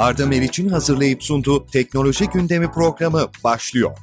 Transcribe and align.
Arda 0.00 0.26
Meriç'in 0.26 0.68
hazırlayıp 0.68 1.22
sunduğu 1.22 1.66
Teknoloji 1.66 2.24
Gündemi 2.34 2.72
programı 2.72 3.30
başlıyor. 3.44 3.96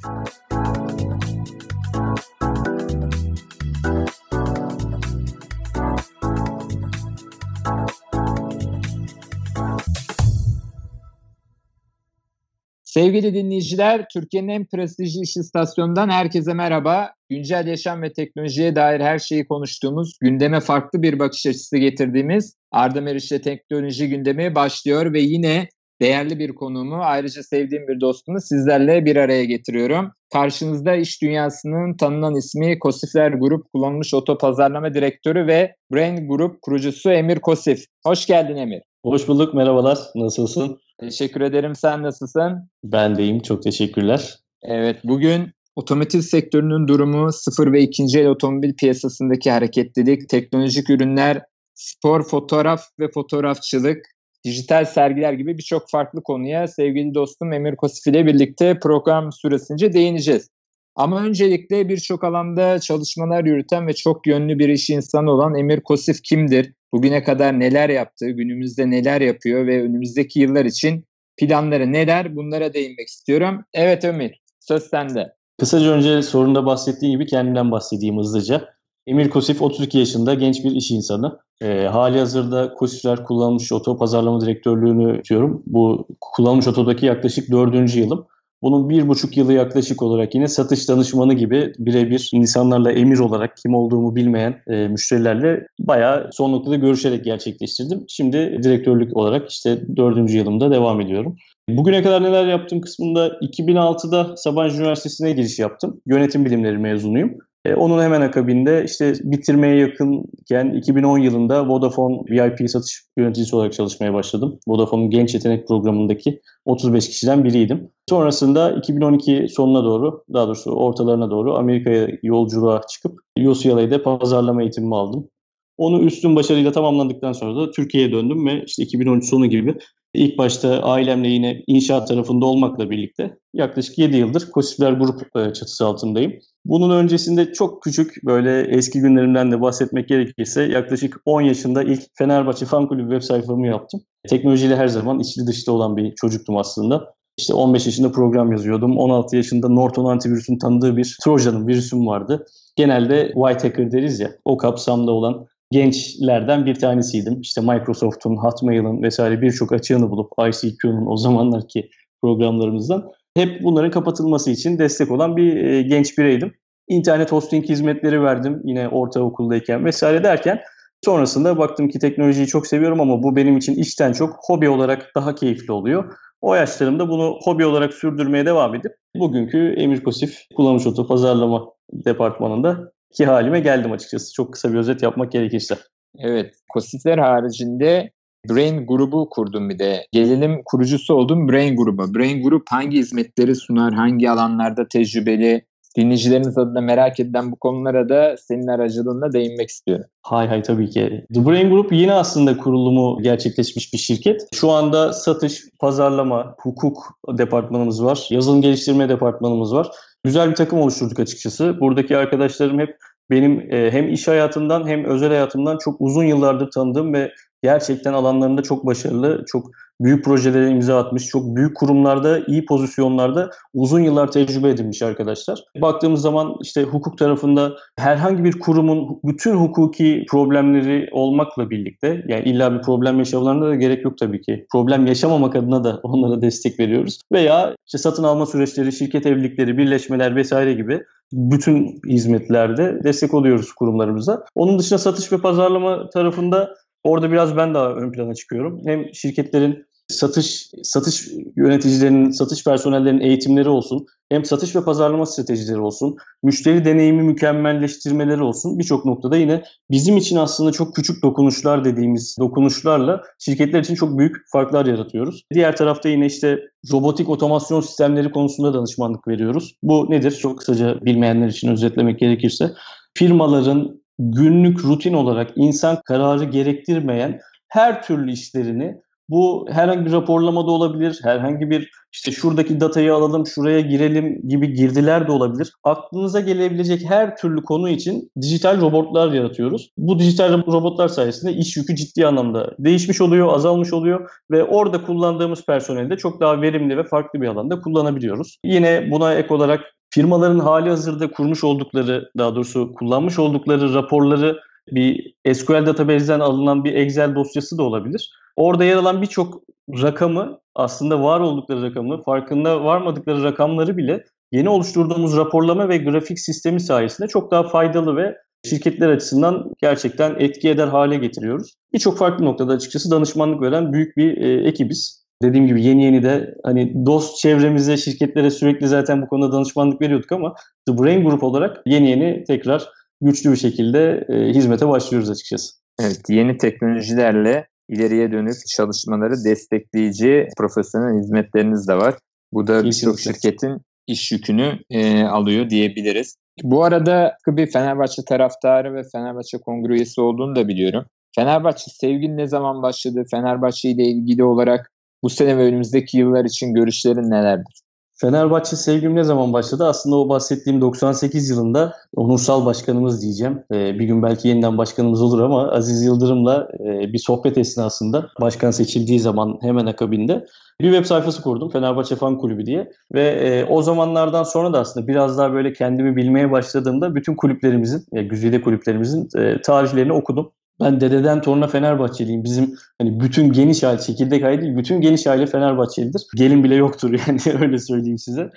Sevgili 12.83 13.33
dinleyiciler, 13.33 14.05
Türkiye'nin 14.13 14.47
en 14.47 14.65
prestijli 14.65 15.21
iş 15.21 15.37
istasyonundan 15.37 16.09
herkese 16.09 16.53
merhaba. 16.53 17.13
Güncel 17.29 17.67
yaşam 17.67 18.01
ve 18.01 18.13
teknolojiye 18.13 18.75
dair 18.75 19.01
her 19.01 19.19
şeyi 19.19 19.47
konuştuğumuz, 19.47 20.17
gündeme 20.21 20.59
farklı 20.59 21.01
bir 21.01 21.19
bakış 21.19 21.45
açısı 21.45 21.77
getirdiğimiz 21.77 22.55
Arda 22.71 23.01
Meriç'le 23.01 23.43
Teknoloji 23.43 24.09
Gündemi 24.09 24.55
başlıyor 24.55 25.13
ve 25.13 25.21
yine 25.21 25.69
değerli 26.01 26.39
bir 26.39 26.55
konuğumu, 26.55 26.97
ayrıca 27.01 27.43
sevdiğim 27.43 27.87
bir 27.87 28.01
dostumu 28.01 28.41
sizlerle 28.41 29.05
bir 29.05 29.15
araya 29.15 29.45
getiriyorum. 29.45 30.11
Karşınızda 30.33 30.95
iş 30.95 31.21
dünyasının 31.21 31.97
tanınan 31.97 32.35
ismi 32.35 32.79
Kosifler 32.79 33.31
Grup 33.31 33.73
Kullanılmış 33.73 34.13
Oto 34.13 34.37
Pazarlama 34.37 34.93
Direktörü 34.93 35.47
ve 35.47 35.75
Brain 35.93 36.27
Grup 36.27 36.61
kurucusu 36.61 37.11
Emir 37.11 37.39
Kosif. 37.39 37.85
Hoş 38.05 38.25
geldin 38.25 38.55
Emir. 38.55 38.81
Hoş 39.03 39.27
bulduk, 39.27 39.53
merhabalar. 39.53 39.97
Nasılsın? 40.15 40.79
Teşekkür 40.99 41.41
ederim. 41.41 41.75
Sen 41.75 42.03
nasılsın? 42.03 42.69
Ben 42.83 43.17
deyim. 43.17 43.39
Çok 43.39 43.63
teşekkürler. 43.63 44.35
Evet, 44.63 44.99
bugün 45.03 45.51
otomotiv 45.75 46.21
sektörünün 46.21 46.87
durumu, 46.87 47.31
sıfır 47.33 47.73
ve 47.73 47.81
ikinci 47.81 48.19
el 48.19 48.27
otomobil 48.27 48.73
piyasasındaki 48.73 49.51
hareketlilik, 49.51 50.29
teknolojik 50.29 50.89
ürünler, 50.89 51.41
spor, 51.73 52.23
fotoğraf 52.23 52.81
ve 52.99 53.11
fotoğrafçılık, 53.11 54.05
dijital 54.45 54.85
sergiler 54.85 55.33
gibi 55.33 55.57
birçok 55.57 55.89
farklı 55.89 56.23
konuya 56.23 56.67
sevgili 56.67 57.13
dostum 57.13 57.53
Emir 57.53 57.75
Kosif 57.75 58.07
ile 58.07 58.25
birlikte 58.25 58.79
program 58.79 59.31
süresince 59.31 59.93
değineceğiz. 59.93 60.49
Ama 60.95 61.23
öncelikle 61.23 61.89
birçok 61.89 62.23
alanda 62.23 62.79
çalışmalar 62.79 63.45
yürüten 63.45 63.87
ve 63.87 63.93
çok 63.93 64.27
yönlü 64.27 64.59
bir 64.59 64.69
iş 64.69 64.89
insanı 64.89 65.31
olan 65.31 65.55
Emir 65.55 65.81
Kosif 65.81 66.23
kimdir? 66.23 66.73
Bugüne 66.93 67.23
kadar 67.23 67.59
neler 67.59 67.89
yaptı, 67.89 68.29
günümüzde 68.29 68.89
neler 68.89 69.21
yapıyor 69.21 69.67
ve 69.67 69.81
önümüzdeki 69.81 70.39
yıllar 70.39 70.65
için 70.65 71.05
planları 71.37 71.93
neler? 71.93 72.35
Bunlara 72.35 72.73
değinmek 72.73 73.07
istiyorum. 73.07 73.63
Evet 73.73 74.05
Ömür, 74.05 74.31
söz 74.59 74.83
sende. 74.83 75.33
Kısaca 75.59 75.91
önce 75.91 76.21
sorunda 76.21 76.65
bahsettiğim 76.65 77.19
gibi 77.19 77.29
kendimden 77.29 77.71
bahsedeyim 77.71 78.17
hızlıca. 78.17 78.76
Emir 79.07 79.29
Kosif 79.29 79.61
32 79.61 79.97
yaşında 79.97 80.33
genç 80.33 80.63
bir 80.63 80.71
iş 80.71 80.91
insanı. 80.91 81.39
E, 81.61 81.87
hali 81.91 82.19
hazırda 82.19 82.73
Kosifler 82.73 83.23
kullanılmış 83.23 83.71
oto 83.71 83.97
pazarlama 83.97 84.41
direktörlüğünü 84.41 85.17
tutuyorum. 85.17 85.63
Bu 85.65 86.07
kullanılmış 86.21 86.67
otodaki 86.67 87.05
yaklaşık 87.05 87.51
dördüncü 87.51 87.99
yılım. 87.99 88.25
Bunun 88.61 88.89
bir 88.89 89.07
buçuk 89.07 89.37
yılı 89.37 89.53
yaklaşık 89.53 90.01
olarak 90.01 90.35
yine 90.35 90.47
satış 90.47 90.89
danışmanı 90.89 91.33
gibi 91.33 91.73
birebir 91.79 92.29
insanlarla 92.33 92.91
emir 92.91 93.19
olarak 93.19 93.57
kim 93.57 93.75
olduğumu 93.75 94.15
bilmeyen 94.15 94.55
e, 94.67 94.87
müşterilerle 94.87 95.67
bayağı 95.79 96.29
son 96.33 96.51
noktada 96.51 96.75
görüşerek 96.75 97.23
gerçekleştirdim. 97.23 98.05
Şimdi 98.07 98.59
direktörlük 98.63 99.17
olarak 99.17 99.49
işte 99.49 99.81
dördüncü 99.97 100.37
yılımda 100.37 100.71
devam 100.71 101.01
ediyorum. 101.01 101.35
Bugüne 101.69 102.03
kadar 102.03 102.23
neler 102.23 102.47
yaptım 102.47 102.81
kısmında 102.81 103.27
2006'da 103.27 104.37
Sabancı 104.37 104.77
Üniversitesi'ne 104.77 105.31
giriş 105.31 105.59
yaptım. 105.59 106.01
Yönetim 106.05 106.45
bilimleri 106.45 106.77
mezunuyum. 106.77 107.37
E, 107.67 107.75
onun 107.75 108.03
hemen 108.03 108.21
akabinde 108.21 108.83
işte 108.85 109.13
bitirmeye 109.23 109.75
yakınken 109.75 110.73
2010 110.73 111.17
yılında 111.17 111.67
Vodafone 111.67 112.17
VIP 112.29 112.69
satış 112.69 113.03
yöneticisi 113.17 113.55
olarak 113.55 113.73
çalışmaya 113.73 114.13
başladım. 114.13 114.59
Vodafone'un 114.67 115.09
genç 115.09 115.33
yetenek 115.33 115.67
programındaki 115.67 116.41
35 116.65 117.09
kişiden 117.09 117.43
biriydim. 117.43 117.89
Sonrasında 118.09 118.71
2012 118.71 119.47
sonuna 119.49 119.83
doğru, 119.83 120.23
daha 120.33 120.47
doğrusu 120.47 120.71
ortalarına 120.71 121.31
doğru 121.31 121.55
Amerika'ya 121.55 122.07
yolculuğa 122.23 122.81
çıkıp 122.89 123.19
UCLA'de 123.39 124.03
pazarlama 124.03 124.61
eğitimimi 124.61 124.95
aldım. 124.95 125.29
Onu 125.77 126.01
üstün 126.01 126.35
başarıyla 126.35 126.71
tamamlandıktan 126.71 127.33
sonra 127.33 127.61
da 127.61 127.71
Türkiye'ye 127.71 128.11
döndüm 128.11 128.47
ve 128.47 128.63
işte 128.67 128.83
2013 128.83 129.29
sonu 129.29 129.45
gibi 129.45 129.75
ilk 130.17 130.37
başta 130.37 130.79
ailemle 130.79 131.27
yine 131.27 131.63
inşaat 131.67 132.07
tarafında 132.07 132.45
olmakla 132.45 132.89
birlikte 132.89 133.37
yaklaşık 133.53 133.97
7 133.97 134.17
yıldır 134.17 134.51
Kosifler 134.51 134.91
Grup 134.91 135.21
e, 135.35 135.53
çatısı 135.53 135.85
altındayım. 135.85 136.33
Bunun 136.65 136.89
öncesinde 136.89 137.53
çok 137.53 137.83
küçük 137.83 138.25
böyle 138.25 138.61
eski 138.61 138.99
günlerimden 138.99 139.51
de 139.51 139.61
bahsetmek 139.61 140.07
gerekirse 140.07 140.63
yaklaşık 140.63 141.21
10 141.25 141.41
yaşında 141.41 141.83
ilk 141.83 142.01
Fenerbahçe 142.13 142.65
Fan 142.65 142.87
Kulübü 142.87 143.09
web 143.09 143.21
sayfamı 143.21 143.67
yaptım. 143.67 144.01
Teknolojiyle 144.29 144.75
her 144.75 144.87
zaman 144.87 145.19
içli 145.19 145.47
dışlı 145.47 145.73
olan 145.73 145.97
bir 145.97 146.15
çocuktum 146.15 146.57
aslında. 146.57 147.13
İşte 147.37 147.53
15 147.53 147.85
yaşında 147.85 148.11
program 148.11 148.51
yazıyordum. 148.51 148.97
16 148.97 149.35
yaşında 149.35 149.69
Norton 149.69 150.05
antivirüsün 150.05 150.57
tanıdığı 150.57 150.97
bir 150.97 151.17
Trojan'ın 151.23 151.67
virüsüm 151.67 152.07
vardı. 152.07 152.45
Genelde 152.75 153.31
white 153.33 153.67
hacker 153.67 153.91
deriz 153.91 154.19
ya 154.19 154.31
o 154.45 154.57
kapsamda 154.57 155.11
olan 155.11 155.47
gençlerden 155.71 156.65
bir 156.65 156.75
tanesiydim. 156.75 157.41
İşte 157.41 157.61
Microsoft'un, 157.61 158.37
Hotmail'ın 158.37 159.03
vesaire 159.03 159.41
birçok 159.41 159.71
açığını 159.71 160.09
bulup 160.09 160.31
ICQ'nun 160.49 161.05
o 161.05 161.17
zamanlarki 161.17 161.89
programlarımızdan 162.21 163.11
hep 163.35 163.63
bunların 163.63 163.91
kapatılması 163.91 164.51
için 164.51 164.79
destek 164.79 165.11
olan 165.11 165.37
bir 165.37 165.55
e, 165.55 165.81
genç 165.81 166.17
bireydim. 166.17 166.53
İnternet 166.87 167.31
hosting 167.31 167.65
hizmetleri 167.65 168.23
verdim 168.23 168.61
yine 168.63 168.87
ortaokuldayken 168.87 169.85
vesaire 169.85 170.23
derken 170.23 170.61
sonrasında 171.05 171.57
baktım 171.57 171.89
ki 171.89 171.99
teknolojiyi 171.99 172.47
çok 172.47 172.67
seviyorum 172.67 173.01
ama 173.01 173.23
bu 173.23 173.35
benim 173.35 173.57
için 173.57 173.75
işten 173.75 174.13
çok 174.13 174.35
hobi 174.47 174.69
olarak 174.69 175.11
daha 175.15 175.35
keyifli 175.35 175.71
oluyor. 175.73 176.13
O 176.41 176.55
yaşlarımda 176.55 177.09
bunu 177.09 177.37
hobi 177.43 177.65
olarak 177.65 177.93
sürdürmeye 177.93 178.45
devam 178.45 178.75
edip 178.75 178.91
bugünkü 179.15 179.73
Emir 179.77 180.03
Kosif 180.03 180.39
kullanmış 180.55 180.87
oto 180.87 181.07
pazarlama 181.07 181.65
departmanında 181.93 182.91
ki 183.17 183.25
halime 183.25 183.59
geldim 183.59 183.91
açıkçası. 183.91 184.33
Çok 184.33 184.53
kısa 184.53 184.73
bir 184.73 184.77
özet 184.77 185.03
yapmak 185.03 185.31
gerekirse. 185.31 185.75
Evet, 186.19 186.55
Kosifler 186.69 187.17
haricinde 187.17 188.11
Brain 188.49 188.87
grubu 188.87 189.29
kurdum 189.29 189.69
bir 189.69 189.79
de. 189.79 190.07
Gelelim 190.11 190.61
kurucusu 190.65 191.13
oldum 191.13 191.49
Brain 191.49 191.75
grubu. 191.75 192.15
Brain 192.15 192.43
Group 192.43 192.63
hangi 192.69 192.97
hizmetleri 192.97 193.55
sunar, 193.55 193.93
hangi 193.93 194.29
alanlarda 194.29 194.87
tecrübeli, 194.87 195.65
dinleyicileriniz 195.97 196.57
adına 196.57 196.81
merak 196.81 197.19
edilen 197.19 197.51
bu 197.51 197.55
konulara 197.55 198.09
da 198.09 198.35
senin 198.37 198.67
aracılığında 198.67 199.33
değinmek 199.33 199.69
istiyorum. 199.69 200.05
Hay 200.21 200.47
hay 200.47 200.63
tabii 200.63 200.89
ki. 200.89 201.25
The 201.33 201.45
Brain 201.45 201.69
Group 201.69 201.91
yine 201.91 202.13
aslında 202.13 202.57
kurulumu 202.57 203.23
gerçekleşmiş 203.23 203.93
bir 203.93 203.97
şirket. 203.97 204.47
Şu 204.53 204.71
anda 204.71 205.13
satış, 205.13 205.61
pazarlama, 205.79 206.55
hukuk 206.59 207.19
departmanımız 207.29 208.03
var. 208.03 208.27
Yazılım 208.29 208.61
geliştirme 208.61 209.09
departmanımız 209.09 209.73
var. 209.73 209.87
Güzel 210.27 210.49
bir 210.49 210.55
takım 210.55 210.79
oluşturduk 210.79 211.19
açıkçası. 211.19 211.79
Buradaki 211.79 212.17
arkadaşlarım 212.17 212.79
hep 212.79 212.97
benim 213.29 213.73
e, 213.73 213.91
hem 213.91 214.09
iş 214.09 214.27
hayatımdan 214.27 214.87
hem 214.87 215.05
özel 215.05 215.29
hayatımdan 215.29 215.77
çok 215.77 216.01
uzun 216.01 216.23
yıllardır 216.23 216.71
tanıdığım 216.71 217.13
ve 217.13 217.31
gerçekten 217.63 218.13
alanlarında 218.13 218.63
çok 218.63 218.85
başarılı, 218.85 219.45
çok 219.47 219.71
büyük 220.01 220.25
projelere 220.25 220.69
imza 220.69 220.97
atmış, 220.97 221.25
çok 221.25 221.55
büyük 221.55 221.77
kurumlarda, 221.77 222.39
iyi 222.47 222.65
pozisyonlarda 222.65 223.49
uzun 223.73 223.99
yıllar 223.99 224.31
tecrübe 224.31 224.69
edinmiş 224.69 225.01
arkadaşlar. 225.01 225.63
Baktığımız 225.81 226.21
zaman 226.21 226.55
işte 226.61 226.83
hukuk 226.83 227.17
tarafında 227.17 227.75
herhangi 227.99 228.43
bir 228.43 228.59
kurumun 228.59 229.19
bütün 229.23 229.55
hukuki 229.55 230.25
problemleri 230.29 231.09
olmakla 231.11 231.69
birlikte 231.69 232.23
yani 232.27 232.43
illa 232.43 232.73
bir 232.73 232.81
problem 232.81 233.19
yaşamalarına 233.19 233.65
da 233.65 233.75
gerek 233.75 234.05
yok 234.05 234.17
tabii 234.17 234.41
ki. 234.41 234.65
Problem 234.71 235.07
yaşamamak 235.07 235.55
adına 235.55 235.83
da 235.83 235.99
onlara 236.03 236.41
destek 236.41 236.79
veriyoruz. 236.79 237.21
Veya 237.31 237.75
işte 237.87 237.97
satın 237.97 238.23
alma 238.23 238.45
süreçleri, 238.45 238.91
şirket 238.91 239.25
evlilikleri, 239.25 239.77
birleşmeler 239.77 240.35
vesaire 240.35 240.73
gibi 240.73 241.03
bütün 241.33 242.01
hizmetlerde 242.07 243.03
destek 243.03 243.33
oluyoruz 243.33 243.73
kurumlarımıza. 243.73 244.43
Onun 244.55 244.79
dışında 244.79 244.99
satış 244.99 245.31
ve 245.31 245.37
pazarlama 245.37 246.09
tarafında 246.09 246.75
Orada 247.07 247.31
biraz 247.31 247.57
ben 247.57 247.73
daha 247.73 247.93
ön 247.93 248.11
plana 248.11 248.35
çıkıyorum. 248.35 248.81
Hem 248.85 249.13
şirketlerin 249.13 249.85
satış 250.07 250.71
satış 250.83 251.27
yöneticilerinin, 251.55 252.31
satış 252.31 252.63
personellerinin 252.63 253.21
eğitimleri 253.21 253.69
olsun, 253.69 254.05
hem 254.29 254.45
satış 254.45 254.75
ve 254.75 254.83
pazarlama 254.83 255.25
stratejileri 255.25 255.79
olsun, 255.79 256.15
müşteri 256.43 256.85
deneyimi 256.85 257.23
mükemmelleştirmeleri 257.23 258.41
olsun. 258.41 258.79
Birçok 258.79 259.05
noktada 259.05 259.37
yine 259.37 259.63
bizim 259.91 260.17
için 260.17 260.35
aslında 260.35 260.71
çok 260.71 260.95
küçük 260.95 261.23
dokunuşlar 261.23 261.85
dediğimiz 261.85 262.35
dokunuşlarla 262.39 263.23
şirketler 263.39 263.79
için 263.79 263.95
çok 263.95 264.17
büyük 264.19 264.35
farklar 264.51 264.85
yaratıyoruz. 264.85 265.43
Diğer 265.53 265.75
tarafta 265.75 266.09
yine 266.09 266.25
işte 266.25 266.59
robotik 266.91 267.29
otomasyon 267.29 267.81
sistemleri 267.81 268.31
konusunda 268.31 268.73
danışmanlık 268.73 269.27
veriyoruz. 269.27 269.75
Bu 269.83 270.07
nedir? 270.09 270.31
Çok 270.31 270.59
kısaca 270.59 271.05
bilmeyenler 271.05 271.47
için 271.47 271.71
özetlemek 271.71 272.19
gerekirse 272.19 272.71
firmaların 273.17 274.06
günlük 274.19 274.83
rutin 274.83 275.13
olarak 275.13 275.51
insan 275.55 276.01
kararı 276.05 276.43
gerektirmeyen 276.43 277.39
her 277.67 278.03
türlü 278.03 278.31
işlerini 278.31 279.01
Bu 279.29 279.67
herhangi 279.71 280.05
bir 280.05 280.11
raporlama 280.11 280.67
da 280.67 280.71
olabilir, 280.71 281.19
herhangi 281.23 281.69
bir 281.69 281.89
işte 282.13 282.31
şuradaki 282.31 282.79
datayı 282.79 283.13
alalım, 283.13 283.47
şuraya 283.47 283.79
girelim 283.79 284.41
gibi 284.47 284.73
girdiler 284.73 285.27
de 285.27 285.31
olabilir. 285.31 285.73
Aklınıza 285.83 286.39
gelebilecek 286.39 287.09
her 287.09 287.37
türlü 287.37 287.63
konu 287.63 287.89
için 287.89 288.31
dijital 288.41 288.81
robotlar 288.81 289.31
yaratıyoruz. 289.31 289.91
Bu 289.97 290.19
dijital 290.19 290.65
robotlar 290.67 291.07
sayesinde 291.07 291.53
iş 291.53 291.77
yükü 291.77 291.95
ciddi 291.95 292.27
anlamda 292.27 292.75
değişmiş 292.79 293.21
oluyor, 293.21 293.53
azalmış 293.53 293.93
oluyor 293.93 294.29
ve 294.51 294.63
orada 294.63 295.03
kullandığımız 295.03 295.65
personeli 295.65 296.09
de 296.09 296.17
çok 296.17 296.41
daha 296.41 296.61
verimli 296.61 296.97
ve 296.97 297.03
farklı 297.03 297.41
bir 297.41 297.47
alanda 297.47 297.79
kullanabiliyoruz. 297.79 298.57
Yine 298.65 299.11
buna 299.11 299.33
ek 299.33 299.53
olarak 299.53 299.81
firmaların 300.09 300.59
hali 300.59 300.89
hazırda 300.89 301.31
kurmuş 301.31 301.63
oldukları, 301.63 302.29
daha 302.37 302.55
doğrusu 302.55 302.93
kullanmış 302.93 303.39
oldukları 303.39 303.93
raporları 303.93 304.59
bir 304.91 305.33
SQL 305.53 305.85
database'den 305.85 306.39
alınan 306.39 306.83
bir 306.83 306.93
Excel 306.93 307.35
dosyası 307.35 307.77
da 307.77 307.83
olabilir. 307.83 308.31
Orada 308.57 308.83
yer 308.83 308.95
alan 308.95 309.21
birçok 309.21 309.61
rakamı 309.89 310.59
aslında 310.75 311.23
var 311.23 311.39
oldukları 311.39 311.81
rakamı, 311.81 312.23
farkında 312.23 312.83
varmadıkları 312.83 313.43
rakamları 313.43 313.97
bile 313.97 314.23
yeni 314.51 314.69
oluşturduğumuz 314.69 315.37
raporlama 315.37 315.89
ve 315.89 315.97
grafik 315.97 316.39
sistemi 316.39 316.79
sayesinde 316.79 317.27
çok 317.27 317.51
daha 317.51 317.63
faydalı 317.63 318.15
ve 318.15 318.37
şirketler 318.65 319.09
açısından 319.09 319.71
gerçekten 319.81 320.35
etki 320.39 320.69
eder 320.69 320.87
hale 320.87 321.15
getiriyoruz. 321.15 321.73
Birçok 321.93 322.17
farklı 322.17 322.45
noktada 322.45 322.73
açıkçası 322.73 323.11
danışmanlık 323.11 323.61
veren 323.61 323.93
büyük 323.93 324.17
bir 324.17 324.37
e, 324.37 324.67
ekibiz. 324.67 325.27
Dediğim 325.41 325.67
gibi 325.67 325.83
yeni 325.83 326.03
yeni 326.03 326.23
de 326.23 326.55
hani 326.63 327.05
dost 327.05 327.37
çevremize, 327.37 327.97
şirketlere 327.97 328.51
sürekli 328.51 328.87
zaten 328.87 329.21
bu 329.21 329.27
konuda 329.27 329.51
danışmanlık 329.51 330.01
veriyorduk 330.01 330.31
ama 330.31 330.55
The 330.87 330.97
Brain 330.97 331.23
Group 331.23 331.43
olarak 331.43 331.81
yeni 331.85 332.09
yeni 332.09 332.43
tekrar 332.43 332.89
güçlü 333.21 333.51
bir 333.51 333.57
şekilde 333.57 334.25
e, 334.29 334.53
hizmete 334.53 334.87
başlıyoruz 334.87 335.29
açıkçası. 335.29 335.73
Evet, 335.99 336.21
yeni 336.29 336.57
teknolojilerle 336.57 337.67
ileriye 337.89 338.31
dönük 338.31 338.67
çalışmaları 338.67 339.43
destekleyici 339.45 340.47
profesyonel 340.57 341.19
hizmetleriniz 341.19 341.87
de 341.87 341.95
var. 341.95 342.15
Bu 342.53 342.67
da 342.67 342.83
birçok 342.83 343.19
şirketin 343.19 343.81
iş 344.07 344.31
yükünü 344.31 344.79
e, 344.89 345.23
alıyor 345.23 345.69
diyebiliriz. 345.69 346.35
Bu 346.63 346.83
arada 346.83 347.37
bir 347.47 347.71
Fenerbahçe 347.71 348.25
taraftarı 348.25 348.93
ve 348.93 349.03
Fenerbahçe 349.11 349.57
kongre 349.57 349.93
üyesi 349.93 350.21
olduğunu 350.21 350.55
da 350.55 350.67
biliyorum. 350.67 351.05
Fenerbahçe 351.35 351.91
sevgin 351.91 352.37
ne 352.37 352.47
zaman 352.47 352.81
başladı? 352.81 353.25
Fenerbahçe 353.31 353.89
ile 353.89 354.03
ilgili 354.03 354.43
olarak 354.43 354.91
bu 355.23 355.29
sene 355.29 355.57
ve 355.57 355.63
önümüzdeki 355.63 356.17
yıllar 356.17 356.45
için 356.45 356.73
görüşlerin 356.73 357.31
nelerdir? 357.31 357.81
Fenerbahçe 358.21 358.75
sevgim 358.75 359.15
ne 359.15 359.23
zaman 359.23 359.53
başladı? 359.53 359.85
Aslında 359.85 360.15
o 360.15 360.29
bahsettiğim 360.29 360.81
98 360.81 361.49
yılında 361.49 361.93
onursal 362.15 362.65
başkanımız 362.65 363.21
diyeceğim. 363.21 363.63
Ee, 363.71 363.99
bir 363.99 364.05
gün 364.05 364.23
belki 364.23 364.47
yeniden 364.47 364.77
başkanımız 364.77 365.21
olur 365.21 365.41
ama 365.41 365.71
Aziz 365.71 366.03
Yıldırım'la 366.03 366.67
e, 366.79 367.13
bir 367.13 367.17
sohbet 367.19 367.57
esnasında 367.57 368.29
başkan 368.41 368.71
seçildiği 368.71 369.19
zaman 369.19 369.57
hemen 369.61 369.85
akabinde 369.85 370.45
bir 370.81 370.91
web 370.91 371.05
sayfası 371.05 371.41
kurdum 371.41 371.69
Fenerbahçe 371.69 372.15
Fan 372.15 372.37
Kulübü 372.37 372.65
diye 372.65 372.91
ve 373.13 373.23
e, 373.23 373.65
o 373.65 373.81
zamanlardan 373.81 374.43
sonra 374.43 374.73
da 374.73 374.79
aslında 374.79 375.07
biraz 375.07 375.37
daha 375.37 375.53
böyle 375.53 375.73
kendimi 375.73 376.15
bilmeye 376.15 376.51
başladığımda 376.51 377.15
bütün 377.15 377.35
kulüplerimizin, 377.35 378.05
yani 378.13 378.27
güzide 378.27 378.61
kulüplerimizin 378.61 379.29
e, 379.35 379.61
tarihlerini 379.61 380.13
okudum. 380.13 380.51
Ben 380.79 381.01
dededen 381.01 381.41
toruna 381.41 381.67
Fenerbahçeliyim. 381.67 382.43
Bizim 382.43 382.75
hani 382.97 383.19
bütün 383.19 383.51
geniş 383.51 383.83
aile, 383.83 384.01
çekirdek 384.01 384.43
aile 384.43 384.61
değil, 384.61 384.77
bütün 384.77 385.01
geniş 385.01 385.27
aile 385.27 385.45
Fenerbahçelidir. 385.45 386.21
Gelin 386.35 386.63
bile 386.63 386.75
yoktur 386.75 387.19
yani 387.27 387.39
öyle 387.61 387.79
söyleyeyim 387.79 388.17
size. 388.17 388.49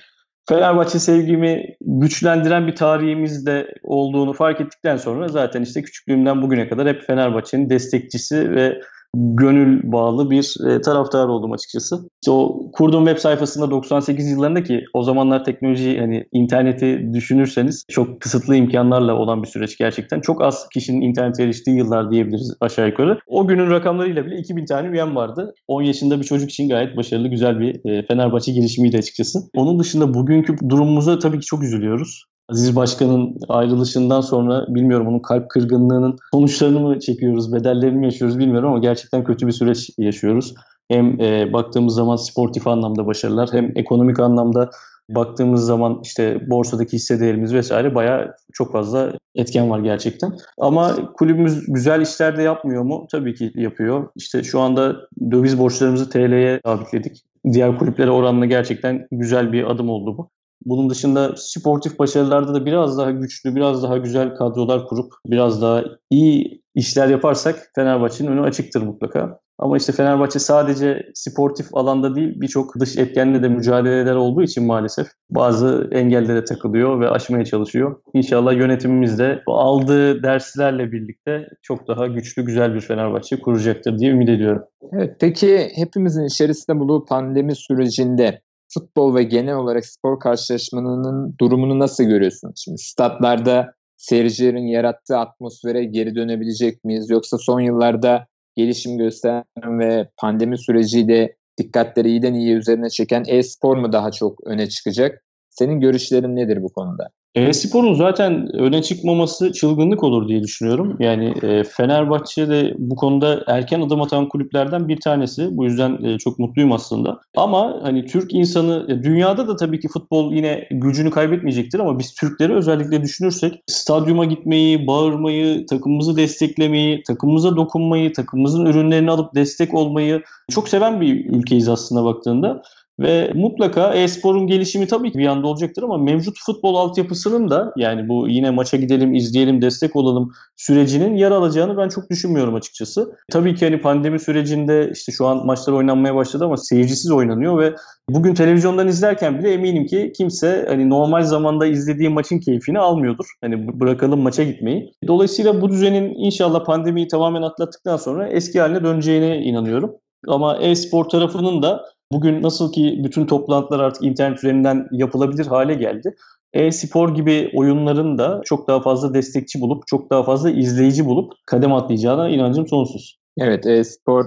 Fenerbahçe 0.48 0.98
sevgimi 0.98 1.76
güçlendiren 1.80 2.66
bir 2.66 2.76
tarihimiz 2.76 3.46
de 3.46 3.74
olduğunu 3.82 4.32
fark 4.32 4.60
ettikten 4.60 4.96
sonra 4.96 5.28
zaten 5.28 5.62
işte 5.62 5.82
küçüklüğümden 5.82 6.42
bugüne 6.42 6.68
kadar 6.68 6.88
hep 6.88 7.02
Fenerbahçe'nin 7.06 7.70
destekçisi 7.70 8.50
ve 8.50 8.80
gönül 9.14 9.92
bağlı 9.92 10.30
bir 10.30 10.56
e, 10.68 10.80
taraftar 10.80 11.28
oldum 11.28 11.52
açıkçası. 11.52 11.96
İşte 12.22 12.30
o 12.30 12.70
kurduğum 12.72 13.06
web 13.06 13.20
sayfasında 13.20 13.70
98 13.70 14.30
yıllarında 14.30 14.62
ki 14.62 14.84
o 14.94 15.02
zamanlar 15.02 15.44
teknoloji 15.44 15.98
hani 16.00 16.26
interneti 16.32 17.10
düşünürseniz 17.12 17.84
çok 17.88 18.20
kısıtlı 18.20 18.56
imkanlarla 18.56 19.14
olan 19.14 19.42
bir 19.42 19.48
süreç 19.48 19.78
gerçekten. 19.78 20.20
Çok 20.20 20.42
az 20.42 20.68
kişinin 20.68 21.00
internete 21.00 21.42
eriştiği 21.42 21.76
yıllar 21.76 22.10
diyebiliriz 22.10 22.54
aşağı 22.60 22.88
yukarı. 22.88 23.18
O 23.26 23.46
günün 23.46 23.70
rakamlarıyla 23.70 24.26
bile 24.26 24.36
2000 24.36 24.66
tane 24.66 24.88
üyem 24.88 25.16
vardı. 25.16 25.54
10 25.68 25.82
yaşında 25.82 26.18
bir 26.20 26.24
çocuk 26.24 26.50
için 26.50 26.68
gayet 26.68 26.96
başarılı 26.96 27.28
güzel 27.28 27.60
bir 27.60 27.90
e, 27.90 28.06
Fenerbahçe 28.06 28.52
girişimiydi 28.52 28.98
açıkçası. 28.98 29.38
Onun 29.54 29.78
dışında 29.78 30.14
bugünkü 30.14 30.56
durumumuza 30.68 31.18
tabii 31.18 31.38
ki 31.38 31.46
çok 31.46 31.62
üzülüyoruz. 31.62 32.24
Aziz 32.50 32.76
Başkan'ın 32.76 33.36
ayrılışından 33.48 34.20
sonra 34.20 34.66
bilmiyorum 34.68 35.06
onun 35.06 35.18
kalp 35.18 35.50
kırgınlığının 35.50 36.16
sonuçlarını 36.32 36.80
mı 36.80 37.00
çekiyoruz, 37.00 37.52
bedellerini 37.52 37.98
mi 37.98 38.04
yaşıyoruz 38.06 38.38
bilmiyorum 38.38 38.68
ama 38.68 38.78
gerçekten 38.78 39.24
kötü 39.24 39.46
bir 39.46 39.52
süreç 39.52 39.90
yaşıyoruz. 39.98 40.54
Hem 40.88 41.20
e, 41.20 41.52
baktığımız 41.52 41.94
zaman 41.94 42.16
sportif 42.16 42.66
anlamda 42.66 43.06
başarılar 43.06 43.48
hem 43.52 43.72
ekonomik 43.74 44.20
anlamda 44.20 44.70
baktığımız 45.08 45.66
zaman 45.66 46.00
işte 46.04 46.50
borsadaki 46.50 46.92
hisse 46.92 47.20
değerimiz 47.20 47.54
vesaire 47.54 47.94
bayağı 47.94 48.34
çok 48.52 48.72
fazla 48.72 49.12
etken 49.34 49.70
var 49.70 49.78
gerçekten. 49.78 50.32
Ama 50.58 51.12
kulübümüz 51.12 51.66
güzel 51.66 52.00
işler 52.00 52.36
de 52.36 52.42
yapmıyor 52.42 52.82
mu? 52.82 53.06
Tabii 53.12 53.34
ki 53.34 53.52
yapıyor. 53.54 54.08
İşte 54.16 54.42
şu 54.42 54.60
anda 54.60 54.96
döviz 55.30 55.58
borçlarımızı 55.58 56.10
TL'ye 56.10 56.60
sabitledik. 56.64 57.22
Diğer 57.52 57.78
kulüplere 57.78 58.10
oranla 58.10 58.46
gerçekten 58.46 59.06
güzel 59.12 59.52
bir 59.52 59.70
adım 59.70 59.90
oldu 59.90 60.18
bu. 60.18 60.30
Bunun 60.64 60.90
dışında 60.90 61.34
sportif 61.36 61.98
başarılarda 61.98 62.54
da 62.54 62.66
biraz 62.66 62.98
daha 62.98 63.10
güçlü, 63.10 63.56
biraz 63.56 63.82
daha 63.82 63.98
güzel 63.98 64.34
kadrolar 64.34 64.86
kurup 64.86 65.12
biraz 65.26 65.62
daha 65.62 65.84
iyi 66.10 66.62
işler 66.74 67.08
yaparsak 67.08 67.70
Fenerbahçe'nin 67.74 68.30
önü 68.30 68.42
açıktır 68.42 68.82
mutlaka. 68.82 69.40
Ama 69.58 69.76
işte 69.76 69.92
Fenerbahçe 69.92 70.38
sadece 70.38 71.10
sportif 71.14 71.76
alanda 71.76 72.14
değil 72.14 72.40
birçok 72.40 72.80
dış 72.80 72.98
etkenle 72.98 73.42
de 73.42 73.48
mücadeleler 73.48 74.14
olduğu 74.14 74.42
için 74.42 74.66
maalesef 74.66 75.06
bazı 75.30 75.88
engellere 75.92 76.44
takılıyor 76.44 77.00
ve 77.00 77.08
aşmaya 77.08 77.44
çalışıyor. 77.44 77.96
İnşallah 78.14 78.52
yönetimimiz 78.52 79.18
de 79.18 79.42
aldığı 79.46 80.22
derslerle 80.22 80.92
birlikte 80.92 81.48
çok 81.62 81.88
daha 81.88 82.06
güçlü 82.06 82.44
güzel 82.44 82.74
bir 82.74 82.80
Fenerbahçe 82.80 83.40
kuracaktır 83.40 83.98
diye 83.98 84.10
ümit 84.10 84.28
ediyorum. 84.28 84.62
Evet, 84.92 85.16
peki 85.20 85.68
hepimizin 85.74 86.24
içerisinde 86.24 86.78
bulunduğu 86.78 87.04
pandemi 87.04 87.56
sürecinde 87.56 88.40
futbol 88.74 89.14
ve 89.14 89.22
genel 89.22 89.54
olarak 89.54 89.86
spor 89.86 90.20
karşılaşmanın 90.20 91.34
durumunu 91.40 91.78
nasıl 91.78 92.04
görüyorsun? 92.04 92.52
Şimdi 92.56 92.78
statlarda 92.78 93.74
seyircilerin 93.96 94.66
yarattığı 94.66 95.18
atmosfere 95.18 95.84
geri 95.84 96.14
dönebilecek 96.14 96.84
miyiz? 96.84 97.10
Yoksa 97.10 97.38
son 97.38 97.60
yıllarda 97.60 98.26
gelişim 98.56 98.98
gösteren 98.98 99.78
ve 99.78 100.08
pandemi 100.16 100.58
süreciyle 100.58 101.36
dikkatleri 101.58 102.08
iyiden 102.08 102.34
iyiye 102.34 102.56
üzerine 102.56 102.90
çeken 102.90 103.24
e-spor 103.28 103.76
mu 103.76 103.92
daha 103.92 104.10
çok 104.10 104.46
öne 104.46 104.68
çıkacak? 104.68 105.24
Senin 105.50 105.80
görüşlerin 105.80 106.36
nedir 106.36 106.62
bu 106.62 106.72
konuda? 106.72 107.10
E-sporun 107.34 107.94
zaten 107.94 108.56
öne 108.56 108.82
çıkmaması 108.82 109.52
çılgınlık 109.52 110.04
olur 110.04 110.28
diye 110.28 110.42
düşünüyorum. 110.42 110.96
Yani 111.00 111.34
e, 111.42 111.64
Fenerbahçe 111.64 112.48
de 112.48 112.74
bu 112.78 112.96
konuda 112.96 113.44
erken 113.46 113.80
adım 113.80 114.02
atan 114.02 114.28
kulüplerden 114.28 114.88
bir 114.88 115.00
tanesi. 115.00 115.48
Bu 115.56 115.64
yüzden 115.64 116.04
e, 116.04 116.18
çok 116.18 116.38
mutluyum 116.38 116.72
aslında. 116.72 117.20
Ama 117.36 117.78
hani 117.82 118.06
Türk 118.06 118.34
insanı, 118.34 118.86
ya 118.88 119.02
dünyada 119.02 119.48
da 119.48 119.56
tabii 119.56 119.80
ki 119.80 119.88
futbol 119.88 120.32
yine 120.32 120.68
gücünü 120.70 121.10
kaybetmeyecektir 121.10 121.78
ama 121.78 121.98
biz 121.98 122.14
Türkleri 122.14 122.54
özellikle 122.54 123.02
düşünürsek 123.02 123.60
stadyuma 123.66 124.24
gitmeyi, 124.24 124.86
bağırmayı, 124.86 125.66
takımımızı 125.66 126.16
desteklemeyi, 126.16 127.02
takımımıza 127.02 127.56
dokunmayı, 127.56 128.12
takımımızın 128.12 128.66
ürünlerini 128.66 129.10
alıp 129.10 129.34
destek 129.34 129.74
olmayı 129.74 130.22
çok 130.50 130.68
seven 130.68 131.00
bir 131.00 131.24
ülkeyiz 131.24 131.68
aslında 131.68 132.04
baktığında. 132.04 132.62
Ve 133.00 133.32
mutlaka 133.34 133.94
e-sporun 133.94 134.46
gelişimi 134.46 134.86
tabii 134.86 135.12
ki 135.12 135.18
bir 135.18 135.24
yanda 135.24 135.46
olacaktır 135.46 135.82
ama 135.82 135.98
mevcut 135.98 136.38
futbol 136.46 136.74
altyapısının 136.74 137.50
da 137.50 137.72
yani 137.76 138.08
bu 138.08 138.28
yine 138.28 138.50
maça 138.50 138.76
gidelim, 138.76 139.14
izleyelim, 139.14 139.62
destek 139.62 139.96
olalım 139.96 140.32
sürecinin 140.56 141.16
yer 141.16 141.30
alacağını 141.30 141.76
ben 141.76 141.88
çok 141.88 142.10
düşünmüyorum 142.10 142.54
açıkçası. 142.54 143.16
Tabii 143.30 143.54
ki 143.54 143.64
hani 143.64 143.80
pandemi 143.80 144.20
sürecinde 144.20 144.90
işte 144.94 145.12
şu 145.12 145.26
an 145.26 145.46
maçlar 145.46 145.72
oynanmaya 145.72 146.14
başladı 146.14 146.44
ama 146.44 146.56
seyircisiz 146.56 147.10
oynanıyor 147.10 147.58
ve 147.58 147.74
bugün 148.08 148.34
televizyondan 148.34 148.88
izlerken 148.88 149.38
bile 149.38 149.52
eminim 149.52 149.86
ki 149.86 150.12
kimse 150.16 150.64
hani 150.68 150.90
normal 150.90 151.22
zamanda 151.22 151.66
izlediği 151.66 152.08
maçın 152.08 152.38
keyfini 152.38 152.78
almıyordur. 152.78 153.26
Hani 153.40 153.80
bırakalım 153.80 154.20
maça 154.20 154.44
gitmeyi. 154.44 154.92
Dolayısıyla 155.06 155.60
bu 155.60 155.68
düzenin 155.68 156.14
inşallah 156.14 156.64
pandemiyi 156.64 157.08
tamamen 157.08 157.42
atlattıktan 157.42 157.96
sonra 157.96 158.28
eski 158.28 158.60
haline 158.60 158.84
döneceğine 158.84 159.38
inanıyorum. 159.38 159.92
Ama 160.28 160.58
e-spor 160.58 161.04
tarafının 161.04 161.62
da 161.62 161.84
Bugün 162.12 162.42
nasıl 162.42 162.72
ki 162.72 163.00
bütün 163.04 163.26
toplantılar 163.26 163.80
artık 163.80 164.02
internet 164.02 164.38
üzerinden 164.38 164.88
yapılabilir 164.92 165.46
hale 165.46 165.74
geldi. 165.74 166.14
E-spor 166.52 167.14
gibi 167.14 167.50
oyunların 167.54 168.18
da 168.18 168.40
çok 168.44 168.68
daha 168.68 168.80
fazla 168.80 169.14
destekçi 169.14 169.60
bulup, 169.60 169.86
çok 169.86 170.10
daha 170.10 170.22
fazla 170.22 170.50
izleyici 170.50 171.06
bulup 171.06 171.32
kadem 171.46 171.72
atlayacağına 171.72 172.28
inancım 172.28 172.66
sonsuz. 172.66 173.18
Evet, 173.38 173.66
e-spor 173.66 174.26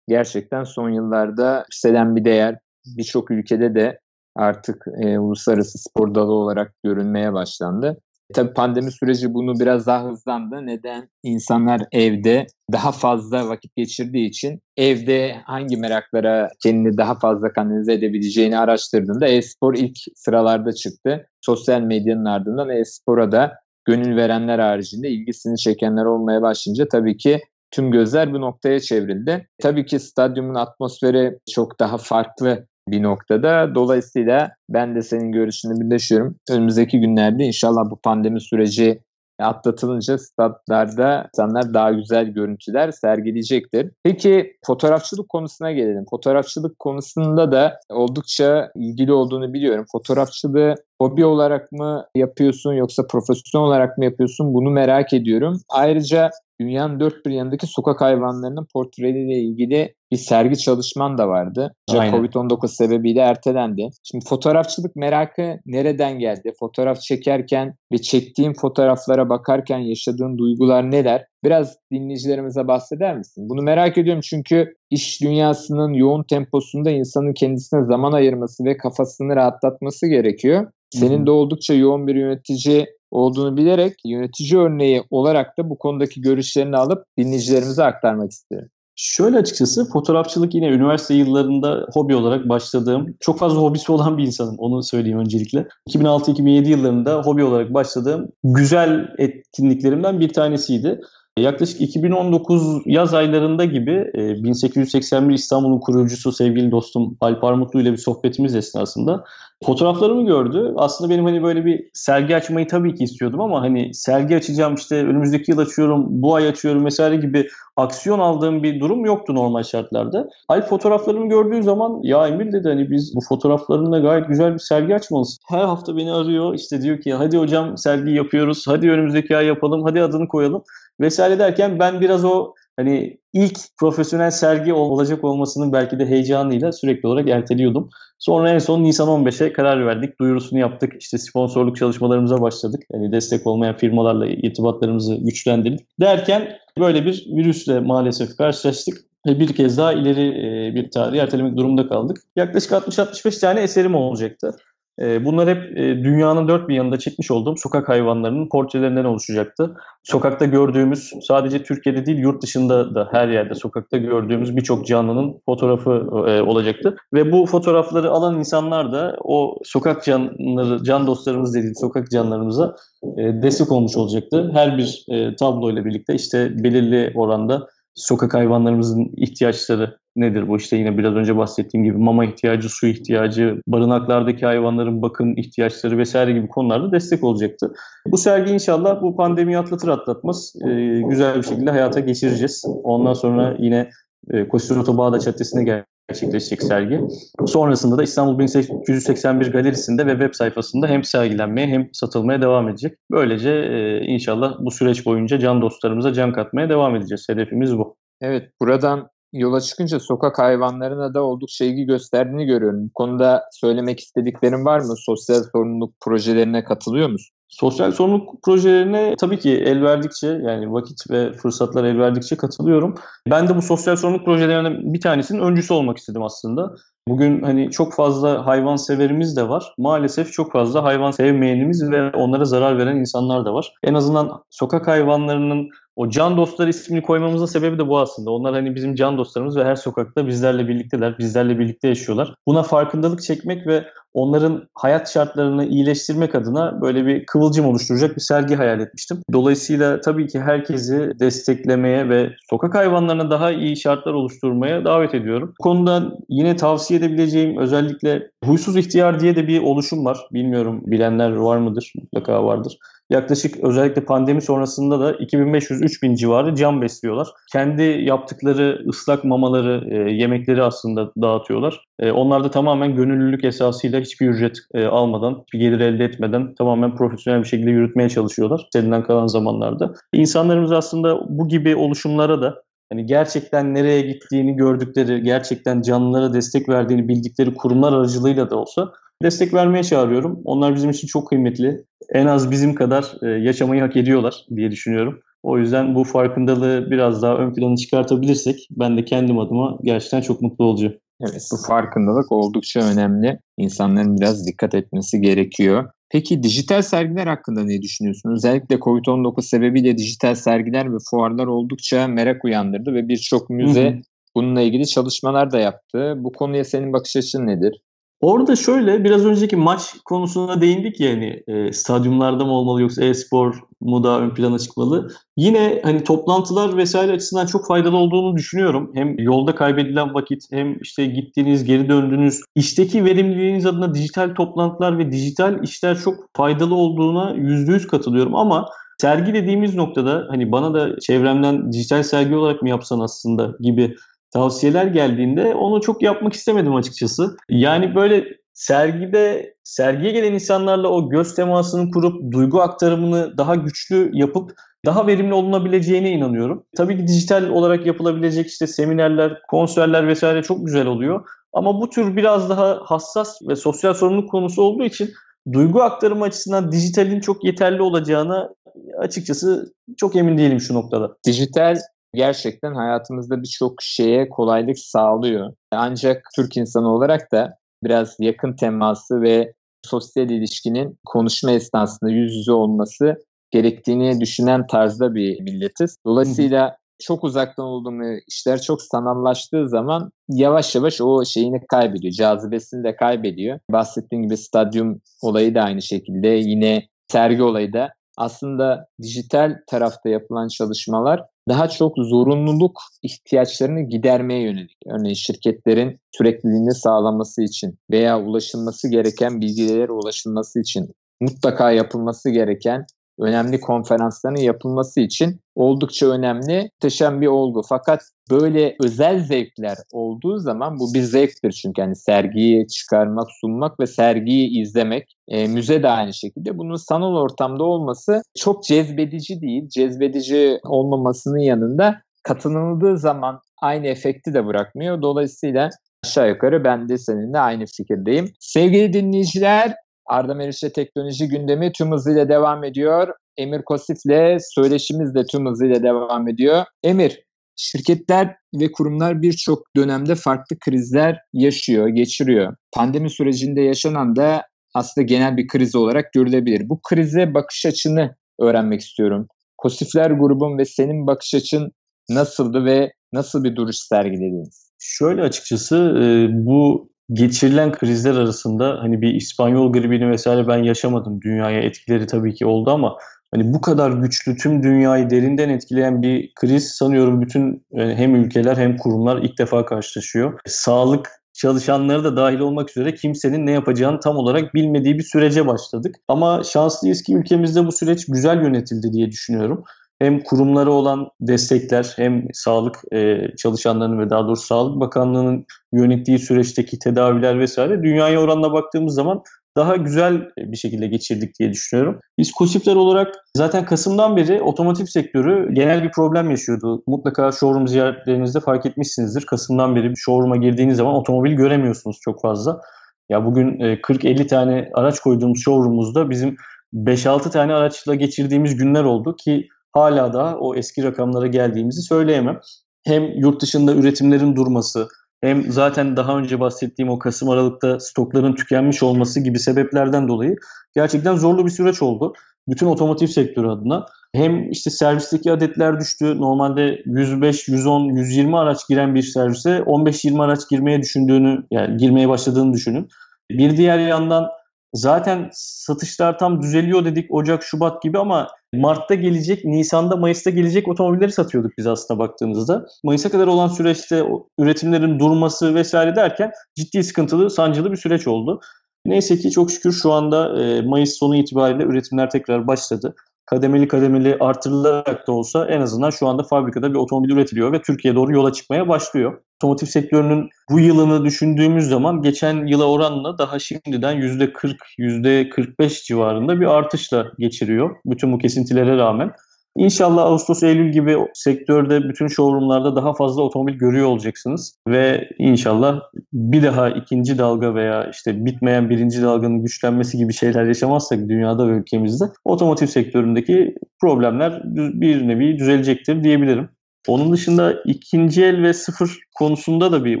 gerçekten 0.08 0.64
son 0.64 0.90
yıllarda 0.90 1.58
yükselen 1.58 2.16
bir 2.16 2.24
değer. 2.24 2.58
Birçok 2.86 3.30
ülkede 3.30 3.74
de 3.74 4.00
artık 4.36 4.84
e, 5.02 5.18
uluslararası 5.18 5.78
spor 5.78 6.14
dalı 6.14 6.32
olarak 6.32 6.74
görünmeye 6.84 7.32
başlandı. 7.32 8.00
Tabii 8.34 8.52
pandemi 8.52 8.92
süreci 8.92 9.34
bunu 9.34 9.60
biraz 9.60 9.86
daha 9.86 10.04
hızlandı. 10.04 10.66
Neden? 10.66 11.08
İnsanlar 11.22 11.80
evde 11.92 12.46
daha 12.72 12.92
fazla 12.92 13.48
vakit 13.48 13.76
geçirdiği 13.76 14.28
için 14.28 14.60
evde 14.76 15.36
hangi 15.44 15.76
meraklara 15.76 16.48
kendini 16.62 16.96
daha 16.96 17.18
fazla 17.18 17.52
kanalize 17.52 17.92
edebileceğini 17.92 18.58
araştırdığında 18.58 19.28
e-spor 19.28 19.74
ilk 19.74 19.98
sıralarda 20.14 20.72
çıktı. 20.72 21.26
Sosyal 21.40 21.80
medyanın 21.80 22.24
ardından 22.24 22.70
e-spora 22.70 23.32
da 23.32 23.52
gönül 23.84 24.16
verenler 24.16 24.58
haricinde 24.58 25.10
ilgisini 25.10 25.58
çekenler 25.58 26.04
olmaya 26.04 26.42
başlayınca 26.42 26.88
tabii 26.88 27.16
ki 27.16 27.40
tüm 27.70 27.90
gözler 27.90 28.32
bu 28.32 28.40
noktaya 28.40 28.80
çevrildi. 28.80 29.48
Tabii 29.62 29.86
ki 29.86 30.00
stadyumun 30.00 30.54
atmosferi 30.54 31.38
çok 31.54 31.80
daha 31.80 31.98
farklı 31.98 32.66
bir 32.88 33.02
noktada. 33.02 33.74
Dolayısıyla 33.74 34.50
ben 34.68 34.94
de 34.94 35.02
senin 35.02 35.32
görüşünü 35.32 35.80
birleşiyorum. 35.80 36.36
Önümüzdeki 36.50 37.00
günlerde 37.00 37.44
inşallah 37.44 37.90
bu 37.90 37.96
pandemi 37.96 38.40
süreci 38.40 39.00
atlatılınca 39.38 40.18
statlarda 40.18 41.28
insanlar 41.34 41.74
daha 41.74 41.92
güzel 41.92 42.26
görüntüler 42.26 42.90
sergileyecektir. 42.90 43.90
Peki 44.04 44.56
fotoğrafçılık 44.66 45.28
konusuna 45.28 45.72
gelelim. 45.72 46.04
Fotoğrafçılık 46.10 46.78
konusunda 46.78 47.52
da 47.52 47.80
oldukça 47.90 48.72
ilgili 48.74 49.12
olduğunu 49.12 49.52
biliyorum. 49.52 49.84
Fotoğrafçılığı 49.92 50.74
hobi 51.00 51.24
olarak 51.24 51.72
mı 51.72 52.06
yapıyorsun 52.14 52.72
yoksa 52.72 53.06
profesyonel 53.06 53.66
olarak 53.66 53.98
mı 53.98 54.04
yapıyorsun 54.04 54.54
bunu 54.54 54.70
merak 54.70 55.12
ediyorum. 55.12 55.60
Ayrıca 55.68 56.30
dünyanın 56.62 57.00
dört 57.00 57.26
bir 57.26 57.30
yanındaki 57.30 57.66
sokak 57.66 58.00
hayvanlarının 58.00 58.66
portreleriyle 58.72 59.38
ilgili 59.40 59.94
bir 60.12 60.16
sergi 60.16 60.58
çalışman 60.58 61.18
da 61.18 61.28
vardı. 61.28 61.74
Covid-19 61.90 62.68
sebebiyle 62.68 63.20
ertelendi. 63.20 63.88
Şimdi 64.02 64.24
fotoğrafçılık 64.24 64.96
merakı 64.96 65.60
nereden 65.66 66.18
geldi? 66.18 66.52
Fotoğraf 66.60 67.00
çekerken 67.00 67.74
ve 67.92 67.98
çektiğin 67.98 68.52
fotoğraflara 68.52 69.28
bakarken 69.28 69.78
yaşadığın 69.78 70.38
duygular 70.38 70.90
neler? 70.90 71.26
Biraz 71.44 71.76
dinleyicilerimize 71.92 72.68
bahseder 72.68 73.16
misin? 73.16 73.48
Bunu 73.48 73.62
merak 73.62 73.98
ediyorum 73.98 74.22
çünkü 74.24 74.74
iş 74.90 75.20
dünyasının 75.22 75.92
yoğun 75.92 76.22
temposunda 76.22 76.90
insanın 76.90 77.32
kendisine 77.32 77.84
zaman 77.84 78.12
ayırması 78.12 78.64
ve 78.64 78.76
kafasını 78.76 79.36
rahatlatması 79.36 80.06
gerekiyor. 80.06 80.66
Senin 80.90 81.26
de 81.26 81.30
oldukça 81.30 81.74
yoğun 81.74 82.06
bir 82.06 82.14
yönetici 82.14 82.86
olduğunu 83.12 83.56
bilerek 83.56 83.94
yönetici 84.04 84.60
örneği 84.60 85.04
olarak 85.10 85.58
da 85.58 85.70
bu 85.70 85.78
konudaki 85.78 86.20
görüşlerini 86.20 86.76
alıp 86.76 87.04
dinleyicilerimize 87.18 87.84
aktarmak 87.84 88.30
istiyorum. 88.30 88.68
Şöyle 88.96 89.38
açıkçası 89.38 89.88
fotoğrafçılık 89.90 90.54
yine 90.54 90.68
üniversite 90.68 91.14
yıllarında 91.14 91.86
hobi 91.92 92.14
olarak 92.14 92.48
başladığım, 92.48 93.14
çok 93.20 93.38
fazla 93.38 93.60
hobisi 93.60 93.92
olan 93.92 94.18
bir 94.18 94.26
insanım 94.26 94.54
onu 94.58 94.82
söyleyeyim 94.82 95.18
öncelikle. 95.18 95.68
2006-2007 95.88 96.68
yıllarında 96.68 97.22
hobi 97.22 97.44
olarak 97.44 97.74
başladığım 97.74 98.28
güzel 98.44 99.08
etkinliklerimden 99.18 100.20
bir 100.20 100.32
tanesiydi. 100.32 101.00
Yaklaşık 101.38 101.80
2019 101.80 102.82
yaz 102.86 103.14
aylarında 103.14 103.64
gibi 103.64 104.10
1881 104.14 105.34
İstanbul'un 105.34 105.80
kurucusu 105.80 106.32
sevgili 106.32 106.70
dostum 106.70 107.16
Alp 107.20 107.44
Armutlu 107.44 107.80
ile 107.80 107.92
bir 107.92 107.96
sohbetimiz 107.96 108.54
esnasında 108.54 109.24
fotoğraflarımı 109.64 110.26
gördü. 110.26 110.72
Aslında 110.76 111.10
benim 111.10 111.24
hani 111.24 111.42
böyle 111.42 111.64
bir 111.64 111.90
sergi 111.94 112.36
açmayı 112.36 112.68
tabii 112.68 112.94
ki 112.94 113.04
istiyordum 113.04 113.40
ama 113.40 113.62
hani 113.62 113.94
sergi 113.94 114.36
açacağım 114.36 114.74
işte 114.74 114.96
önümüzdeki 114.96 115.50
yıl 115.50 115.58
açıyorum, 115.58 116.06
bu 116.08 116.34
ay 116.34 116.48
açıyorum 116.48 116.84
vesaire 116.84 117.16
gibi 117.16 117.48
aksiyon 117.76 118.18
aldığım 118.18 118.62
bir 118.62 118.80
durum 118.80 119.04
yoktu 119.04 119.34
normal 119.34 119.62
şartlarda. 119.62 120.28
Alp 120.48 120.68
fotoğraflarımı 120.68 121.28
gördüğü 121.28 121.62
zaman 121.62 122.00
ya 122.02 122.28
Emir 122.28 122.52
dedi 122.52 122.68
hani 122.68 122.90
biz 122.90 123.14
bu 123.16 123.20
fotoğraflarınla 123.28 123.98
gayet 123.98 124.28
güzel 124.28 124.54
bir 124.54 124.58
sergi 124.58 124.94
açmalısın. 124.94 125.38
Her 125.48 125.64
hafta 125.64 125.96
beni 125.96 126.12
arıyor 126.12 126.54
işte 126.54 126.82
diyor 126.82 127.00
ki 127.00 127.14
hadi 127.14 127.38
hocam 127.38 127.78
sergi 127.78 128.10
yapıyoruz, 128.10 128.64
hadi 128.68 128.90
önümüzdeki 128.90 129.36
ay 129.36 129.46
yapalım, 129.46 129.82
hadi 129.82 130.02
adını 130.02 130.28
koyalım 130.28 130.62
vesaire 131.02 131.38
derken 131.38 131.78
ben 131.78 132.00
biraz 132.00 132.24
o 132.24 132.54
hani 132.76 133.18
ilk 133.32 133.58
profesyonel 133.80 134.30
sergi 134.30 134.72
olacak 134.72 135.24
olmasının 135.24 135.72
belki 135.72 135.98
de 135.98 136.06
heyecanıyla 136.06 136.72
sürekli 136.72 137.06
olarak 137.06 137.28
erteliyordum. 137.28 137.90
Sonra 138.18 138.50
en 138.50 138.58
son 138.58 138.82
Nisan 138.82 139.08
15'e 139.08 139.52
karar 139.52 139.86
verdik. 139.86 140.20
Duyurusunu 140.20 140.58
yaptık. 140.58 140.92
İşte 141.00 141.18
sponsorluk 141.18 141.76
çalışmalarımıza 141.76 142.40
başladık. 142.40 142.82
Yani 142.92 143.12
destek 143.12 143.46
olmayan 143.46 143.76
firmalarla 143.76 144.26
irtibatlarımızı 144.26 145.16
güçlendirdik. 145.16 145.86
Derken 146.00 146.48
böyle 146.78 147.04
bir 147.06 147.26
virüsle 147.36 147.80
maalesef 147.80 148.36
karşılaştık. 148.36 148.98
Ve 149.26 149.40
bir 149.40 149.54
kez 149.54 149.78
daha 149.78 149.92
ileri 149.92 150.34
bir 150.74 150.90
tarihi 150.90 151.20
ertelemek 151.20 151.56
durumunda 151.56 151.88
kaldık. 151.88 152.16
Yaklaşık 152.36 152.72
60-65 152.72 153.40
tane 153.40 153.60
eserim 153.60 153.94
olacaktı. 153.94 154.56
Ee, 155.00 155.24
bunlar 155.24 155.48
hep 155.48 155.78
e, 155.78 156.04
dünyanın 156.04 156.48
dört 156.48 156.68
bir 156.68 156.74
yanında 156.74 156.98
çekmiş 156.98 157.30
olduğum 157.30 157.56
sokak 157.56 157.88
hayvanlarının 157.88 158.48
portrelerinden 158.48 159.04
oluşacaktı. 159.04 159.74
Sokakta 160.02 160.44
gördüğümüz, 160.44 161.12
sadece 161.28 161.62
Türkiye'de 161.62 162.06
değil 162.06 162.18
yurt 162.18 162.42
dışında 162.42 162.94
da 162.94 163.08
her 163.12 163.28
yerde 163.28 163.54
sokakta 163.54 163.96
gördüğümüz 163.96 164.56
birçok 164.56 164.86
canlının 164.86 165.40
fotoğrafı 165.46 165.90
e, 166.28 166.42
olacaktı. 166.42 166.96
Ve 167.14 167.32
bu 167.32 167.46
fotoğrafları 167.46 168.10
alan 168.10 168.38
insanlar 168.38 168.92
da 168.92 169.16
o 169.24 169.58
sokak 169.64 170.04
canları, 170.04 170.84
can 170.84 171.06
dostlarımız 171.06 171.54
dediğim 171.54 171.74
sokak 171.74 172.10
canlarımıza 172.10 172.76
e, 173.18 173.42
destek 173.42 173.72
olmuş 173.72 173.96
olacaktı. 173.96 174.50
Her 174.54 174.78
bir 174.78 175.06
tabloyla 175.38 175.84
birlikte 175.84 176.14
işte 176.14 176.64
belirli 176.64 177.12
oranda 177.14 177.68
sokak 177.94 178.34
hayvanlarımızın 178.34 179.10
ihtiyaçları 179.16 179.96
nedir 180.16 180.48
bu? 180.48 180.56
İşte 180.56 180.76
yine 180.76 180.98
biraz 180.98 181.14
önce 181.14 181.36
bahsettiğim 181.36 181.84
gibi 181.84 181.96
mama 181.96 182.24
ihtiyacı, 182.24 182.68
su 182.68 182.86
ihtiyacı, 182.86 183.62
barınaklardaki 183.66 184.46
hayvanların 184.46 185.02
bakım 185.02 185.38
ihtiyaçları 185.38 185.98
vesaire 185.98 186.32
gibi 186.32 186.48
konularda 186.48 186.92
destek 186.92 187.24
olacaktı. 187.24 187.72
Bu 188.06 188.18
sergi 188.18 188.52
inşallah 188.52 189.02
bu 189.02 189.16
pandemiyi 189.16 189.58
atlatır 189.58 189.88
atlatmaz 189.88 190.52
e, 190.68 191.00
güzel 191.08 191.36
bir 191.36 191.42
şekilde 191.42 191.70
hayata 191.70 192.00
geçireceğiz. 192.00 192.64
Ondan 192.82 193.14
sonra 193.14 193.56
yine 193.58 193.90
e, 194.30 194.48
Koştur 194.48 194.76
Otobağda 194.76 195.18
Caddesi'ne 195.18 195.64
gerçekleşecek 196.08 196.62
sergi. 196.62 197.00
Sonrasında 197.46 197.98
da 197.98 198.02
İstanbul 198.02 198.38
1881 198.38 199.52
Galerisi'nde 199.52 200.06
ve 200.06 200.10
web 200.10 200.34
sayfasında 200.34 200.86
hem 200.86 201.04
sergilenmeye 201.04 201.66
hem 201.66 201.88
satılmaya 201.92 202.42
devam 202.42 202.68
edecek. 202.68 202.98
Böylece 203.10 203.50
e, 203.50 204.00
inşallah 204.00 204.56
bu 204.60 204.70
süreç 204.70 205.06
boyunca 205.06 205.38
can 205.38 205.62
dostlarımıza 205.62 206.12
can 206.12 206.32
katmaya 206.32 206.68
devam 206.68 206.96
edeceğiz. 206.96 207.26
Hedefimiz 207.28 207.78
bu. 207.78 207.96
Evet, 208.20 208.50
buradan 208.60 209.08
yola 209.32 209.60
çıkınca 209.60 210.00
sokak 210.00 210.38
hayvanlarına 210.38 211.14
da 211.14 211.22
oldukça 211.22 211.64
ilgi 211.64 211.84
gösterdiğini 211.84 212.46
görüyorum. 212.46 212.84
Bu 212.84 212.92
konuda 212.94 213.44
söylemek 213.52 214.00
istediklerin 214.00 214.64
var 214.64 214.80
mı? 214.80 214.94
Sosyal 214.96 215.42
sorumluluk 215.52 215.94
projelerine 216.00 216.64
katılıyor 216.64 217.08
musun? 217.08 217.36
Sosyal 217.52 217.92
sorumluluk 217.92 218.42
projelerine 218.42 219.14
tabii 219.20 219.38
ki 219.38 219.50
el 219.50 219.82
verdikçe 219.82 220.26
yani 220.26 220.72
vakit 220.72 221.10
ve 221.10 221.32
fırsatlar 221.32 221.84
el 221.84 221.98
verdikçe 221.98 222.36
katılıyorum. 222.36 222.94
Ben 223.30 223.48
de 223.48 223.56
bu 223.56 223.62
sosyal 223.62 223.96
sorumluluk 223.96 224.24
projelerinden 224.24 224.94
bir 224.94 225.00
tanesinin 225.00 225.40
öncüsü 225.40 225.74
olmak 225.74 225.98
istedim 225.98 226.22
aslında. 226.22 226.74
Bugün 227.08 227.42
hani 227.42 227.70
çok 227.70 227.94
fazla 227.94 228.46
hayvan 228.46 228.76
severimiz 228.76 229.36
de 229.36 229.48
var. 229.48 229.74
Maalesef 229.78 230.32
çok 230.32 230.52
fazla 230.52 230.84
hayvan 230.84 231.10
sevmeyenimiz 231.10 231.90
ve 231.90 232.10
onlara 232.10 232.44
zarar 232.44 232.78
veren 232.78 232.96
insanlar 232.96 233.44
da 233.44 233.54
var. 233.54 233.72
En 233.82 233.94
azından 233.94 234.42
sokak 234.50 234.88
hayvanlarının 234.88 235.68
o 235.96 236.08
can 236.08 236.36
dostları 236.36 236.70
ismini 236.70 237.02
koymamızın 237.02 237.46
sebebi 237.46 237.78
de 237.78 237.88
bu 237.88 237.98
aslında. 237.98 238.30
Onlar 238.30 238.54
hani 238.54 238.74
bizim 238.74 238.94
can 238.94 239.18
dostlarımız 239.18 239.56
ve 239.56 239.64
her 239.64 239.76
sokakta 239.76 240.26
bizlerle 240.26 240.68
birlikteler, 240.68 241.18
bizlerle 241.18 241.58
birlikte 241.58 241.88
yaşıyorlar. 241.88 242.34
Buna 242.46 242.62
farkındalık 242.62 243.22
çekmek 243.22 243.66
ve 243.66 243.84
onların 244.14 244.68
hayat 244.74 245.12
şartlarını 245.12 245.64
iyileştirmek 245.64 246.34
adına 246.34 246.80
böyle 246.80 247.06
bir 247.06 247.26
kıvılcım 247.26 247.66
oluşturacak 247.66 248.16
bir 248.16 248.20
sergi 248.20 248.54
hayal 248.54 248.80
etmiştim. 248.80 249.18
Dolayısıyla 249.32 250.00
tabii 250.00 250.26
ki 250.26 250.40
herkesi 250.40 251.12
desteklemeye 251.20 252.08
ve 252.08 252.30
sokak 252.50 252.74
hayvanlarına 252.74 253.30
daha 253.30 253.50
iyi 253.50 253.76
şartlar 253.76 254.12
oluşturmaya 254.12 254.84
davet 254.84 255.14
ediyorum. 255.14 255.54
Bu 255.58 255.62
konuda 255.62 256.12
yine 256.28 256.56
tavsiye 256.56 257.00
edebileceğim 257.00 257.58
özellikle 257.58 258.30
huysuz 258.44 258.76
ihtiyar 258.76 259.20
diye 259.20 259.36
de 259.36 259.48
bir 259.48 259.62
oluşum 259.62 260.04
var. 260.04 260.18
Bilmiyorum 260.32 260.82
bilenler 260.86 261.30
var 261.30 261.58
mıdır? 261.58 261.92
Mutlaka 261.96 262.44
vardır. 262.44 262.78
Yaklaşık 263.12 263.64
özellikle 263.64 264.04
pandemi 264.04 264.42
sonrasında 264.42 265.00
da 265.00 265.12
2500-3000 265.12 266.16
civarı 266.16 266.54
can 266.54 266.82
besliyorlar. 266.82 267.28
Kendi 267.52 267.82
yaptıkları 267.82 268.84
ıslak 268.88 269.24
mamaları, 269.24 269.84
e, 269.90 270.12
yemekleri 270.12 270.62
aslında 270.62 271.12
dağıtıyorlar. 271.22 271.84
E, 271.98 272.10
onlar 272.10 272.44
da 272.44 272.50
tamamen 272.50 272.96
gönüllülük 272.96 273.44
esasıyla 273.44 274.00
hiçbir 274.00 274.28
ücret 274.28 274.58
e, 274.74 274.84
almadan, 274.84 275.42
hiçbir 275.42 275.58
gelir 275.58 275.80
elde 275.80 276.04
etmeden 276.04 276.54
tamamen 276.54 276.96
profesyonel 276.96 277.40
bir 277.40 277.48
şekilde 277.48 277.70
yürütmeye 277.70 278.08
çalışıyorlar. 278.08 278.68
Elinden 278.76 279.02
kalan 279.04 279.26
zamanlarda. 279.26 279.94
İnsanlarımız 280.12 280.72
aslında 280.72 281.20
bu 281.28 281.48
gibi 281.48 281.76
oluşumlara 281.76 282.42
da 282.42 282.62
hani 282.92 283.06
gerçekten 283.06 283.74
nereye 283.74 284.00
gittiğini 284.00 284.56
gördükleri, 284.56 285.22
gerçekten 285.22 285.82
canlılara 285.82 286.34
destek 286.34 286.68
verdiğini 286.68 287.08
bildikleri 287.08 287.54
kurumlar 287.54 287.92
aracılığıyla 287.92 288.50
da 288.50 288.56
olsa 288.56 288.92
destek 289.22 289.54
vermeye 289.54 289.84
çağırıyorum. 289.84 290.40
Onlar 290.44 290.74
bizim 290.74 290.90
için 290.90 291.06
çok 291.06 291.28
kıymetli. 291.28 291.84
En 292.12 292.26
az 292.26 292.50
bizim 292.50 292.74
kadar 292.74 293.04
e, 293.22 293.26
yaşamayı 293.26 293.82
hak 293.82 293.96
ediyorlar 293.96 294.46
diye 294.56 294.70
düşünüyorum. 294.70 295.20
O 295.42 295.58
yüzden 295.58 295.94
bu 295.94 296.04
farkındalığı 296.04 296.90
biraz 296.90 297.22
daha 297.22 297.36
ön 297.36 297.54
plana 297.54 297.76
çıkartabilirsek 297.76 298.68
ben 298.70 298.96
de 298.96 299.04
kendim 299.04 299.38
adıma 299.38 299.78
gerçekten 299.82 300.20
çok 300.20 300.42
mutlu 300.42 300.64
olacağım. 300.64 300.94
Evet 301.20 301.48
bu 301.52 301.56
farkındalık 301.56 302.32
oldukça 302.32 302.80
önemli. 302.80 303.38
İnsanların 303.58 304.16
biraz 304.16 304.46
dikkat 304.46 304.74
etmesi 304.74 305.20
gerekiyor. 305.20 305.90
Peki 306.10 306.42
dijital 306.42 306.82
sergiler 306.82 307.26
hakkında 307.26 307.64
ne 307.64 307.82
düşünüyorsun? 307.82 308.32
Özellikle 308.32 308.76
COVID-19 308.76 309.42
sebebiyle 309.42 309.98
dijital 309.98 310.34
sergiler 310.34 310.94
ve 310.94 310.96
fuarlar 311.10 311.46
oldukça 311.46 312.08
merak 312.08 312.44
uyandırdı 312.44 312.94
ve 312.94 313.08
birçok 313.08 313.50
müze 313.50 313.90
hı 313.90 313.94
hı. 313.94 314.00
bununla 314.36 314.60
ilgili 314.60 314.86
çalışmalar 314.86 315.50
da 315.50 315.58
yaptı. 315.58 316.14
Bu 316.16 316.32
konuya 316.32 316.64
senin 316.64 316.92
bakış 316.92 317.16
açın 317.16 317.46
nedir? 317.46 317.82
Orada 318.22 318.56
şöyle 318.56 319.04
biraz 319.04 319.26
önceki 319.26 319.56
maç 319.56 319.94
konusuna 320.04 320.60
değindik 320.60 321.00
ya 321.00 321.10
hani 321.10 321.42
e, 321.46 321.72
stadyumlarda 321.72 322.44
mı 322.44 322.52
olmalı 322.52 322.82
yoksa 322.82 323.04
e-spor 323.04 323.54
mu 323.80 324.04
daha 324.04 324.20
ön 324.20 324.30
plana 324.30 324.58
çıkmalı. 324.58 325.10
Yine 325.36 325.80
hani 325.84 326.04
toplantılar 326.04 326.76
vesaire 326.76 327.12
açısından 327.12 327.46
çok 327.46 327.66
faydalı 327.66 327.96
olduğunu 327.96 328.36
düşünüyorum. 328.36 328.90
Hem 328.94 329.18
yolda 329.18 329.54
kaybedilen 329.54 330.14
vakit 330.14 330.52
hem 330.52 330.78
işte 330.80 331.06
gittiğiniz 331.06 331.64
geri 331.64 331.88
döndüğünüz 331.88 332.40
işteki 332.54 333.04
verimliliğiniz 333.04 333.66
adına 333.66 333.94
dijital 333.94 334.34
toplantılar 334.34 334.98
ve 334.98 335.12
dijital 335.12 335.62
işler 335.62 335.98
çok 335.98 336.14
faydalı 336.36 336.74
olduğuna 336.74 337.34
yüzde 337.34 337.72
yüz 337.72 337.86
katılıyorum 337.86 338.34
ama 338.34 338.68
sergi 339.00 339.34
dediğimiz 339.34 339.74
noktada 339.74 340.26
hani 340.28 340.52
bana 340.52 340.74
da 340.74 340.98
çevremden 341.00 341.72
dijital 341.72 342.02
sergi 342.02 342.36
olarak 342.36 342.62
mı 342.62 342.68
yapsan 342.68 343.00
aslında 343.00 343.52
gibi 343.60 343.96
tavsiyeler 344.32 344.86
geldiğinde 344.86 345.54
onu 345.54 345.80
çok 345.80 346.02
yapmak 346.02 346.32
istemedim 346.32 346.74
açıkçası. 346.74 347.36
Yani 347.48 347.94
böyle 347.94 348.24
sergide 348.54 349.54
sergiye 349.64 350.12
gelen 350.12 350.32
insanlarla 350.32 350.88
o 350.88 351.08
göz 351.10 351.34
temasını 351.34 351.90
kurup 351.90 352.32
duygu 352.32 352.60
aktarımını 352.60 353.38
daha 353.38 353.54
güçlü 353.54 354.10
yapıp 354.12 354.52
daha 354.84 355.06
verimli 355.06 355.34
olunabileceğine 355.34 356.10
inanıyorum. 356.10 356.64
Tabii 356.76 356.96
ki 356.96 357.06
dijital 357.06 357.48
olarak 357.48 357.86
yapılabilecek 357.86 358.46
işte 358.46 358.66
seminerler, 358.66 359.42
konserler 359.48 360.08
vesaire 360.08 360.42
çok 360.42 360.66
güzel 360.66 360.86
oluyor. 360.86 361.28
Ama 361.52 361.80
bu 361.80 361.90
tür 361.90 362.16
biraz 362.16 362.50
daha 362.50 362.80
hassas 362.84 363.38
ve 363.48 363.56
sosyal 363.56 363.94
sorumluluk 363.94 364.30
konusu 364.30 364.62
olduğu 364.62 364.84
için 364.84 365.10
duygu 365.52 365.82
aktarımı 365.82 366.24
açısından 366.24 366.72
dijitalin 366.72 367.20
çok 367.20 367.44
yeterli 367.44 367.82
olacağına 367.82 368.50
açıkçası 368.98 369.72
çok 369.96 370.16
emin 370.16 370.38
değilim 370.38 370.60
şu 370.60 370.74
noktada. 370.74 371.16
Dijital 371.26 371.76
gerçekten 372.14 372.74
hayatımızda 372.74 373.42
birçok 373.42 373.74
şeye 373.82 374.28
kolaylık 374.28 374.78
sağlıyor. 374.78 375.54
Ancak 375.70 376.28
Türk 376.36 376.56
insanı 376.56 376.88
olarak 376.88 377.32
da 377.32 377.56
biraz 377.84 378.16
yakın 378.18 378.52
teması 378.52 379.22
ve 379.22 379.52
sosyal 379.84 380.30
ilişkinin 380.30 380.98
konuşma 381.06 381.52
esnasında 381.52 382.10
yüz 382.10 382.36
yüze 382.36 382.52
olması 382.52 383.16
gerektiğini 383.50 384.20
düşünen 384.20 384.66
tarzda 384.66 385.14
bir 385.14 385.40
milletiz. 385.40 385.96
Dolayısıyla 386.06 386.76
çok 387.02 387.24
uzaktan 387.24 387.64
olduğumu 387.66 388.18
işler 388.28 388.60
çok 388.60 388.82
sanallaştığı 388.82 389.68
zaman 389.68 390.10
yavaş 390.28 390.74
yavaş 390.74 391.00
o 391.00 391.24
şeyini 391.24 391.66
kaybediyor. 391.66 392.12
Cazibesini 392.12 392.84
de 392.84 392.96
kaybediyor. 392.96 393.58
Bahsettiğim 393.70 394.24
gibi 394.24 394.36
stadyum 394.36 395.00
olayı 395.22 395.54
da 395.54 395.62
aynı 395.62 395.82
şekilde. 395.82 396.28
Yine 396.28 396.88
sergi 397.08 397.42
olayı 397.42 397.72
da 397.72 397.92
aslında 398.22 398.86
dijital 399.02 399.56
tarafta 399.66 400.08
yapılan 400.08 400.48
çalışmalar 400.48 401.22
daha 401.48 401.68
çok 401.68 401.92
zorunluluk 401.98 402.80
ihtiyaçlarını 403.02 403.80
gidermeye 403.80 404.42
yönelik. 404.42 404.76
Örneğin 404.86 405.14
şirketlerin 405.14 406.00
sürekliliğini 406.16 406.74
sağlaması 406.74 407.42
için 407.42 407.78
veya 407.90 408.20
ulaşılması 408.20 408.90
gereken 408.90 409.40
bilgilere 409.40 409.92
ulaşılması 409.92 410.60
için 410.60 410.92
mutlaka 411.20 411.70
yapılması 411.70 412.30
gereken 412.30 412.86
önemli 413.20 413.60
konferansların 413.60 414.36
yapılması 414.36 415.00
için 415.00 415.40
oldukça 415.54 416.10
önemli, 416.10 416.62
muhteşem 416.62 417.20
bir 417.20 417.26
olgu. 417.26 417.62
Fakat 417.68 418.00
böyle 418.30 418.76
özel 418.84 419.24
zevkler 419.24 419.76
olduğu 419.92 420.38
zaman 420.38 420.78
bu 420.78 420.94
bir 420.94 421.02
zevktir 421.02 421.52
çünkü 421.52 421.80
yani 421.80 421.96
sergiyi 421.96 422.66
çıkarmak, 422.66 423.26
sunmak 423.40 423.80
ve 423.80 423.86
sergiyi 423.86 424.60
izlemek. 424.60 425.16
E, 425.28 425.48
müze 425.48 425.82
de 425.82 425.88
aynı 425.88 426.14
şekilde. 426.14 426.58
Bunun 426.58 426.76
sanal 426.76 427.16
ortamda 427.16 427.64
olması 427.64 428.22
çok 428.38 428.64
cezbedici 428.64 429.40
değil. 429.40 429.68
Cezbedici 429.68 430.58
olmamasının 430.64 431.38
yanında 431.38 432.02
katılındığı 432.22 432.98
zaman 432.98 433.40
aynı 433.62 433.86
efekti 433.86 434.34
de 434.34 434.46
bırakmıyor. 434.46 435.02
Dolayısıyla 435.02 435.70
aşağı 436.04 436.28
yukarı 436.28 436.64
ben 436.64 436.88
de 436.88 436.98
seninle 436.98 437.38
aynı 437.38 437.64
fikirdeyim. 437.66 438.32
Sevgili 438.40 438.92
dinleyiciler 438.92 439.74
Arda 440.06 440.34
Meriç'le 440.34 440.74
teknoloji 440.74 441.28
gündemi 441.28 441.72
tüm 441.72 441.92
hızıyla 441.92 442.28
devam 442.28 442.64
ediyor. 442.64 443.08
Emir 443.36 443.62
Kosif'le 443.62 444.38
söyleşimiz 444.54 445.14
de 445.14 445.24
tüm 445.26 445.46
hızıyla 445.46 445.82
devam 445.82 446.28
ediyor. 446.28 446.64
Emir, 446.82 447.22
şirketler 447.56 448.36
ve 448.54 448.72
kurumlar 448.72 449.22
birçok 449.22 449.76
dönemde 449.76 450.14
farklı 450.14 450.56
krizler 450.58 451.18
yaşıyor, 451.32 451.88
geçiriyor. 451.88 452.56
Pandemi 452.72 453.10
sürecinde 453.10 453.60
yaşanan 453.60 454.16
da 454.16 454.42
aslında 454.74 455.04
genel 455.04 455.36
bir 455.36 455.46
kriz 455.46 455.74
olarak 455.74 456.12
görülebilir. 456.12 456.68
Bu 456.68 456.80
krize 456.88 457.34
bakış 457.34 457.66
açını 457.66 458.16
öğrenmek 458.40 458.80
istiyorum. 458.80 459.26
Kosifler 459.58 460.10
grubun 460.10 460.58
ve 460.58 460.64
senin 460.64 461.06
bakış 461.06 461.34
açın 461.34 461.72
nasıldı 462.10 462.64
ve 462.64 462.92
nasıl 463.12 463.44
bir 463.44 463.56
duruş 463.56 463.76
sergilediniz? 463.76 464.72
Şöyle 464.78 465.22
açıkçası 465.22 465.94
bu 466.32 466.91
geçirilen 467.12 467.72
krizler 467.72 468.14
arasında 468.14 468.78
hani 468.80 469.02
bir 469.02 469.14
İspanyol 469.14 469.72
gribini 469.72 470.10
vesaire 470.10 470.48
ben 470.48 470.62
yaşamadım. 470.62 471.20
Dünyaya 471.22 471.60
etkileri 471.60 472.06
tabii 472.06 472.34
ki 472.34 472.46
oldu 472.46 472.70
ama 472.70 472.96
hani 473.34 473.54
bu 473.54 473.60
kadar 473.60 473.90
güçlü 473.90 474.36
tüm 474.36 474.62
dünyayı 474.62 475.10
derinden 475.10 475.48
etkileyen 475.48 476.02
bir 476.02 476.32
kriz 476.40 476.68
sanıyorum 476.68 477.20
bütün 477.20 477.66
hem 477.74 478.14
ülkeler 478.14 478.56
hem 478.56 478.76
kurumlar 478.76 479.22
ilk 479.22 479.38
defa 479.38 479.64
karşılaşıyor. 479.64 480.40
Sağlık 480.46 481.10
çalışanları 481.34 482.04
da 482.04 482.16
dahil 482.16 482.38
olmak 482.38 482.70
üzere 482.70 482.94
kimsenin 482.94 483.46
ne 483.46 483.52
yapacağını 483.52 484.00
tam 484.00 484.16
olarak 484.16 484.54
bilmediği 484.54 484.98
bir 484.98 485.02
sürece 485.02 485.46
başladık. 485.46 485.96
Ama 486.08 486.42
şanslıyız 486.44 487.02
ki 487.02 487.14
ülkemizde 487.16 487.66
bu 487.66 487.72
süreç 487.72 488.06
güzel 488.06 488.42
yönetildi 488.42 488.92
diye 488.92 489.10
düşünüyorum 489.10 489.64
hem 490.02 490.20
kurumlara 490.20 490.70
olan 490.70 491.10
destekler 491.20 491.92
hem 491.96 492.26
sağlık 492.32 492.80
e, 492.92 493.28
çalışanlarının 493.36 493.98
ve 493.98 494.10
daha 494.10 494.26
doğrusu 494.26 494.46
Sağlık 494.46 494.80
Bakanlığı'nın 494.80 495.46
yönettiği 495.72 496.18
süreçteki 496.18 496.78
tedaviler 496.78 497.38
vesaire 497.38 497.82
dünyaya 497.82 498.20
oranla 498.20 498.52
baktığımız 498.52 498.94
zaman 498.94 499.22
daha 499.56 499.76
güzel 499.76 500.28
bir 500.38 500.56
şekilde 500.56 500.86
geçirdik 500.86 501.38
diye 501.38 501.52
düşünüyorum. 501.52 502.00
Biz 502.18 502.32
Kosifler 502.32 502.74
olarak 502.74 503.14
zaten 503.36 503.64
Kasım'dan 503.64 504.16
beri 504.16 504.42
otomotiv 504.42 504.84
sektörü 504.84 505.54
genel 505.54 505.82
bir 505.82 505.90
problem 505.90 506.30
yaşıyordu. 506.30 506.82
Mutlaka 506.86 507.32
showroom 507.32 507.68
ziyaretlerinizde 507.68 508.40
fark 508.40 508.66
etmişsinizdir. 508.66 509.26
Kasım'dan 509.26 509.76
beri 509.76 509.92
showroom'a 509.96 510.36
girdiğiniz 510.36 510.76
zaman 510.76 510.94
otomobil 510.94 511.32
göremiyorsunuz 511.32 511.98
çok 512.00 512.22
fazla. 512.22 512.60
Ya 513.08 513.24
bugün 513.26 513.58
40-50 513.58 514.26
tane 514.26 514.70
araç 514.74 515.00
koyduğumuz 515.00 515.42
showroom'umuzda 515.42 516.10
bizim 516.10 516.36
5-6 516.74 517.30
tane 517.30 517.54
araçla 517.54 517.94
geçirdiğimiz 517.94 518.56
günler 518.56 518.84
oldu 518.84 519.16
ki 519.16 519.48
hala 519.72 520.12
da 520.12 520.36
o 520.38 520.54
eski 520.54 520.84
rakamlara 520.84 521.26
geldiğimizi 521.26 521.82
söyleyemem. 521.82 522.40
Hem 522.84 523.04
yurt 523.04 523.42
dışında 523.42 523.74
üretimlerin 523.74 524.36
durması, 524.36 524.88
hem 525.22 525.52
zaten 525.52 525.96
daha 525.96 526.18
önce 526.18 526.40
bahsettiğim 526.40 526.90
o 526.90 526.98
Kasım 526.98 527.28
Aralık'ta 527.28 527.80
stokların 527.80 528.34
tükenmiş 528.34 528.82
olması 528.82 529.20
gibi 529.20 529.38
sebeplerden 529.38 530.08
dolayı 530.08 530.36
gerçekten 530.74 531.16
zorlu 531.16 531.44
bir 531.44 531.50
süreç 531.50 531.82
oldu. 531.82 532.12
Bütün 532.48 532.66
otomotiv 532.66 533.06
sektörü 533.06 533.48
adına. 533.48 533.86
Hem 534.14 534.50
işte 534.50 534.70
servisteki 534.70 535.32
adetler 535.32 535.80
düştü. 535.80 536.20
Normalde 536.20 536.82
105, 536.86 537.48
110, 537.48 537.84
120 537.84 538.38
araç 538.38 538.68
giren 538.68 538.94
bir 538.94 539.02
servise 539.02 539.50
15-20 539.50 540.22
araç 540.22 540.48
girmeye 540.50 540.82
düşündüğünü, 540.82 541.44
yani 541.50 541.76
girmeye 541.76 542.08
başladığını 542.08 542.52
düşünün. 542.52 542.88
Bir 543.30 543.56
diğer 543.56 543.78
yandan 543.78 544.28
Zaten 544.74 545.30
satışlar 545.32 546.18
tam 546.18 546.42
düzeliyor 546.42 546.84
dedik 546.84 547.14
Ocak, 547.14 547.42
Şubat 547.42 547.82
gibi 547.82 547.98
ama 547.98 548.28
Mart'ta 548.54 548.94
gelecek, 548.94 549.44
Nisan'da, 549.44 549.96
Mayıs'ta 549.96 550.30
gelecek 550.30 550.68
otomobilleri 550.68 551.12
satıyorduk 551.12 551.52
biz 551.58 551.66
aslında 551.66 551.98
baktığımızda. 551.98 552.66
Mayıs'a 552.84 553.10
kadar 553.10 553.26
olan 553.26 553.48
süreçte 553.48 554.04
üretimlerin 554.38 554.98
durması 554.98 555.54
vesaire 555.54 555.96
derken 555.96 556.32
ciddi 556.56 556.84
sıkıntılı, 556.84 557.30
sancılı 557.30 557.72
bir 557.72 557.76
süreç 557.76 558.06
oldu. 558.06 558.40
Neyse 558.86 559.18
ki 559.18 559.30
çok 559.30 559.50
şükür 559.50 559.72
şu 559.72 559.92
anda 559.92 560.28
Mayıs 560.64 560.92
sonu 560.98 561.16
itibariyle 561.16 561.62
üretimler 561.62 562.10
tekrar 562.10 562.46
başladı 562.46 562.94
kademeli 563.26 563.68
kademeli 563.68 564.16
artırılarak 564.20 565.06
da 565.06 565.12
olsa 565.12 565.46
en 565.46 565.60
azından 565.60 565.90
şu 565.90 566.08
anda 566.08 566.22
fabrikada 566.22 566.70
bir 566.70 566.78
otomobil 566.78 567.10
üretiliyor 567.10 567.52
ve 567.52 567.62
Türkiye 567.62 567.94
doğru 567.94 568.12
yola 568.12 568.32
çıkmaya 568.32 568.68
başlıyor. 568.68 569.18
Otomotiv 569.36 569.66
sektörünün 569.66 570.28
bu 570.50 570.60
yılını 570.60 571.04
düşündüğümüz 571.04 571.68
zaman 571.68 572.02
geçen 572.02 572.46
yıla 572.46 572.64
oranla 572.64 573.18
daha 573.18 573.38
şimdiden 573.38 573.96
%40, 573.96 574.56
%45 574.78 575.84
civarında 575.84 576.40
bir 576.40 576.46
artışla 576.46 577.12
geçiriyor 577.18 577.76
bütün 577.86 578.12
bu 578.12 578.18
kesintilere 578.18 578.76
rağmen. 578.76 579.12
İnşallah 579.56 580.02
Ağustos-Eylül 580.02 580.72
gibi 580.72 580.96
sektörde 581.14 581.88
bütün 581.88 582.06
showroomlarda 582.06 582.76
daha 582.76 582.94
fazla 582.94 583.22
otomobil 583.22 583.54
görüyor 583.54 583.86
olacaksınız. 583.86 584.58
Ve 584.68 585.08
inşallah 585.18 585.80
bir 586.12 586.42
daha 586.42 586.70
ikinci 586.70 587.18
dalga 587.18 587.54
veya 587.54 587.90
işte 587.90 588.24
bitmeyen 588.24 588.70
birinci 588.70 589.02
dalganın 589.02 589.42
güçlenmesi 589.42 589.98
gibi 589.98 590.12
şeyler 590.12 590.44
yaşamazsak 590.44 591.08
dünyada 591.08 591.48
ve 591.48 591.52
ülkemizde 591.52 592.04
otomotiv 592.24 592.66
sektöründeki 592.66 593.54
problemler 593.80 594.42
bir 594.54 595.08
nevi 595.08 595.38
düzelecektir 595.38 596.04
diyebilirim. 596.04 596.48
Onun 596.88 597.12
dışında 597.12 597.54
ikinci 597.64 598.24
el 598.24 598.42
ve 598.42 598.52
sıfır 598.52 598.98
konusunda 599.18 599.72
da 599.72 599.84
bir 599.84 600.00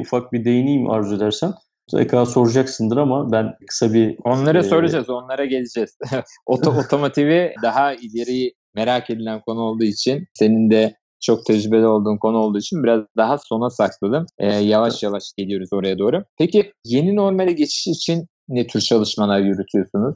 ufak 0.00 0.32
bir 0.32 0.44
değineyim 0.44 0.90
arzu 0.90 1.16
edersen. 1.16 1.52
mutlaka 1.92 2.26
soracaksındır 2.26 2.96
ama 2.96 3.32
ben 3.32 3.54
kısa 3.68 3.92
bir... 3.92 4.16
Onlara 4.24 4.58
e, 4.58 4.62
soracağız, 4.62 5.10
onlara 5.10 5.44
geleceğiz. 5.44 5.98
Oto, 6.46 6.70
otomotivi 6.70 7.54
daha 7.62 7.94
ileri 7.94 8.52
merak 8.74 9.10
edilen 9.10 9.40
konu 9.40 9.60
olduğu 9.60 9.84
için 9.84 10.26
senin 10.34 10.70
de 10.70 10.96
çok 11.20 11.46
tecrübeli 11.46 11.86
olduğun 11.86 12.18
konu 12.18 12.36
olduğu 12.36 12.58
için 12.58 12.82
biraz 12.82 13.00
daha 13.16 13.38
sona 13.38 13.70
sakladım. 13.70 14.26
Ee, 14.38 14.46
yavaş 14.46 15.02
yavaş 15.02 15.32
geliyoruz 15.36 15.68
oraya 15.72 15.98
doğru. 15.98 16.24
Peki 16.38 16.72
yeni 16.84 17.16
normale 17.16 17.52
geçiş 17.52 17.86
için 17.86 18.26
ne 18.48 18.66
tür 18.66 18.80
çalışmalar 18.80 19.40
yürütüyorsunuz? 19.40 20.14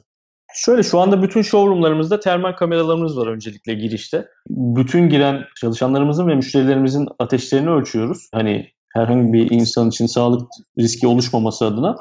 Şöyle 0.53 0.83
şu 0.83 0.99
anda 0.99 1.21
bütün 1.21 1.41
showroomlarımızda 1.41 2.19
termal 2.19 2.53
kameralarımız 2.53 3.17
var 3.17 3.27
öncelikle 3.27 3.73
girişte. 3.73 4.27
Bütün 4.49 5.09
giren 5.09 5.43
çalışanlarımızın 5.61 6.27
ve 6.27 6.35
müşterilerimizin 6.35 7.07
ateşlerini 7.19 7.69
ölçüyoruz. 7.69 8.29
Hani 8.33 8.67
herhangi 8.93 9.33
bir 9.33 9.51
insan 9.51 9.89
için 9.89 10.05
sağlık 10.05 10.49
riski 10.79 11.07
oluşmaması 11.07 11.65
adına. 11.65 11.95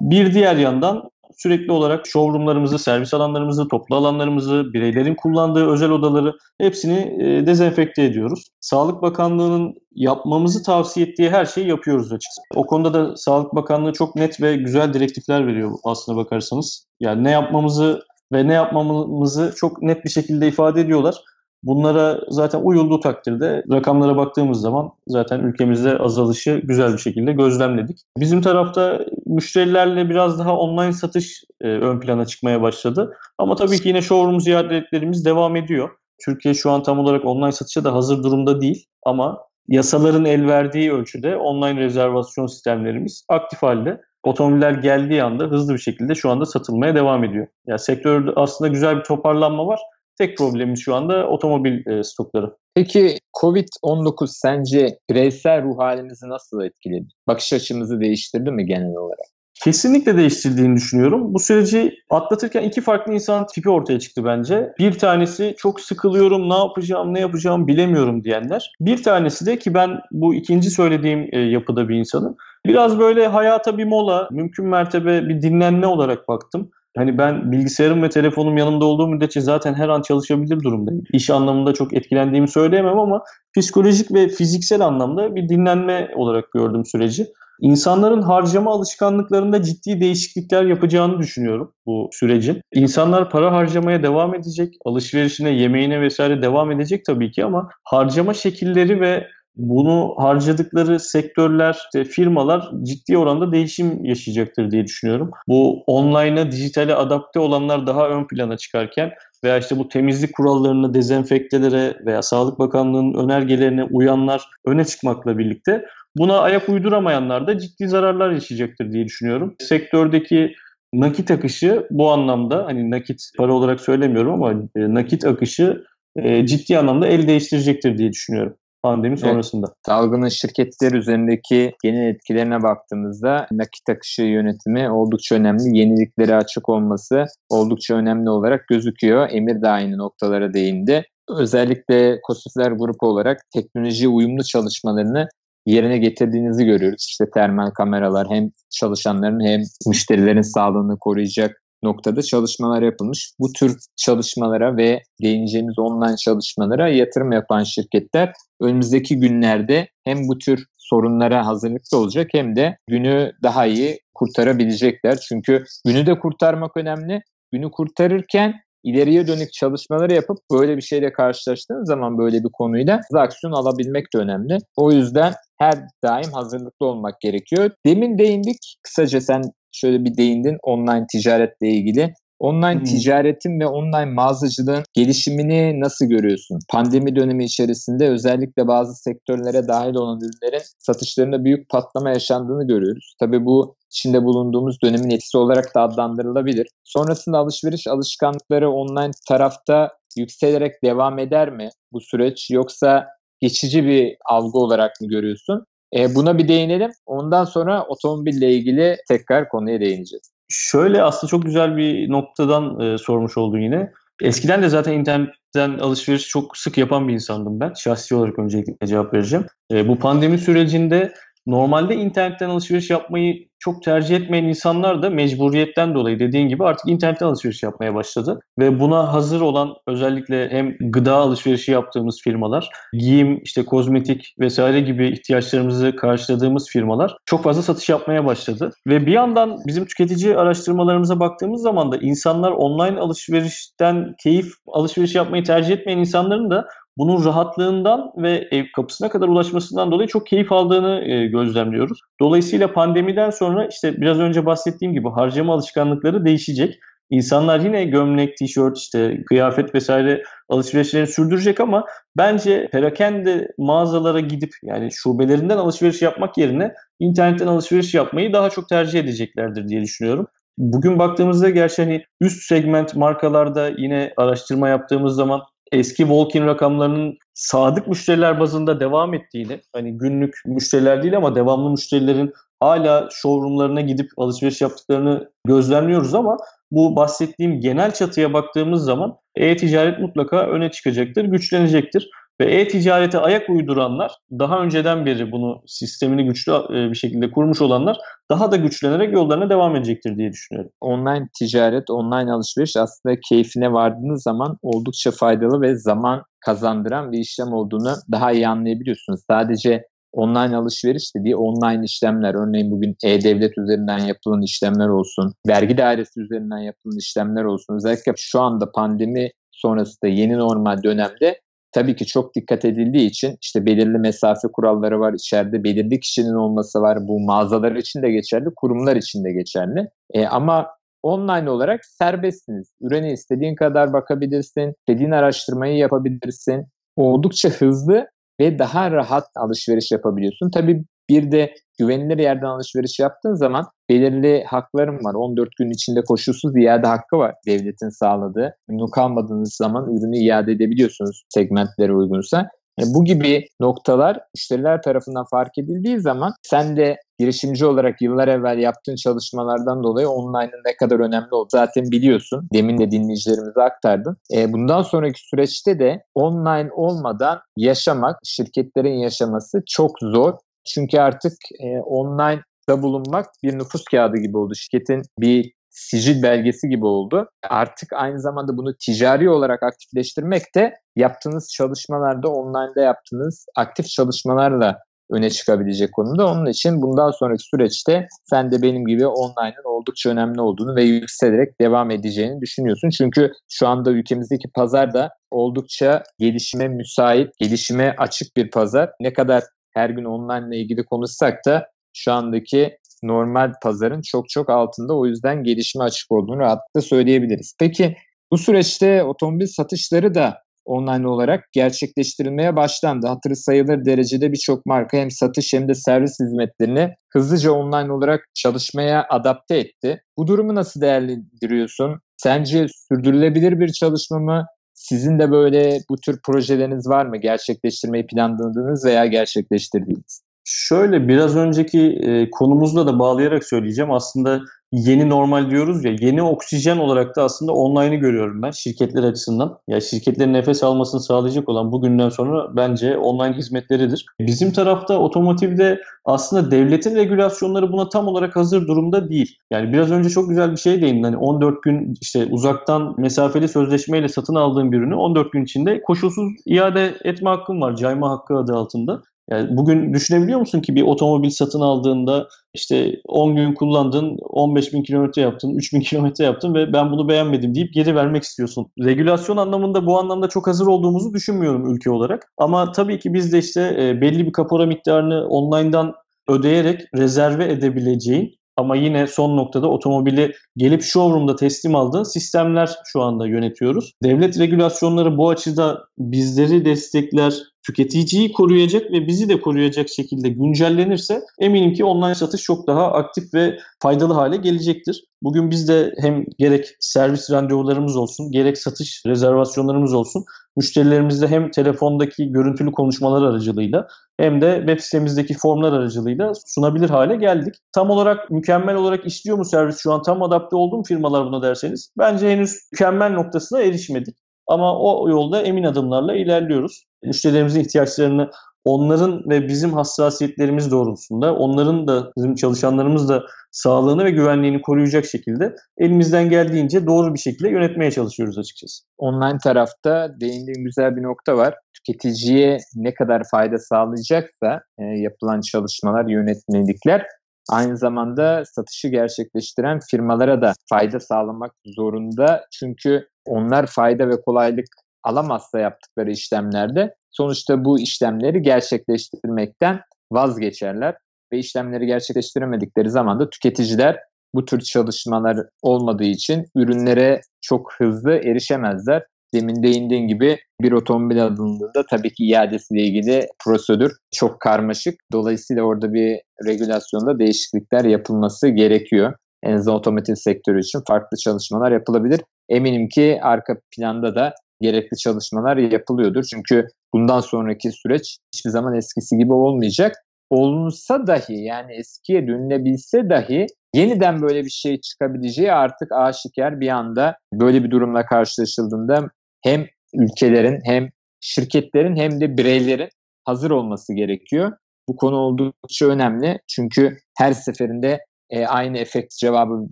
Bir 0.00 0.34
diğer 0.34 0.56
yandan 0.56 1.10
sürekli 1.38 1.72
olarak 1.72 2.06
showroomlarımızı, 2.06 2.78
servis 2.78 3.14
alanlarımızı, 3.14 3.68
toplu 3.68 3.96
alanlarımızı, 3.96 4.72
bireylerin 4.72 5.14
kullandığı 5.14 5.70
özel 5.70 5.90
odaları 5.90 6.34
hepsini 6.60 7.16
e, 7.22 7.46
dezenfekte 7.46 8.02
ediyoruz. 8.02 8.46
Sağlık 8.60 9.02
Bakanlığı'nın 9.02 9.74
yapmamızı 9.94 10.62
tavsiye 10.62 11.06
ettiği 11.06 11.30
her 11.30 11.46
şeyi 11.46 11.68
yapıyoruz 11.68 12.12
açıkçası. 12.12 12.40
O 12.54 12.66
konuda 12.66 12.94
da 12.94 13.16
Sağlık 13.16 13.54
Bakanlığı 13.54 13.92
çok 13.92 14.16
net 14.16 14.42
ve 14.42 14.56
güzel 14.56 14.94
direktifler 14.94 15.46
veriyor 15.46 15.78
aslına 15.84 16.16
bakarsanız. 16.16 16.86
Yani 17.00 17.24
ne 17.24 17.30
yapmamızı 17.30 18.02
ve 18.32 18.48
ne 18.48 18.52
yapmamamızı 18.52 19.52
çok 19.56 19.82
net 19.82 20.04
bir 20.04 20.10
şekilde 20.10 20.48
ifade 20.48 20.80
ediyorlar. 20.80 21.14
Bunlara 21.62 22.20
zaten 22.28 22.60
uyulduğu 22.62 23.00
takdirde 23.00 23.64
rakamlara 23.72 24.16
baktığımız 24.16 24.60
zaman 24.60 24.90
zaten 25.06 25.40
ülkemizde 25.40 25.98
azalışı 25.98 26.60
güzel 26.64 26.92
bir 26.92 26.98
şekilde 26.98 27.32
gözlemledik. 27.32 27.98
Bizim 28.18 28.42
tarafta 28.42 29.06
müşterilerle 29.28 30.10
biraz 30.10 30.38
daha 30.38 30.56
online 30.56 30.92
satış 30.92 31.44
e, 31.60 31.66
ön 31.68 32.00
plana 32.00 32.26
çıkmaya 32.26 32.62
başladı. 32.62 33.16
Ama 33.38 33.56
tabii 33.56 33.80
ki 33.80 33.88
yine 33.88 34.02
showroom 34.02 34.40
ziyaretlerimiz 34.40 35.24
devam 35.24 35.56
ediyor. 35.56 35.90
Türkiye 36.24 36.54
şu 36.54 36.70
an 36.70 36.82
tam 36.82 36.98
olarak 36.98 37.24
online 37.24 37.52
satışa 37.52 37.84
da 37.84 37.94
hazır 37.94 38.22
durumda 38.22 38.60
değil 38.60 38.86
ama 39.02 39.38
yasaların 39.68 40.24
el 40.24 40.46
verdiği 40.46 40.92
ölçüde 40.92 41.36
online 41.36 41.80
rezervasyon 41.80 42.46
sistemlerimiz 42.46 43.24
aktif 43.28 43.62
halde. 43.62 44.00
Otomobiller 44.22 44.72
geldiği 44.72 45.22
anda 45.22 45.44
hızlı 45.44 45.74
bir 45.74 45.78
şekilde 45.78 46.14
şu 46.14 46.30
anda 46.30 46.46
satılmaya 46.46 46.94
devam 46.94 47.24
ediyor. 47.24 47.46
Yani 47.66 47.78
sektörde 47.78 48.30
aslında 48.36 48.68
güzel 48.68 48.98
bir 48.98 49.04
toparlanma 49.04 49.66
var 49.66 49.80
Tek 50.18 50.38
problemimiz 50.38 50.80
şu 50.80 50.94
anda 50.94 51.28
otomobil 51.28 51.86
e, 51.86 52.04
stokları. 52.04 52.56
Peki 52.74 53.18
Covid-19 53.42 54.26
sence 54.26 54.98
bireysel 55.10 55.62
ruh 55.62 55.78
halimizi 55.78 56.28
nasıl 56.28 56.62
etkiledi? 56.62 57.08
Bakış 57.26 57.52
açımızı 57.52 58.00
değiştirdi 58.00 58.50
mi 58.50 58.66
genel 58.66 58.96
olarak? 58.96 59.26
Kesinlikle 59.64 60.16
değiştirdiğini 60.16 60.76
düşünüyorum. 60.76 61.34
Bu 61.34 61.38
süreci 61.38 61.94
atlatırken 62.10 62.62
iki 62.62 62.80
farklı 62.80 63.14
insan 63.14 63.46
tipi 63.46 63.70
ortaya 63.70 63.98
çıktı 63.98 64.24
bence. 64.24 64.72
Bir 64.78 64.98
tanesi 64.98 65.54
çok 65.58 65.80
sıkılıyorum, 65.80 66.50
ne 66.50 66.54
yapacağım, 66.54 67.14
ne 67.14 67.20
yapacağım 67.20 67.66
bilemiyorum 67.66 68.24
diyenler. 68.24 68.72
Bir 68.80 69.02
tanesi 69.02 69.46
de 69.46 69.58
ki 69.58 69.74
ben 69.74 70.00
bu 70.10 70.34
ikinci 70.34 70.70
söylediğim 70.70 71.28
e, 71.32 71.40
yapıda 71.40 71.88
bir 71.88 71.96
insanım. 71.96 72.36
Biraz 72.66 72.98
böyle 72.98 73.26
hayata 73.26 73.78
bir 73.78 73.84
mola, 73.84 74.28
mümkün 74.30 74.66
mertebe 74.66 75.28
bir 75.28 75.42
dinlenme 75.42 75.86
olarak 75.86 76.28
baktım 76.28 76.70
hani 76.96 77.18
ben 77.18 77.52
bilgisayarım 77.52 78.02
ve 78.02 78.08
telefonum 78.08 78.56
yanımda 78.56 78.84
olduğu 78.84 79.08
müddetçe 79.08 79.40
zaten 79.40 79.74
her 79.74 79.88
an 79.88 80.02
çalışabilir 80.02 80.60
durumdayım. 80.60 81.02
İş 81.12 81.30
anlamında 81.30 81.74
çok 81.74 81.94
etkilendiğimi 81.94 82.48
söyleyemem 82.48 82.98
ama 82.98 83.22
psikolojik 83.58 84.12
ve 84.14 84.28
fiziksel 84.28 84.80
anlamda 84.80 85.34
bir 85.34 85.48
dinlenme 85.48 86.10
olarak 86.16 86.52
gördüm 86.52 86.84
süreci. 86.84 87.26
İnsanların 87.60 88.22
harcama 88.22 88.72
alışkanlıklarında 88.72 89.62
ciddi 89.62 90.00
değişiklikler 90.00 90.64
yapacağını 90.64 91.18
düşünüyorum 91.18 91.72
bu 91.86 92.10
sürecin. 92.12 92.60
İnsanlar 92.74 93.30
para 93.30 93.52
harcamaya 93.52 94.02
devam 94.02 94.34
edecek, 94.34 94.74
alışverişine, 94.84 95.50
yemeğine 95.50 96.00
vesaire 96.00 96.42
devam 96.42 96.72
edecek 96.72 97.04
tabii 97.04 97.30
ki 97.30 97.44
ama 97.44 97.68
harcama 97.84 98.34
şekilleri 98.34 99.00
ve 99.00 99.26
bunu 99.58 100.14
harcadıkları 100.16 101.00
sektörler, 101.00 101.78
işte 101.84 102.04
firmalar 102.04 102.70
ciddi 102.82 103.18
oranda 103.18 103.52
değişim 103.52 104.04
yaşayacaktır 104.04 104.70
diye 104.70 104.84
düşünüyorum. 104.84 105.30
Bu 105.48 105.82
online'a, 105.86 106.52
dijitale 106.52 106.94
adapte 106.94 107.40
olanlar 107.40 107.86
daha 107.86 108.08
ön 108.08 108.26
plana 108.26 108.56
çıkarken 108.56 109.12
veya 109.44 109.58
işte 109.58 109.78
bu 109.78 109.88
temizlik 109.88 110.34
kurallarını 110.34 110.94
dezenfektelere 110.94 111.96
veya 112.06 112.22
Sağlık 112.22 112.58
Bakanlığı'nın 112.58 113.24
önergelerine 113.24 113.84
uyanlar 113.84 114.42
öne 114.66 114.84
çıkmakla 114.84 115.38
birlikte 115.38 115.84
buna 116.16 116.38
ayak 116.38 116.68
uyduramayanlar 116.68 117.46
da 117.46 117.58
ciddi 117.58 117.88
zararlar 117.88 118.30
yaşayacaktır 118.30 118.92
diye 118.92 119.04
düşünüyorum. 119.04 119.54
Sektördeki 119.58 120.54
nakit 120.94 121.30
akışı 121.30 121.86
bu 121.90 122.10
anlamda 122.10 122.64
hani 122.66 122.90
nakit 122.90 123.20
para 123.38 123.52
olarak 123.52 123.80
söylemiyorum 123.80 124.32
ama 124.32 124.52
e, 124.52 124.94
nakit 124.94 125.24
akışı 125.24 125.84
e, 126.16 126.46
ciddi 126.46 126.78
anlamda 126.78 127.06
el 127.06 127.28
değiştirecektir 127.28 127.98
diye 127.98 128.12
düşünüyorum 128.12 128.56
pandemi 128.82 129.18
sonrasında. 129.18 129.66
Evet, 129.66 129.76
salgının 129.86 130.28
şirketler 130.28 130.92
üzerindeki 130.92 131.72
genel 131.82 132.06
etkilerine 132.06 132.62
baktığımızda 132.62 133.46
nakit 133.52 133.88
akışı 133.88 134.22
yönetimi 134.22 134.90
oldukça 134.90 135.34
önemli. 135.34 135.78
Yeniliklere 135.78 136.34
açık 136.34 136.68
olması 136.68 137.24
oldukça 137.50 137.94
önemli 137.94 138.30
olarak 138.30 138.68
gözüküyor. 138.68 139.28
Emir 139.30 139.62
de 139.62 139.68
aynı 139.68 139.98
noktalara 139.98 140.54
değindi. 140.54 141.04
Özellikle 141.28 142.20
Kosifler 142.22 142.72
grubu 142.72 143.06
olarak 143.06 143.38
teknoloji 143.54 144.08
uyumlu 144.08 144.44
çalışmalarını 144.44 145.28
yerine 145.66 145.98
getirdiğinizi 145.98 146.64
görüyoruz. 146.64 147.06
İşte 147.08 147.24
termal 147.34 147.70
kameralar 147.70 148.26
hem 148.30 148.50
çalışanların 148.70 149.46
hem 149.46 149.62
müşterilerin 149.86 150.42
sağlığını 150.42 150.98
koruyacak 150.98 151.62
noktada 151.82 152.22
çalışmalar 152.22 152.82
yapılmış. 152.82 153.32
Bu 153.40 153.52
tür 153.52 153.76
çalışmalara 153.96 154.76
ve 154.76 155.02
değineceğimiz 155.22 155.78
online 155.78 156.16
çalışmalara 156.16 156.88
yatırım 156.88 157.32
yapan 157.32 157.62
şirketler 157.62 158.32
önümüzdeki 158.60 159.18
günlerde 159.20 159.88
hem 160.04 160.28
bu 160.28 160.38
tür 160.38 160.64
sorunlara 160.76 161.46
hazırlıklı 161.46 161.98
olacak 161.98 162.28
hem 162.32 162.56
de 162.56 162.76
günü 162.88 163.32
daha 163.42 163.66
iyi 163.66 164.00
kurtarabilecekler. 164.14 165.18
Çünkü 165.28 165.64
günü 165.86 166.06
de 166.06 166.18
kurtarmak 166.18 166.76
önemli. 166.76 167.20
Günü 167.52 167.70
kurtarırken 167.70 168.54
ileriye 168.84 169.26
dönük 169.26 169.52
çalışmaları 169.52 170.14
yapıp 170.14 170.38
böyle 170.52 170.76
bir 170.76 170.82
şeyle 170.82 171.12
karşılaştığınız 171.12 171.88
zaman 171.88 172.18
böyle 172.18 172.44
bir 172.44 172.48
konuyla 172.52 173.00
aksiyon 173.14 173.52
alabilmek 173.52 174.14
de 174.14 174.18
önemli. 174.18 174.58
O 174.76 174.92
yüzden 174.92 175.32
her 175.58 175.74
daim 176.04 176.32
hazırlıklı 176.32 176.86
olmak 176.86 177.20
gerekiyor. 177.20 177.70
Demin 177.86 178.18
değindik. 178.18 178.76
Kısaca 178.82 179.20
sen 179.20 179.42
şöyle 179.78 180.04
bir 180.04 180.16
değindin 180.16 180.58
online 180.62 181.06
ticaretle 181.12 181.68
ilgili. 181.68 182.14
Online 182.38 182.74
hmm. 182.74 182.84
ticaretin 182.84 183.60
ve 183.60 183.66
online 183.66 184.04
mağazacılığın 184.04 184.82
gelişimini 184.94 185.80
nasıl 185.80 186.04
görüyorsun? 186.06 186.58
Pandemi 186.68 187.16
dönemi 187.16 187.44
içerisinde 187.44 188.08
özellikle 188.08 188.68
bazı 188.68 188.94
sektörlere 188.94 189.68
dahil 189.68 189.94
olan 189.94 190.20
ürünlerin 190.20 190.62
satışlarında 190.78 191.44
büyük 191.44 191.68
patlama 191.68 192.10
yaşandığını 192.10 192.66
görüyoruz. 192.66 193.14
Tabii 193.20 193.44
bu 193.44 193.76
içinde 193.90 194.24
bulunduğumuz 194.24 194.82
dönemin 194.82 195.10
etkisi 195.10 195.38
olarak 195.38 195.74
da 195.74 195.82
adlandırılabilir. 195.82 196.66
Sonrasında 196.84 197.38
alışveriş 197.38 197.86
alışkanlıkları 197.86 198.70
online 198.70 199.10
tarafta 199.28 199.92
yükselerek 200.16 200.82
devam 200.84 201.18
eder 201.18 201.50
mi 201.50 201.68
bu 201.92 202.00
süreç 202.00 202.50
yoksa 202.50 203.06
geçici 203.40 203.84
bir 203.84 204.16
algı 204.24 204.58
olarak 204.58 205.00
mı 205.00 205.08
görüyorsun? 205.08 205.64
E, 205.96 206.14
buna 206.14 206.38
bir 206.38 206.48
değinelim. 206.48 206.90
Ondan 207.06 207.44
sonra 207.44 207.84
otomobille 207.84 208.52
ilgili 208.52 208.96
tekrar 209.08 209.48
konuya 209.48 209.80
değineceğiz. 209.80 210.32
Şöyle 210.48 211.02
aslında 211.02 211.30
çok 211.30 211.44
güzel 211.44 211.76
bir 211.76 212.10
noktadan 212.10 212.80
e, 212.80 212.98
sormuş 212.98 213.36
oldun 213.36 213.58
yine. 213.58 213.92
Eskiden 214.22 214.62
de 214.62 214.68
zaten 214.68 214.92
internetten 214.92 215.78
alışveriş 215.78 216.28
çok 216.28 216.56
sık 216.56 216.78
yapan 216.78 217.08
bir 217.08 217.12
insandım 217.12 217.60
ben. 217.60 217.72
Şahsi 217.74 218.14
olarak 218.14 218.38
öncelikle 218.38 218.86
cevap 218.86 219.14
vereceğim. 219.14 219.46
E, 219.72 219.88
bu 219.88 219.98
pandemi 219.98 220.38
sürecinde 220.38 221.12
normalde 221.46 221.94
internetten 221.94 222.48
alışveriş 222.48 222.90
yapmayı 222.90 223.47
çok 223.58 223.82
tercih 223.82 224.16
etmeyen 224.16 224.44
insanlar 224.44 225.02
da 225.02 225.10
mecburiyetten 225.10 225.94
dolayı 225.94 226.18
dediğin 226.18 226.48
gibi 226.48 226.64
artık 226.64 226.88
internetten 226.88 227.26
alışveriş 227.26 227.62
yapmaya 227.62 227.94
başladı. 227.94 228.40
Ve 228.58 228.80
buna 228.80 229.12
hazır 229.12 229.40
olan 229.40 229.74
özellikle 229.86 230.48
hem 230.50 230.76
gıda 230.80 231.14
alışverişi 231.14 231.72
yaptığımız 231.72 232.20
firmalar, 232.24 232.70
giyim, 232.92 233.40
işte 233.44 233.64
kozmetik 233.64 234.34
vesaire 234.40 234.80
gibi 234.80 235.08
ihtiyaçlarımızı 235.08 235.96
karşıladığımız 235.96 236.68
firmalar 236.68 237.16
çok 237.26 237.44
fazla 237.44 237.62
satış 237.62 237.88
yapmaya 237.88 238.26
başladı. 238.26 238.72
Ve 238.86 239.06
bir 239.06 239.12
yandan 239.12 239.56
bizim 239.66 239.86
tüketici 239.86 240.36
araştırmalarımıza 240.36 241.20
baktığımız 241.20 241.62
zaman 241.62 241.92
da 241.92 241.96
insanlar 241.96 242.50
online 242.50 243.00
alışverişten 243.00 244.14
keyif 244.22 244.52
alışveriş 244.66 245.14
yapmayı 245.14 245.44
tercih 245.44 245.74
etmeyen 245.74 245.98
insanların 245.98 246.50
da 246.50 246.68
bunun 246.98 247.24
rahatlığından 247.24 248.12
ve 248.16 248.48
ev 248.50 248.64
kapısına 248.76 249.08
kadar 249.08 249.28
ulaşmasından 249.28 249.92
dolayı 249.92 250.08
çok 250.08 250.26
keyif 250.26 250.52
aldığını 250.52 251.04
e, 251.04 251.26
gözlemliyoruz. 251.26 252.00
Dolayısıyla 252.20 252.72
pandemiden 252.72 253.30
sonra 253.30 253.66
işte 253.66 254.00
biraz 254.00 254.18
önce 254.18 254.46
bahsettiğim 254.46 254.94
gibi 254.94 255.08
harcama 255.08 255.54
alışkanlıkları 255.54 256.24
değişecek. 256.24 256.78
İnsanlar 257.10 257.60
yine 257.60 257.84
gömlek, 257.84 258.36
tişört, 258.36 258.78
işte 258.78 259.24
kıyafet 259.26 259.74
vesaire 259.74 260.22
alışverişlerini 260.48 261.06
sürdürecek 261.06 261.60
ama 261.60 261.84
bence 262.16 262.68
perakende 262.72 263.48
mağazalara 263.58 264.20
gidip 264.20 264.50
yani 264.62 264.88
şubelerinden 264.92 265.56
alışveriş 265.56 266.02
yapmak 266.02 266.38
yerine 266.38 266.72
internetten 267.00 267.46
alışveriş 267.46 267.94
yapmayı 267.94 268.32
daha 268.32 268.50
çok 268.50 268.68
tercih 268.68 269.00
edeceklerdir 269.00 269.68
diye 269.68 269.80
düşünüyorum. 269.80 270.26
Bugün 270.58 270.98
baktığımızda 270.98 271.50
gerçi 271.50 271.82
hani 271.82 272.04
üst 272.20 272.42
segment 272.42 272.96
markalarda 272.96 273.70
yine 273.78 274.12
araştırma 274.16 274.68
yaptığımız 274.68 275.14
zaman 275.14 275.40
eski 275.72 275.96
walk-in 275.96 276.46
rakamlarının 276.46 277.18
sadık 277.34 277.88
müşteriler 277.88 278.40
bazında 278.40 278.80
devam 278.80 279.14
ettiğini, 279.14 279.60
hani 279.72 279.98
günlük 279.98 280.34
müşteriler 280.46 281.02
değil 281.02 281.16
ama 281.16 281.34
devamlı 281.34 281.70
müşterilerin 281.70 282.32
hala 282.60 283.08
showroomlarına 283.12 283.80
gidip 283.80 284.10
alışveriş 284.16 284.60
yaptıklarını 284.60 285.30
gözlemliyoruz 285.46 286.14
ama 286.14 286.36
bu 286.70 286.96
bahsettiğim 286.96 287.60
genel 287.60 287.94
çatıya 287.94 288.32
baktığımız 288.32 288.84
zaman 288.84 289.16
e-ticaret 289.36 289.98
mutlaka 289.98 290.46
öne 290.46 290.70
çıkacaktır, 290.70 291.24
güçlenecektir. 291.24 292.10
Ve 292.40 292.60
e-ticarete 292.60 293.18
ayak 293.18 293.50
uyduranlar, 293.50 294.12
daha 294.32 294.62
önceden 294.62 295.06
beri 295.06 295.32
bunu 295.32 295.62
sistemini 295.66 296.24
güçlü 296.24 296.52
e, 296.52 296.90
bir 296.90 296.94
şekilde 296.94 297.30
kurmuş 297.30 297.60
olanlar 297.60 297.98
daha 298.30 298.52
da 298.52 298.56
güçlenerek 298.56 299.12
yollarına 299.12 299.50
devam 299.50 299.76
edecektir 299.76 300.16
diye 300.16 300.32
düşünüyorum. 300.32 300.70
Online 300.80 301.28
ticaret, 301.38 301.90
online 301.90 302.32
alışveriş 302.32 302.76
aslında 302.76 303.16
keyfine 303.28 303.72
vardığınız 303.72 304.22
zaman 304.22 304.58
oldukça 304.62 305.10
faydalı 305.10 305.60
ve 305.60 305.74
zaman 305.76 306.22
kazandıran 306.40 307.12
bir 307.12 307.18
işlem 307.18 307.52
olduğunu 307.52 307.94
daha 308.12 308.32
iyi 308.32 308.48
anlayabiliyorsunuz. 308.48 309.20
Sadece 309.30 309.86
online 310.12 310.56
alışveriş 310.56 311.14
dediği 311.16 311.36
online 311.36 311.84
işlemler 311.84 312.34
örneğin 312.34 312.70
bugün 312.70 312.96
e-devlet 313.04 313.58
üzerinden 313.58 313.98
yapılan 313.98 314.42
işlemler 314.42 314.88
olsun, 314.88 315.34
vergi 315.48 315.78
dairesi 315.78 316.20
üzerinden 316.20 316.58
yapılan 316.58 316.96
işlemler 316.98 317.44
olsun. 317.44 317.76
Özellikle 317.76 318.12
şu 318.16 318.40
anda 318.40 318.72
pandemi 318.72 319.30
sonrasında 319.52 320.10
yeni 320.10 320.38
normal 320.38 320.82
dönemde 320.82 321.40
tabii 321.72 321.96
ki 321.96 322.06
çok 322.06 322.34
dikkat 322.34 322.64
edildiği 322.64 323.08
için 323.08 323.36
işte 323.42 323.66
belirli 323.66 323.98
mesafe 323.98 324.48
kuralları 324.52 325.00
var, 325.00 325.12
içeride 325.12 325.64
belirli 325.64 326.00
kişinin 326.00 326.34
olması 326.34 326.80
var. 326.80 326.98
Bu 327.08 327.20
mağazalar 327.20 327.72
için 327.76 328.02
de 328.02 328.10
geçerli, 328.10 328.48
kurumlar 328.56 328.96
için 328.96 329.24
de 329.24 329.32
geçerli. 329.32 329.88
E, 330.14 330.26
ama 330.26 330.66
online 331.02 331.50
olarak 331.50 331.80
serbestsiniz. 331.84 332.68
Ürene 332.80 333.12
istediğin 333.12 333.54
kadar 333.54 333.92
bakabilirsin, 333.92 334.74
istediğin 334.78 335.10
araştırmayı 335.10 335.76
yapabilirsin. 335.76 336.66
Oldukça 336.96 337.48
hızlı 337.48 338.06
ve 338.40 338.58
daha 338.58 338.90
rahat 338.90 339.26
alışveriş 339.36 339.92
yapabiliyorsun. 339.92 340.50
Tabii 340.50 340.84
bir 341.08 341.32
de 341.32 341.54
güvenilir 341.78 342.18
yerden 342.18 342.46
alışveriş 342.46 342.98
yaptığın 342.98 343.34
zaman 343.34 343.66
belirli 343.90 344.44
haklarım 344.44 345.04
var. 345.04 345.14
14 345.14 345.48
gün 345.58 345.70
içinde 345.70 346.02
koşulsuz 346.02 346.56
iade 346.56 346.86
hakkı 346.86 347.18
var 347.18 347.34
devletin 347.46 347.88
sağladığı. 347.88 348.56
Memnun 348.68 348.90
kalmadığınız 348.90 349.54
zaman 349.54 349.96
ürünü 349.96 350.18
iade 350.18 350.52
edebiliyorsunuz 350.52 351.24
segmentlere 351.28 351.92
uygunsa. 351.92 352.48
Yani 352.78 352.94
bu 352.94 353.04
gibi 353.04 353.46
noktalar 353.60 354.20
müşteriler 354.36 354.82
tarafından 354.82 355.24
fark 355.30 355.58
edildiği 355.58 356.00
zaman 356.00 356.32
sen 356.42 356.76
de 356.76 356.96
girişimci 357.18 357.66
olarak 357.66 358.02
yıllar 358.02 358.28
evvel 358.28 358.58
yaptığın 358.58 358.96
çalışmalardan 358.96 359.82
dolayı 359.82 360.08
online'ın 360.08 360.62
ne 360.66 360.76
kadar 360.76 361.00
önemli 361.00 361.28
olduğunu 361.30 361.48
zaten 361.52 361.84
biliyorsun. 361.90 362.48
Demin 362.52 362.78
de 362.78 362.90
dinleyicilerimize 362.90 363.62
aktardın. 363.62 364.16
E, 364.34 364.52
bundan 364.52 364.82
sonraki 364.82 365.28
süreçte 365.28 365.78
de 365.78 366.02
online 366.14 366.70
olmadan 366.72 367.40
yaşamak, 367.56 368.18
şirketlerin 368.24 368.94
yaşaması 368.94 369.62
çok 369.66 369.90
zor. 370.02 370.34
Çünkü 370.74 370.98
artık 370.98 371.32
e, 371.60 371.80
online 371.80 372.42
da 372.68 372.82
bulunmak 372.82 373.26
bir 373.42 373.58
nüfus 373.58 373.84
kağıdı 373.84 374.16
gibi 374.16 374.36
oldu. 374.36 374.54
Şirketin 374.54 375.02
bir 375.18 375.52
sicil 375.70 376.22
belgesi 376.22 376.68
gibi 376.68 376.86
oldu. 376.86 377.28
Artık 377.48 377.92
aynı 377.92 378.20
zamanda 378.20 378.56
bunu 378.56 378.76
ticari 378.76 379.30
olarak 379.30 379.62
aktifleştirmek 379.62 380.42
de 380.54 380.74
yaptığınız 380.96 381.52
çalışmalarda, 381.52 382.28
online'da 382.28 382.80
yaptığınız 382.80 383.46
aktif 383.56 383.86
çalışmalarla 383.86 384.78
öne 385.10 385.30
çıkabilecek 385.30 385.92
konumda. 385.92 386.26
Onun 386.26 386.46
için 386.46 386.82
bundan 386.82 387.10
sonraki 387.10 387.42
süreçte 387.42 388.08
sen 388.24 388.50
de 388.50 388.62
benim 388.62 388.86
gibi 388.86 389.06
online'ın 389.06 389.64
oldukça 389.64 390.10
önemli 390.10 390.40
olduğunu 390.40 390.76
ve 390.76 390.84
yükselerek 390.84 391.60
devam 391.60 391.90
edeceğini 391.90 392.40
düşünüyorsun. 392.40 392.90
Çünkü 392.90 393.32
şu 393.48 393.68
anda 393.68 393.90
ülkemizdeki 393.90 394.48
pazar 394.54 394.94
da 394.94 395.10
oldukça 395.30 396.02
gelişime 396.18 396.68
müsait, 396.68 397.30
gelişime 397.38 397.94
açık 397.98 398.36
bir 398.36 398.50
pazar. 398.50 398.90
Ne 399.00 399.12
kadar 399.12 399.42
her 399.78 399.90
gün 399.90 400.04
online 400.04 400.56
ilgili 400.56 400.84
konuşsak 400.84 401.46
da 401.46 401.68
şu 401.92 402.12
andaki 402.12 402.78
normal 403.02 403.52
pazarın 403.62 404.02
çok 404.02 404.28
çok 404.28 404.50
altında. 404.50 404.96
O 404.96 405.06
yüzden 405.06 405.44
gelişime 405.44 405.84
açık 405.84 406.12
olduğunu 406.12 406.38
rahatlıkla 406.38 406.80
söyleyebiliriz. 406.80 407.54
Peki 407.58 407.96
bu 408.32 408.38
süreçte 408.38 409.04
otomobil 409.04 409.46
satışları 409.46 410.14
da 410.14 410.42
online 410.64 411.08
olarak 411.08 411.52
gerçekleştirilmeye 411.52 412.56
başlandı. 412.56 413.06
Hatırı 413.06 413.36
sayılır 413.36 413.84
derecede 413.84 414.32
birçok 414.32 414.66
marka 414.66 414.96
hem 414.96 415.10
satış 415.10 415.52
hem 415.52 415.68
de 415.68 415.74
servis 415.74 416.20
hizmetlerini 416.20 416.94
hızlıca 417.12 417.52
online 417.52 417.92
olarak 417.92 418.20
çalışmaya 418.34 419.06
adapte 419.08 419.58
etti. 419.58 420.02
Bu 420.18 420.26
durumu 420.26 420.54
nasıl 420.54 420.80
değerlendiriyorsun? 420.80 422.00
Sence 422.16 422.66
sürdürülebilir 422.68 423.60
bir 423.60 423.72
çalışma 423.72 424.18
mı? 424.18 424.46
Sizin 424.78 425.18
de 425.18 425.30
böyle 425.30 425.80
bu 425.90 425.96
tür 425.96 426.20
projeleriniz 426.22 426.88
var 426.88 427.06
mı? 427.06 427.16
Gerçekleştirmeyi 427.16 428.06
planladığınız 428.06 428.84
veya 428.84 429.06
gerçekleştirdiğiniz? 429.06 430.27
Şöyle 430.50 431.08
biraz 431.08 431.36
önceki 431.36 431.80
e, 431.80 432.30
konumuzla 432.30 432.86
da 432.86 432.98
bağlayarak 432.98 433.44
söyleyeceğim. 433.44 433.92
Aslında 433.92 434.40
yeni 434.72 435.08
normal 435.08 435.50
diyoruz 435.50 435.84
ya 435.84 435.96
yeni 436.00 436.22
oksijen 436.22 436.78
olarak 436.78 437.16
da 437.16 437.22
aslında 437.24 437.52
online'ı 437.52 437.94
görüyorum 437.94 438.42
ben 438.42 438.50
şirketler 438.50 439.02
açısından. 439.04 439.58
Ya 439.68 439.80
şirketlerin 439.80 440.32
nefes 440.32 440.62
almasını 440.62 441.00
sağlayacak 441.00 441.48
olan 441.48 441.72
bugünden 441.72 442.08
sonra 442.08 442.56
bence 442.56 442.96
online 442.96 443.36
hizmetleridir. 443.36 444.06
Bizim 444.20 444.52
tarafta 444.52 444.98
otomotivde 444.98 445.80
aslında 446.04 446.50
devletin 446.50 446.96
regülasyonları 446.96 447.72
buna 447.72 447.88
tam 447.88 448.08
olarak 448.08 448.36
hazır 448.36 448.66
durumda 448.66 449.10
değil. 449.10 449.36
Yani 449.50 449.72
biraz 449.72 449.90
önce 449.90 450.08
çok 450.08 450.28
güzel 450.28 450.52
bir 450.52 450.56
şey 450.56 450.82
değindin. 450.82 451.02
Hani 451.02 451.16
14 451.16 451.62
gün 451.62 451.94
işte 452.00 452.26
uzaktan 452.30 452.94
mesafeli 452.98 453.48
sözleşmeyle 453.48 454.08
satın 454.08 454.34
aldığın 454.34 454.72
bir 454.72 454.78
ürünü 454.78 454.94
14 454.94 455.32
gün 455.32 455.44
içinde 455.44 455.82
koşulsuz 455.82 456.32
iade 456.46 456.94
etme 457.04 457.30
hakkın 457.30 457.60
var. 457.60 457.76
Cayma 457.76 458.10
hakkı 458.10 458.36
adı 458.36 458.54
altında. 458.54 459.02
Yani 459.30 459.56
bugün 459.56 459.94
düşünebiliyor 459.94 460.40
musun 460.40 460.60
ki 460.60 460.74
bir 460.74 460.82
otomobil 460.82 461.30
satın 461.30 461.60
aldığında 461.60 462.28
işte 462.54 462.92
10 463.04 463.36
gün 463.36 463.54
kullandın, 463.54 464.16
15 464.22 464.72
bin 464.72 464.82
kilometre 464.82 465.22
yaptın, 465.22 465.54
3 465.56 465.72
bin 465.72 465.80
kilometre 465.80 466.24
yaptın 466.24 466.54
ve 466.54 466.72
ben 466.72 466.92
bunu 466.92 467.08
beğenmedim 467.08 467.54
deyip 467.54 467.74
geri 467.74 467.94
vermek 467.94 468.22
istiyorsun. 468.22 468.66
Regülasyon 468.84 469.36
anlamında 469.36 469.86
bu 469.86 469.98
anlamda 469.98 470.28
çok 470.28 470.46
hazır 470.46 470.66
olduğumuzu 470.66 471.14
düşünmüyorum 471.14 471.74
ülke 471.74 471.90
olarak. 471.90 472.32
Ama 472.38 472.72
tabii 472.72 472.98
ki 472.98 473.14
biz 473.14 473.32
de 473.32 473.38
işte 473.38 473.76
e, 473.80 474.00
belli 474.00 474.26
bir 474.26 474.32
kapora 474.32 474.66
miktarını 474.66 475.28
online'dan 475.28 475.94
ödeyerek 476.28 476.80
rezerve 476.94 477.52
edebileceğin 477.52 478.38
ama 478.58 478.76
yine 478.76 479.06
son 479.06 479.36
noktada 479.36 479.68
otomobili 479.68 480.32
gelip 480.56 480.82
showroom'da 480.82 481.36
teslim 481.36 481.74
aldığın 481.74 482.02
sistemler 482.02 482.70
şu 482.84 483.02
anda 483.02 483.26
yönetiyoruz. 483.26 483.92
Devlet 484.02 484.38
regülasyonları 484.38 485.18
bu 485.18 485.28
açıda 485.28 485.84
bizleri 485.98 486.64
destekler, 486.64 487.34
tüketiciyi 487.68 488.32
koruyacak 488.32 488.92
ve 488.92 489.06
bizi 489.06 489.28
de 489.28 489.40
koruyacak 489.40 489.88
şekilde 489.88 490.28
güncellenirse 490.28 491.22
eminim 491.38 491.72
ki 491.72 491.84
online 491.84 492.14
satış 492.14 492.42
çok 492.42 492.66
daha 492.66 492.92
aktif 492.92 493.34
ve 493.34 493.58
faydalı 493.82 494.12
hale 494.12 494.36
gelecektir. 494.36 495.04
Bugün 495.22 495.50
biz 495.50 495.68
de 495.68 495.94
hem 496.00 496.24
gerek 496.38 496.66
servis 496.80 497.30
randevularımız 497.30 497.96
olsun, 497.96 498.32
gerek 498.32 498.58
satış 498.58 499.02
rezervasyonlarımız 499.06 499.94
olsun, 499.94 500.24
müşterilerimizle 500.56 501.28
hem 501.28 501.50
telefondaki 501.50 502.32
görüntülü 502.32 502.72
konuşmalar 502.72 503.22
aracılığıyla 503.22 503.86
hem 504.20 504.40
de 504.40 504.56
web 504.58 504.80
sitemizdeki 504.80 505.34
formlar 505.34 505.72
aracılığıyla 505.72 506.32
sunabilir 506.46 506.90
hale 506.90 507.16
geldik. 507.16 507.54
Tam 507.74 507.90
olarak 507.90 508.30
mükemmel 508.30 508.76
olarak 508.76 509.06
işliyor 509.06 509.38
mu 509.38 509.44
servis 509.44 509.78
şu 509.78 509.92
an 509.92 510.02
tam 510.02 510.22
adapte 510.22 510.56
oldu 510.56 510.76
mu 510.76 510.82
firmalar 510.82 511.26
buna 511.26 511.42
derseniz? 511.42 511.92
Bence 511.98 512.30
henüz 512.30 512.56
mükemmel 512.72 513.12
noktasına 513.12 513.60
erişmedik. 513.60 514.16
Ama 514.48 514.80
o 514.80 515.08
yolda 515.08 515.42
emin 515.42 515.64
adımlarla 515.64 516.14
ilerliyoruz. 516.14 516.84
Müşterilerimizin 517.02 517.60
ihtiyaçlarını 517.60 518.30
onların 518.64 519.22
ve 519.30 519.48
bizim 519.48 519.72
hassasiyetlerimiz 519.72 520.70
doğrultusunda 520.70 521.34
onların 521.34 521.86
da 521.86 522.12
bizim 522.16 522.34
çalışanlarımız 522.34 523.08
da 523.08 523.22
sağlığını 523.50 524.04
ve 524.04 524.10
güvenliğini 524.10 524.62
koruyacak 524.62 525.04
şekilde 525.04 525.54
elimizden 525.78 526.30
geldiğince 526.30 526.86
doğru 526.86 527.14
bir 527.14 527.18
şekilde 527.18 527.48
yönetmeye 527.48 527.90
çalışıyoruz 527.90 528.38
açıkçası. 528.38 528.84
Online 528.98 529.38
tarafta 529.44 530.20
değindiğim 530.20 530.64
güzel 530.64 530.96
bir 530.96 531.02
nokta 531.02 531.36
var. 531.36 531.54
Tüketiciye 531.74 532.58
ne 532.74 532.94
kadar 532.94 533.22
fayda 533.30 533.58
sağlayacaksa 533.58 534.60
e, 534.78 534.84
yapılan 534.84 535.40
çalışmalar, 535.40 536.06
yönetmelikler 536.06 537.06
aynı 537.48 537.76
zamanda 537.76 538.44
satışı 538.44 538.88
gerçekleştiren 538.88 539.80
firmalara 539.90 540.42
da 540.42 540.52
fayda 540.70 541.00
sağlamak 541.00 541.52
zorunda. 541.64 542.46
Çünkü 542.52 543.08
onlar 543.26 543.66
fayda 543.66 544.08
ve 544.08 544.20
kolaylık 544.20 544.66
alamazsa 545.04 545.58
yaptıkları 545.58 546.10
işlemlerde 546.10 546.94
sonuçta 547.10 547.64
bu 547.64 547.80
işlemleri 547.80 548.42
gerçekleştirmekten 548.42 549.80
vazgeçerler 550.12 550.96
ve 551.32 551.38
işlemleri 551.38 551.86
gerçekleştiremedikleri 551.86 552.90
zaman 552.90 553.20
da 553.20 553.30
tüketiciler 553.30 553.98
bu 554.34 554.44
tür 554.44 554.60
çalışmalar 554.60 555.36
olmadığı 555.62 556.04
için 556.04 556.46
ürünlere 556.56 557.20
çok 557.40 557.72
hızlı 557.78 558.12
erişemezler. 558.12 559.02
Demin 559.34 559.62
değindiğin 559.62 560.08
gibi 560.08 560.38
bir 560.62 560.72
otomobil 560.72 561.24
alındığında 561.24 561.84
tabii 561.90 562.12
ki 562.14 562.24
iadesiyle 562.24 562.82
ilgili 562.82 563.26
prosedür 563.44 563.92
çok 564.14 564.40
karmaşık. 564.40 564.94
Dolayısıyla 565.12 565.62
orada 565.62 565.92
bir 565.92 566.20
regülasyonda 566.46 567.18
değişiklikler 567.18 567.84
yapılması 567.84 568.48
gerekiyor. 568.48 569.14
En 569.42 569.52
azından 569.52 569.78
otomotiv 569.78 570.14
sektörü 570.14 570.60
için 570.60 570.80
farklı 570.88 571.16
çalışmalar 571.16 571.72
yapılabilir. 571.72 572.20
Eminim 572.48 572.88
ki 572.88 573.18
arka 573.22 573.54
planda 573.76 574.14
da 574.14 574.34
gerekli 574.60 574.96
çalışmalar 574.96 575.56
yapılıyordur. 575.56 576.24
Çünkü 576.24 576.66
bundan 576.94 577.20
sonraki 577.20 577.72
süreç 577.72 578.18
hiçbir 578.34 578.50
zaman 578.50 578.74
eskisi 578.74 579.18
gibi 579.18 579.32
olmayacak. 579.32 579.96
Olunsa 580.30 581.06
dahi 581.06 581.34
yani 581.34 581.72
eskiye 581.72 582.26
dönülebilse 582.26 583.10
dahi 583.10 583.46
yeniden 583.74 584.22
böyle 584.22 584.44
bir 584.44 584.50
şey 584.50 584.80
çıkabileceği 584.80 585.52
artık 585.52 585.92
aşikar 585.92 586.60
bir 586.60 586.68
anda 586.68 587.16
böyle 587.32 587.64
bir 587.64 587.70
durumla 587.70 588.06
karşılaşıldığında 588.06 589.08
hem 589.42 589.66
ülkelerin 589.94 590.60
hem 590.64 590.88
şirketlerin 591.20 591.96
hem 591.96 592.20
de 592.20 592.36
bireylerin 592.36 592.88
hazır 593.24 593.50
olması 593.50 593.94
gerekiyor. 593.94 594.52
Bu 594.88 594.96
konu 594.96 595.16
oldukça 595.16 595.86
önemli 595.86 596.38
çünkü 596.48 596.98
her 597.18 597.32
seferinde 597.32 597.98
e, 598.30 598.46
aynı 598.46 598.78
efekt 598.78 599.16
cevabı 599.16 599.66